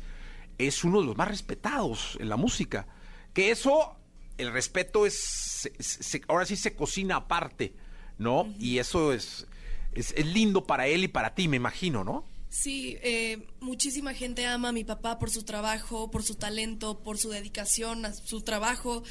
[0.58, 2.88] es uno de los más respetados en la música.
[3.34, 3.96] Que eso,
[4.38, 7.74] el respeto es, se- se- ahora sí se cocina aparte,
[8.18, 8.54] ¿no?
[8.60, 9.48] Y eso es,
[9.94, 12.26] es, es lindo para él y para ti, me imagino, ¿no?
[12.50, 17.20] Sí, eh, muchísima gente ama a mi papá por su trabajo, por su talento, por
[17.20, 19.04] su dedicación a su trabajo.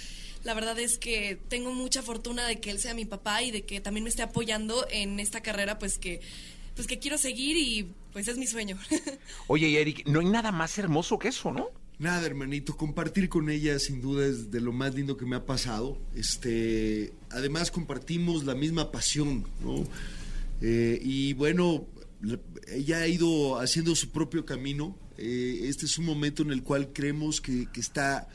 [0.45, 3.63] La verdad es que tengo mucha fortuna de que él sea mi papá y de
[3.63, 6.21] que también me esté apoyando en esta carrera, pues que,
[6.75, 8.79] pues que quiero seguir y pues es mi sueño.
[9.49, 11.69] Oye, y Eric, no hay nada más hermoso que eso, ¿no?
[11.99, 15.45] Nada, hermanito, compartir con ella sin duda es de lo más lindo que me ha
[15.45, 15.99] pasado.
[16.15, 19.85] Este, además compartimos la misma pasión, ¿no?
[20.61, 21.87] Eh, y bueno,
[22.23, 22.39] la-
[22.73, 24.97] ella ha ido haciendo su propio camino.
[25.17, 28.29] Eh, este es un momento en el cual creemos que, que está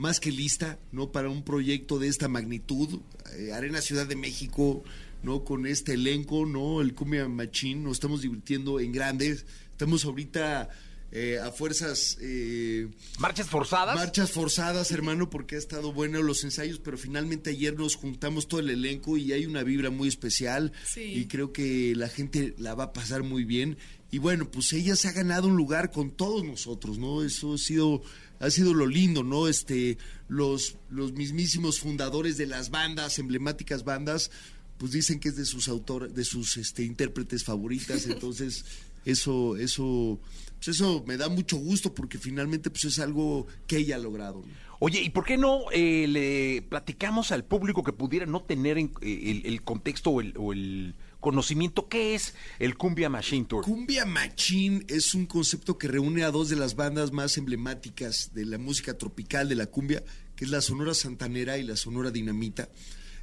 [0.00, 1.12] más que lista, ¿no?
[1.12, 3.00] Para un proyecto de esta magnitud.
[3.36, 4.82] Eh, Arena Ciudad de México,
[5.22, 5.44] ¿no?
[5.44, 6.80] Con este elenco, ¿no?
[6.80, 9.44] El Cumbia Machín, nos estamos divirtiendo en grandes.
[9.72, 10.70] Estamos ahorita
[11.12, 12.16] eh, a fuerzas...
[12.22, 12.88] eh,
[13.18, 13.94] ¿Marchas forzadas?
[13.94, 18.60] Marchas forzadas, hermano, porque ha estado bueno los ensayos, pero finalmente ayer nos juntamos todo
[18.60, 21.02] el elenco y hay una vibra muy especial Sí.
[21.02, 23.76] y creo que la gente la va a pasar muy bien.
[24.10, 27.22] Y bueno, pues ella se ha ganado un lugar con todos nosotros, ¿no?
[27.22, 28.02] Eso ha sido,
[28.40, 29.46] ha sido lo lindo, ¿no?
[29.46, 29.96] Este,
[30.28, 34.30] los, los mismísimos fundadores de las bandas, emblemáticas bandas,
[34.78, 38.64] pues dicen que es de sus autores, de sus este, intérpretes favoritas, entonces
[39.04, 40.18] eso, eso,
[40.56, 44.40] pues eso me da mucho gusto porque finalmente pues es algo que ella ha logrado.
[44.46, 44.52] ¿no?
[44.78, 48.92] Oye, ¿y por qué no eh, le platicamos al público que pudiera no tener en-
[49.02, 53.64] eh, el, el contexto o el, o el conocimiento qué es el Cumbia Machine Tour?
[53.64, 58.46] Cumbia Machín es un concepto que reúne a dos de las bandas más emblemáticas de
[58.46, 60.02] la música tropical de la cumbia,
[60.34, 62.68] que es la Sonora Santanera y la Sonora Dinamita,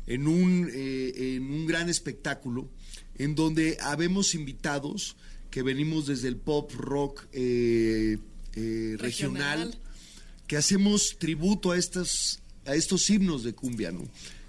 [0.05, 2.69] en un, eh, en un gran espectáculo
[3.15, 5.17] en donde habemos invitados
[5.49, 8.17] que venimos desde el pop rock eh,
[8.55, 9.79] eh, regional, Regional.
[10.45, 14.07] que hacemos tributo a estos, a estos himnos de cumbia, ¿no?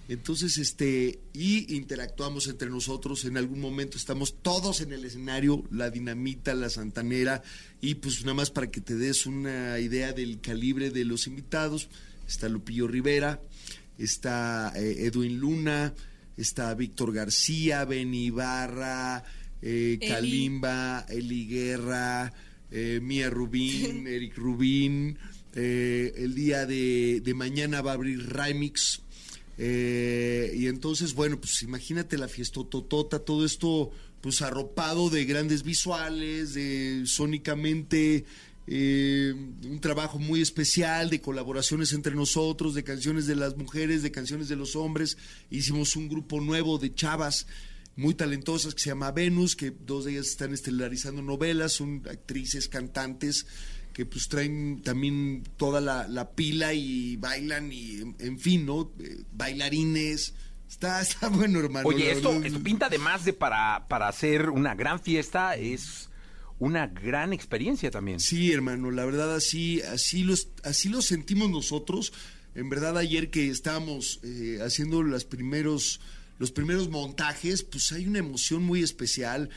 [0.09, 5.91] Entonces, este, y interactuamos entre nosotros, en algún momento estamos todos en el escenario, la
[5.91, 7.43] dinamita, la santanera,
[7.83, 11.91] y pues nada más para que te des una idea del calibre de los invitados,
[12.27, 13.43] está Lupillo Rivera,
[13.99, 15.95] está eh, Edwin Luna,
[16.39, 19.23] está Víctor García, Benny Ibarra,
[19.61, 20.09] eh, Eli.
[20.09, 22.33] Kalimba, Eli Guerra,
[22.71, 25.19] eh, Mía Rubín, Eric Rubín.
[25.53, 29.03] el día de, de mañana va a abrir Remix.
[29.59, 33.91] Eh, y entonces, bueno, pues imagínate la fiestototota, todo esto
[34.21, 38.25] pues arropado de grandes visuales, de sónicamente
[38.69, 39.35] eh,
[39.65, 44.49] un trabajo muy especial de colaboraciones entre nosotros, de canciones de las mujeres, de canciones
[44.49, 45.19] de los hombres.
[45.51, 47.47] Hicimos un grupo nuevo de chavas
[47.97, 52.69] muy talentosas que se llama Venus, que dos de ellas están estelarizando novelas, son actrices,
[52.69, 53.47] cantantes
[53.99, 58.93] que pues traen también toda la, la pila y bailan y en, fin, ¿no?
[59.01, 60.35] Eh, bailarines.
[60.71, 61.89] Está, está bueno, hermano.
[61.89, 66.11] Oye, esto, esto pinta además de para, para hacer una gran fiesta, es
[66.61, 68.21] una gran experiencia también.
[68.21, 72.13] Sí, hermano, la verdad así, así los, así lo sentimos nosotros.
[72.55, 76.01] En verdad ayer que estábamos eh, haciendo los primeros,
[76.39, 79.51] los primeros montajes, pues hay una emoción muy especial.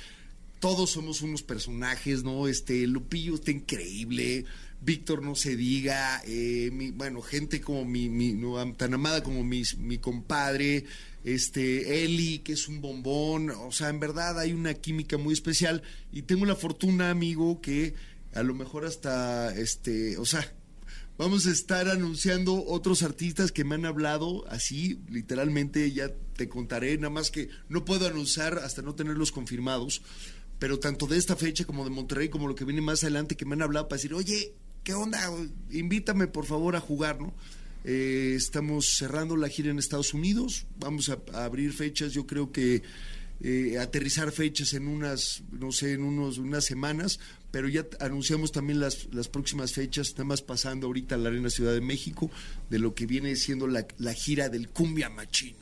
[0.62, 2.48] Todos somos unos personajes, ¿no?
[2.48, 4.46] Este Lupillo está increíble,
[4.80, 9.44] Víctor no se diga, eh, mi- bueno, gente como mi, mi no, tan amada como
[9.44, 10.86] mi, mi compadre,
[11.24, 15.82] este Eli, que es un bombón, o sea, en verdad hay una química muy especial
[16.12, 17.96] y tengo la fortuna, amigo, que
[18.34, 20.54] a lo mejor hasta, este, o sea,
[21.18, 26.98] vamos a estar anunciando otros artistas que me han hablado así, literalmente ya te contaré,
[26.98, 30.02] nada más que no puedo anunciar hasta no tenerlos confirmados,
[30.62, 33.46] pero tanto de esta fecha como de Monterrey, como lo que viene más adelante, que
[33.46, 35.20] me han hablado para decir, oye, ¿qué onda?
[35.72, 37.34] Invítame por favor a jugar, ¿no?
[37.84, 42.52] Eh, estamos cerrando la gira en Estados Unidos, vamos a, a abrir fechas, yo creo
[42.52, 42.84] que
[43.42, 47.20] eh, aterrizar fechas en unas, no sé, en unos, unas semanas,
[47.50, 51.50] pero ya anunciamos también las, las próximas fechas, nada más pasando ahorita a la Arena
[51.50, 52.30] Ciudad de México,
[52.70, 55.56] de lo que viene siendo la, la gira del Cumbia Machín.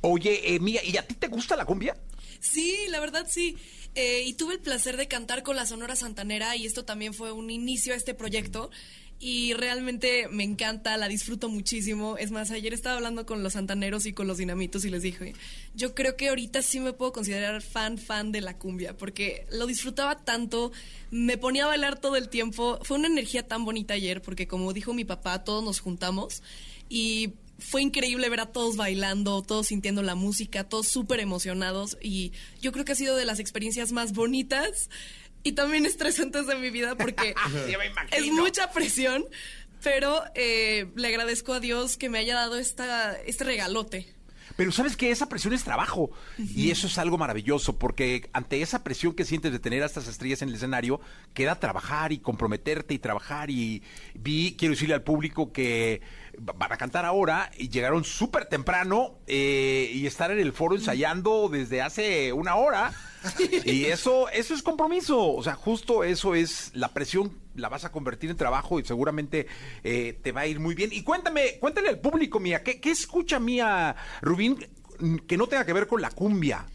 [0.00, 1.94] Oye, eh, Mía, ¿y a ti te gusta la cumbia?
[2.40, 3.56] Sí, la verdad sí.
[3.96, 7.32] Eh, y tuve el placer de cantar con la Sonora Santanera y esto también fue
[7.32, 8.70] un inicio a este proyecto.
[9.18, 12.18] Y realmente me encanta, la disfruto muchísimo.
[12.18, 15.32] Es más, ayer estaba hablando con los santaneros y con los dinamitos y les dije,
[15.74, 19.66] yo creo que ahorita sí me puedo considerar fan, fan de la cumbia, porque lo
[19.66, 20.70] disfrutaba tanto,
[21.10, 22.78] me ponía a bailar todo el tiempo.
[22.82, 26.42] Fue una energía tan bonita ayer, porque como dijo mi papá, todos nos juntamos
[26.90, 32.32] y fue increíble ver a todos bailando, todos sintiendo la música, todos súper emocionados y
[32.60, 34.90] yo creo que ha sido de las experiencias más bonitas
[35.42, 37.34] y también estresantes de mi vida porque
[38.12, 39.24] es mucha presión,
[39.82, 44.16] pero eh, le agradezco a Dios que me haya dado esta, este regalote.
[44.56, 48.82] Pero sabes que esa presión es trabajo y eso es algo maravilloso porque ante esa
[48.82, 51.00] presión que sientes de tener a estas estrellas en el escenario,
[51.34, 53.82] queda trabajar y comprometerte y trabajar y
[54.14, 56.00] vi, quiero decirle al público que
[56.38, 60.74] va- van a cantar ahora y llegaron súper temprano eh, y estar en el foro
[60.76, 62.92] ensayando desde hace una hora
[63.64, 67.90] y eso, eso es compromiso, o sea, justo eso es la presión la vas a
[67.90, 69.46] convertir en trabajo y seguramente
[69.82, 70.90] eh, te va a ir muy bien.
[70.92, 74.58] Y cuéntame, cuéntale al público, Mía, ¿qué, qué escucha Mía Rubín
[75.26, 76.66] que no tenga que ver con la cumbia?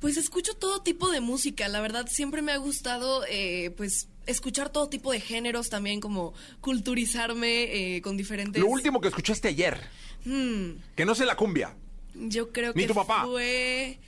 [0.00, 4.70] Pues escucho todo tipo de música, la verdad siempre me ha gustado eh, pues escuchar
[4.70, 8.60] todo tipo de géneros también como culturizarme eh, con diferentes...
[8.62, 9.78] Lo último que escuchaste ayer,
[10.24, 11.74] Hmm, que no sé la cumbia.
[12.14, 13.24] yo creo Ni que tu papá.
[13.24, 13.98] fue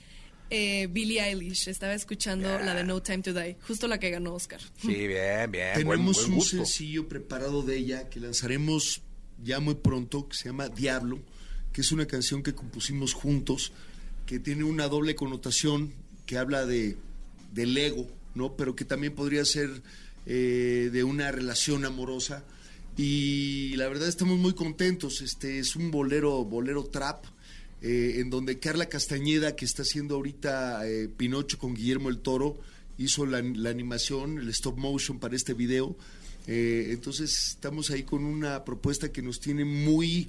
[0.49, 4.33] eh, Billie Eilish, estaba escuchando la de No Time to Die, justo la que ganó
[4.33, 4.59] Oscar.
[4.81, 5.73] Sí, bien, bien.
[5.73, 6.57] buen- Tenemos buen un gusto.
[6.57, 9.01] sencillo preparado de ella que lanzaremos
[9.43, 11.19] ya muy pronto, que se llama Diablo,
[11.71, 13.71] que es una canción que compusimos juntos,
[14.25, 15.93] que tiene una doble connotación,
[16.25, 16.97] que habla de
[17.53, 18.55] del ego, ¿no?
[18.57, 19.81] Pero que también podría ser
[20.25, 22.43] eh, de una relación amorosa.
[22.97, 25.21] Y la verdad estamos muy contentos.
[25.21, 27.25] Este es un bolero, bolero trap.
[27.81, 32.59] eh, en donde Carla Castañeda, que está haciendo ahorita eh, Pinocho con Guillermo el Toro,
[32.99, 35.95] hizo la, animación, el stop motion para este video.
[36.45, 40.27] Entonces estamos ahí con una propuesta que nos tiene muy,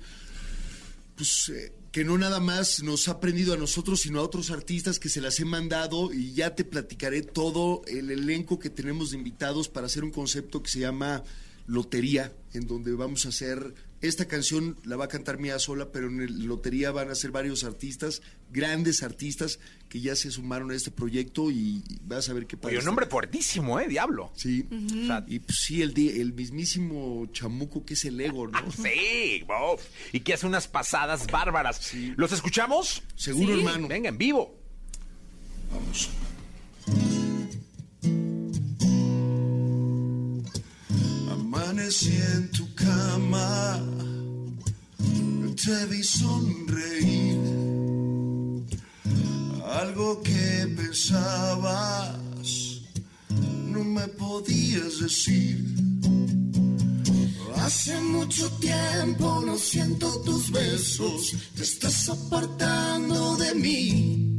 [1.16, 1.51] pues,
[1.93, 5.20] que no nada más nos ha aprendido a nosotros, sino a otros artistas que se
[5.20, 9.86] las he mandado y ya te platicaré todo el elenco que tenemos de invitados para
[9.86, 11.23] hacer un concepto que se llama
[11.66, 16.09] Lotería, en donde vamos a hacer, esta canción la va a cantar Mía sola, pero
[16.09, 19.59] en el Lotería van a ser varios artistas, grandes artistas
[19.93, 22.69] que ya se sumaron a este proyecto y vas a ver qué pasa.
[22.69, 23.86] Oye, un nombre fuertísimo, ¿eh?
[23.89, 24.32] Diablo.
[24.35, 24.66] Sí.
[24.73, 28.59] O sea, Y pues, sí, el, el mismísimo chamuco que es el ego, ¿no?
[28.73, 29.77] Sí, wow.
[30.10, 31.93] y que hace unas pasadas bárbaras.
[32.16, 33.02] ¿Los escuchamos?
[33.16, 33.59] Seguro, Sí.
[33.59, 33.86] hermano.
[33.86, 34.59] Venga, en vivo.
[35.70, 36.09] Vamos.
[41.31, 43.81] Amanecí en tu cama,
[45.64, 47.72] te vi sonreír.
[49.81, 52.47] Algo que pensabas,
[53.73, 55.65] no me podías decir.
[57.57, 64.36] Hace mucho tiempo no siento tus besos, te estás apartando de mí.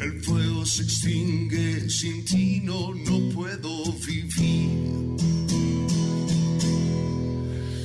[0.00, 5.16] El fuego se extingue, sin ti no, no puedo vivir.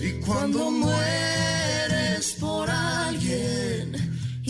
[0.01, 2.67] Y cuando mueres por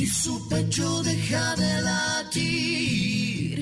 [0.08, 3.58] y su pecho deja de latir,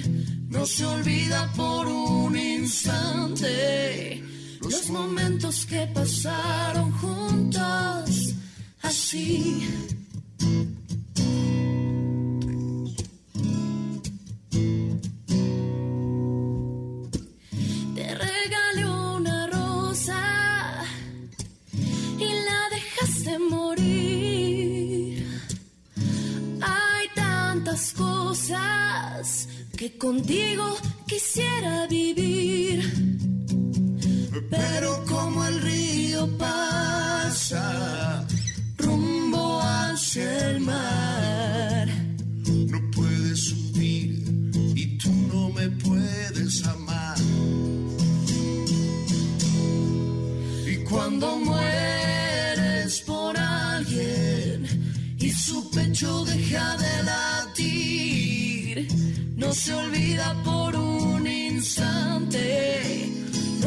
[0.50, 4.24] no se olvida por un instante
[4.62, 8.36] los momentos que pasaron juntos
[8.84, 9.68] así.
[29.86, 30.64] Que contigo
[31.06, 31.55] quisiera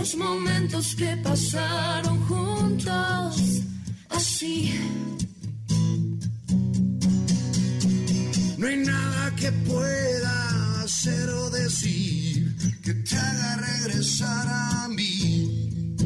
[0.08, 3.62] los momentos que pasaron juntos
[4.08, 4.72] así.
[8.56, 15.96] No hay nada que pueda hacer o decir que te haga regresar a mí.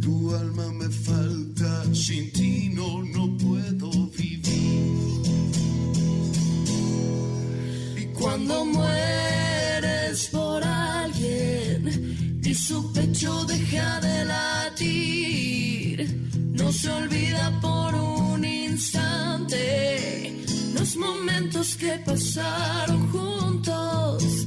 [0.00, 5.22] Tu alma me falta, sin ti no, no puedo vivir.
[7.96, 9.29] Y cuando mueres
[13.20, 15.96] pecho deja de latir,
[16.54, 19.58] no se olvida por un instante
[20.72, 24.46] los momentos que pasaron juntos,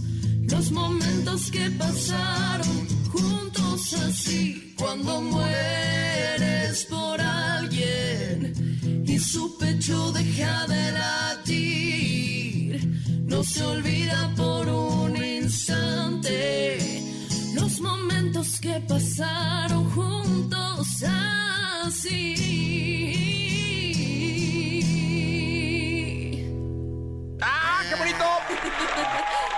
[0.49, 8.53] los momentos que pasaron juntos así, cuando mueres por alguien
[9.05, 12.87] y su pecho deja de latir,
[13.27, 15.02] no se olvida por un
[18.63, 21.03] que pasaron juntos
[21.83, 22.33] así.
[27.41, 28.23] ¡Ah, qué bonito!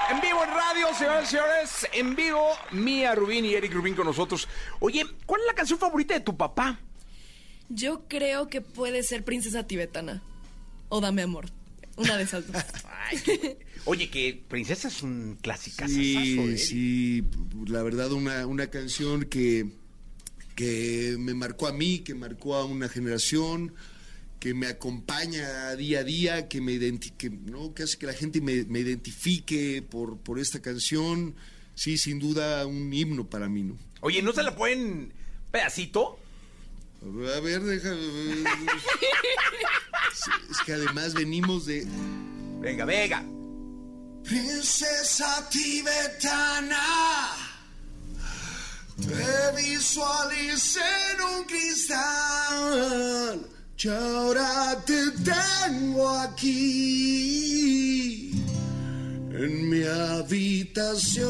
[0.07, 1.87] En vivo en radio, señoras y señores.
[1.93, 4.47] En vivo, Mía Rubín y Eric Rubín con nosotros.
[4.79, 6.79] Oye, ¿cuál es la canción favorita de tu papá?
[7.69, 10.21] Yo creo que puede ser Princesa Tibetana.
[10.89, 11.45] O Dame Amor.
[11.97, 12.61] Una de esas dos.
[13.85, 15.87] Oye, que Princesa es un clásico.
[15.87, 17.23] Sí, sí,
[17.67, 19.69] la verdad una, una canción que,
[20.55, 23.73] que me marcó a mí, que marcó a una generación,
[24.39, 27.73] que me acompaña día a día, que me identique, ¿no?
[27.73, 31.35] que hace que la gente me, me identifique por, por esta canción.
[31.75, 33.77] Sí, sin duda un himno para mí, ¿no?
[34.01, 35.13] Oye, ¿no se la pueden
[35.51, 36.19] pedacito?
[37.01, 38.43] A ver, déjame.
[40.51, 41.87] es que además venimos de.
[42.61, 43.23] Venga, venga.
[44.23, 46.77] Princesa tibetana,
[48.97, 50.81] te visualicé
[51.13, 53.47] en un cristal.
[53.77, 57.45] Y ahora te tengo aquí
[59.29, 61.25] en mi habitación.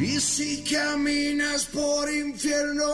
[0.00, 2.84] Y si caminas por infiernos,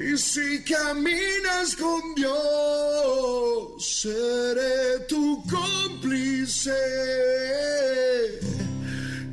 [0.00, 6.72] y si caminas con Dios, seré tu cómplice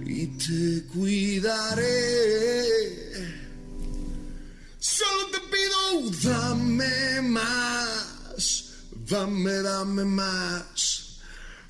[0.06, 2.66] y te cuidaré.
[4.78, 8.74] Solo te pido, dame más,
[9.10, 11.20] dame, dame más,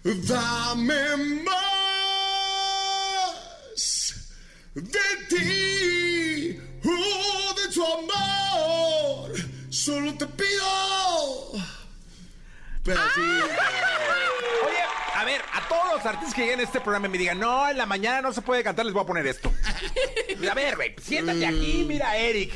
[0.04, 1.77] dame más
[4.82, 9.32] de ti, oh, de tu amor.
[9.70, 11.77] Solo te pido.
[12.88, 13.46] Pedacito.
[14.66, 14.78] Oye,
[15.16, 17.70] a ver, a todos los artistas que lleguen a este programa y me digan, no,
[17.70, 19.52] en la mañana no se puede cantar, les voy a poner esto.
[20.50, 22.54] A ver, güey, siéntate aquí, mira, Eric.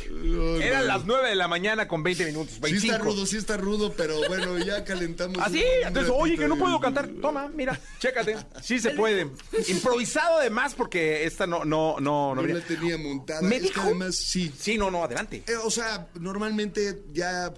[0.61, 2.93] Eran las 9 de la mañana con 20 minutos, Sí 25.
[2.93, 5.37] está rudo, sí está rudo, pero bueno, ya calentamos.
[5.39, 7.09] Así, un entonces, oye, que no puedo cantar.
[7.21, 8.37] Toma, mira, chécate.
[8.61, 9.27] Sí se puede.
[9.67, 12.47] Improvisado además, porque esta no, no, no, No no.
[12.47, 13.41] la tenía montada.
[13.41, 14.53] Me Es que dijo- además, sí.
[14.57, 15.43] Sí, no, no, adelante.
[15.47, 17.51] Eh, o sea, normalmente ya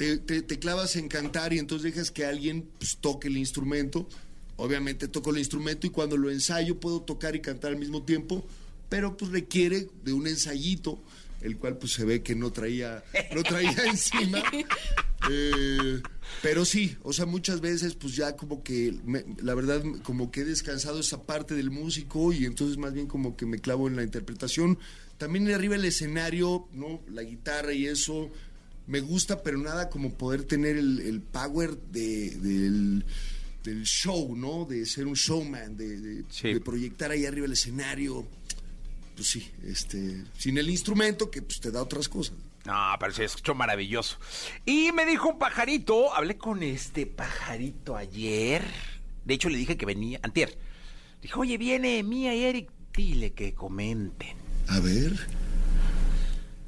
[0.00, 4.08] te, te- te clavas en cantar y entonces dejas que alguien pues, toque el instrumento.
[4.56, 8.46] Obviamente toco el instrumento y cuando lo ensayo puedo tocar y cantar al mismo tiempo,
[8.88, 11.02] pero pues requiere de un ensayito,
[11.42, 13.04] el cual pues se ve que no traía,
[13.34, 14.42] no traía encima.
[15.30, 16.00] Eh,
[16.42, 20.40] pero sí, o sea, muchas veces pues ya como que, me- la verdad, como que
[20.40, 23.96] he descansado esa parte del músico y entonces más bien como que me clavo en
[23.96, 24.78] la interpretación.
[25.18, 27.02] También arriba el escenario, ¿no?
[27.10, 28.30] La guitarra y eso
[28.90, 33.04] me gusta, pero nada como poder tener el, el power de, del,
[33.64, 34.64] del show, ¿no?
[34.64, 38.26] De ser un showman, de, de- de proyectar ahí arriba el escenario.
[39.14, 42.34] Pues sí, este, sin el instrumento que pues te da otras cosas.
[42.64, 44.18] No, pero se escuchó maravilloso.
[44.66, 48.62] Y me dijo un pajarito, hablé con este pajarito ayer.
[49.24, 50.58] De hecho, le dije que venía, antier.
[51.22, 54.36] Dijo, oye, viene Mía y Eric, dile que comenten.
[54.68, 55.12] A ver,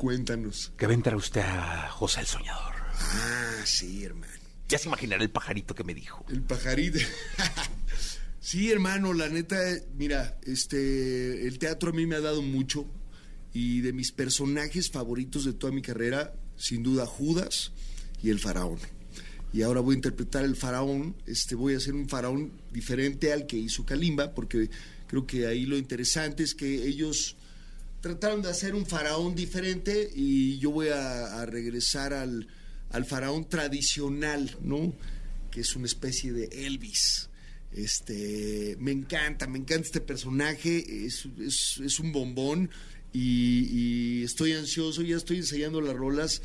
[0.03, 0.73] cuéntanos.
[0.77, 2.75] Que va a entrar usted a José el Soñador.
[2.99, 4.33] Ah, sí, hermano.
[4.69, 6.27] Ya se imaginará el pajarito que me dijo.
[6.29, 6.99] El pajarito.
[8.41, 9.57] sí, hermano, la neta,
[9.95, 12.85] mira, este, el teatro a mí me ha dado mucho
[13.55, 17.71] y de mis personajes favoritos de toda mi carrera, sin duda Judas
[18.25, 18.81] y el faraón.
[19.53, 23.47] Y ahora voy a interpretar el faraón, este, voy a hacer un faraón diferente al
[23.47, 24.69] que hizo Kalimba, porque
[25.07, 27.37] creo que ahí lo interesante es que ellos
[28.03, 32.49] trataron de hacer un faraón diferente y yo voy a, regresar al,
[32.91, 34.93] al faraón tradicional, ¿no?
[35.51, 37.31] Que es una especie de Elvis.
[37.73, 42.69] Este, me encanta, me encanta este personaje, es, es- es un bombón
[43.13, 43.69] y,
[44.21, 46.43] y estoy ansioso, ya estoy ensayando las rolas.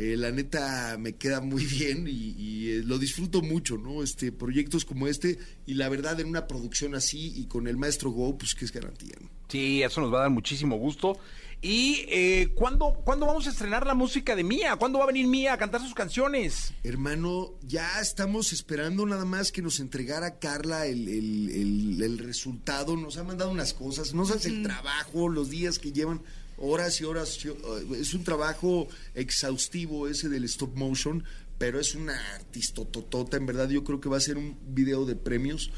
[0.00, 4.02] Eh, la neta me queda muy bien y, y, eh, lo disfruto mucho, ¿no?
[4.04, 8.10] Este, proyectos como este y la verdad en una producción así y con el maestro
[8.12, 9.28] Go, pues que es garantía, ¿no?
[9.48, 11.18] Sí, eso nos va a dar muchísimo gusto.
[11.60, 14.76] ¿Y eh, ¿cuándo, cuándo vamos a estrenar la música de Mía?
[14.76, 16.72] ¿Cuándo va a venir Mía a cantar sus canciones?
[16.84, 22.96] Hermano, ya estamos esperando nada más que nos entregara Carla el, el- el- el resultado.
[22.96, 26.22] Nos ha mandado unas cosas, no sabes el trabajo, los días que llevan,
[26.58, 27.38] horas y horas.
[27.44, 27.54] eh,
[28.00, 31.24] Es un trabajo exhaustivo ese del stop motion,
[31.58, 33.36] pero es una artistototota.
[33.36, 35.70] En verdad, yo creo que va a ser un video de premios.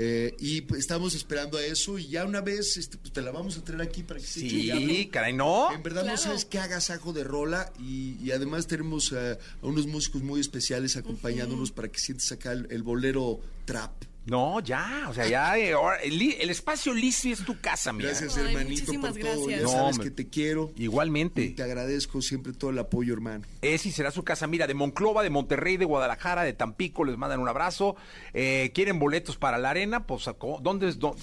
[0.00, 3.32] Eh, y pues, estamos esperando a eso y ya una vez este, pues, te la
[3.32, 5.10] vamos a traer aquí para que se eche Sí, ya, ¿no?
[5.10, 5.72] caray, ¿no?
[5.72, 9.38] En verdad no sabes qué hagas ajo de rola y, y además tenemos a, a
[9.62, 14.04] unos músicos muy especiales acompañándonos para que sientes acá el, el bolero trap.
[14.28, 18.08] No, ya, o sea, ya, eh, ahora, el, espacio Lizzy es tu casa, Mía.
[18.08, 19.14] Gracias, Ay, hermanito, por todo.
[19.14, 19.48] gracias.
[19.48, 20.70] Ya No, sabes que te quiero.
[20.76, 21.42] Igualmente.
[21.42, 23.46] Y te agradezco siempre todo el apoyo, hermano.
[23.62, 24.46] Es y será su casa.
[24.46, 27.96] Mira, de Monclova, de Monterrey, de Guadalajara, de Tampico, les mandan un abrazo.
[28.34, 30.06] Eh, ¿Quieren boletos para la arena?
[30.06, 30.98] Pues, ¿cómo- ¿dónde es?
[30.98, 31.16] dó-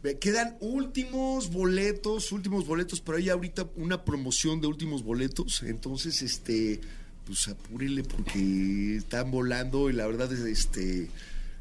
[0.00, 5.64] Ve, Quedan últimos boletos, últimos boletos, pero hay ahorita una promoción de últimos boletos.
[5.64, 6.80] Entonces, este,
[7.26, 11.10] pues apúrele porque están volando y la verdad es este.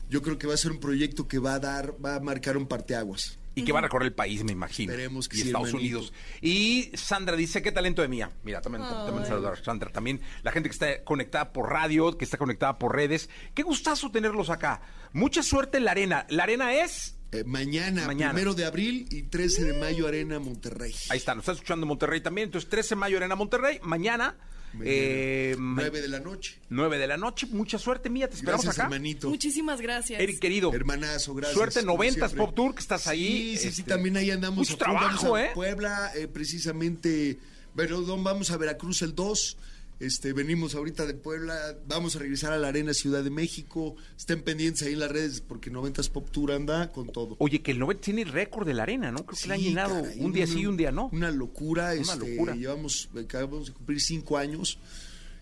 [0.09, 2.57] Yo creo que va a ser un proyecto que va a dar, va a marcar
[2.57, 3.37] un parteaguas.
[3.55, 4.91] Y que va a recorrer el país, me imagino.
[4.91, 5.97] Esperemos que y sí, Estados hermanito.
[5.97, 6.13] Unidos.
[6.41, 8.29] Y Sandra dice, qué talento de mía.
[8.43, 9.91] Mira, también, también saludar a Sandra.
[9.91, 13.31] También la gente que está conectada por radio, que está conectada por redes.
[13.55, 14.81] Qué gustazo tenerlos acá.
[15.11, 16.27] Mucha suerte en la arena.
[16.29, 17.15] La arena es...
[17.31, 18.31] Eh, mañana, Mañana.
[18.31, 20.93] primero de abril y 13 de mayo, Arena Monterrey.
[21.09, 22.45] Ahí está, nos está escuchando en Monterrey también.
[22.45, 23.79] Entonces, 13 de mayo, Arena Monterrey.
[23.81, 24.37] Mañana,
[24.85, 26.57] eh, ma- 9 de la noche.
[26.69, 27.47] 9 de la noche.
[27.47, 28.27] Mucha suerte, mía.
[28.29, 28.93] Te esperamos Gracias, acá.
[28.93, 29.29] hermanito.
[29.29, 30.19] Muchísimas gracias.
[30.19, 30.73] Eric, querido.
[30.73, 31.55] Hermanazo, gracias.
[31.57, 32.45] Suerte como 90 siempre.
[32.45, 33.27] Pop Tour, que estás ahí.
[33.27, 34.57] Sí, sí, sí, Este, también ahí andamos.
[34.59, 35.51] Mucho a trabajo, a ¿eh?
[35.53, 37.37] Puebla, eh, precisamente.
[37.73, 39.57] Bueno, don, vamos a Veracruz el 2.
[39.99, 43.95] Este, venimos ahorita de Puebla, vamos a regresar a la Arena Ciudad de México.
[44.15, 47.35] Estén pendientes ahí en las redes porque 90 Pop Tour anda con todo.
[47.39, 49.25] Oye, que el 90 tiene el récord de la arena, ¿no?
[49.25, 51.09] Creo que le han llenado caray, un día una- sí y un día no.
[51.11, 52.55] Una locura, Una este, locura.
[52.55, 54.77] Llevamos, acabamos de cumplir cinco años.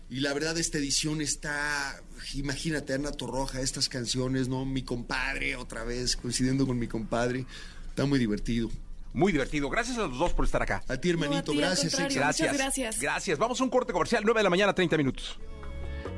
[0.08, 2.00] Y la verdad, esta edición está,
[2.34, 4.64] imagínate, Ana Torroja, estas canciones, ¿no?
[4.64, 7.44] Mi compadre, otra vez, coincidiendo con mi compadre.
[7.90, 8.70] Está muy divertido.
[9.16, 9.70] Muy divertido.
[9.70, 10.82] Gracias a los dos por estar acá.
[10.88, 11.94] A ti, hermanito, ti, al gracias.
[11.94, 12.44] contrario, Exa.
[12.44, 13.00] muchas gracias.
[13.00, 13.38] Gracias.
[13.38, 15.38] Vamos a un corte comercial, 9 de la mañana, 30 minutos.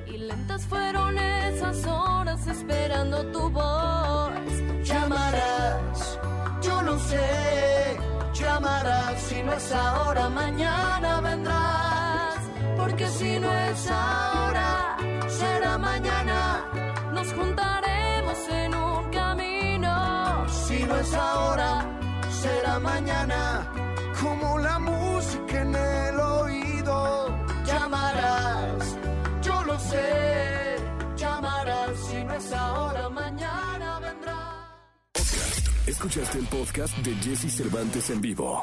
[0.06, 4.32] Y lentas fueron esas horas esperando tu voz.
[4.82, 6.18] Llamarás,
[6.62, 7.96] yo no sé,
[8.34, 12.38] llamarás, si no es ahora, mañana vendrás,
[12.76, 14.96] porque si no es ahora,
[15.28, 16.64] será mañana,
[17.12, 20.46] Nos juntaremos en un camino.
[20.48, 21.84] si no es ahora,
[22.42, 23.72] será mañana,
[24.20, 26.98] como la música en el oído,
[27.64, 28.96] llamarás,
[29.42, 30.76] yo lo sé,
[31.16, 35.86] llamarás, si no es ahora, mañana vendrás.
[35.86, 38.62] Escuchaste el podcast de Jesse Cervantes en vivo.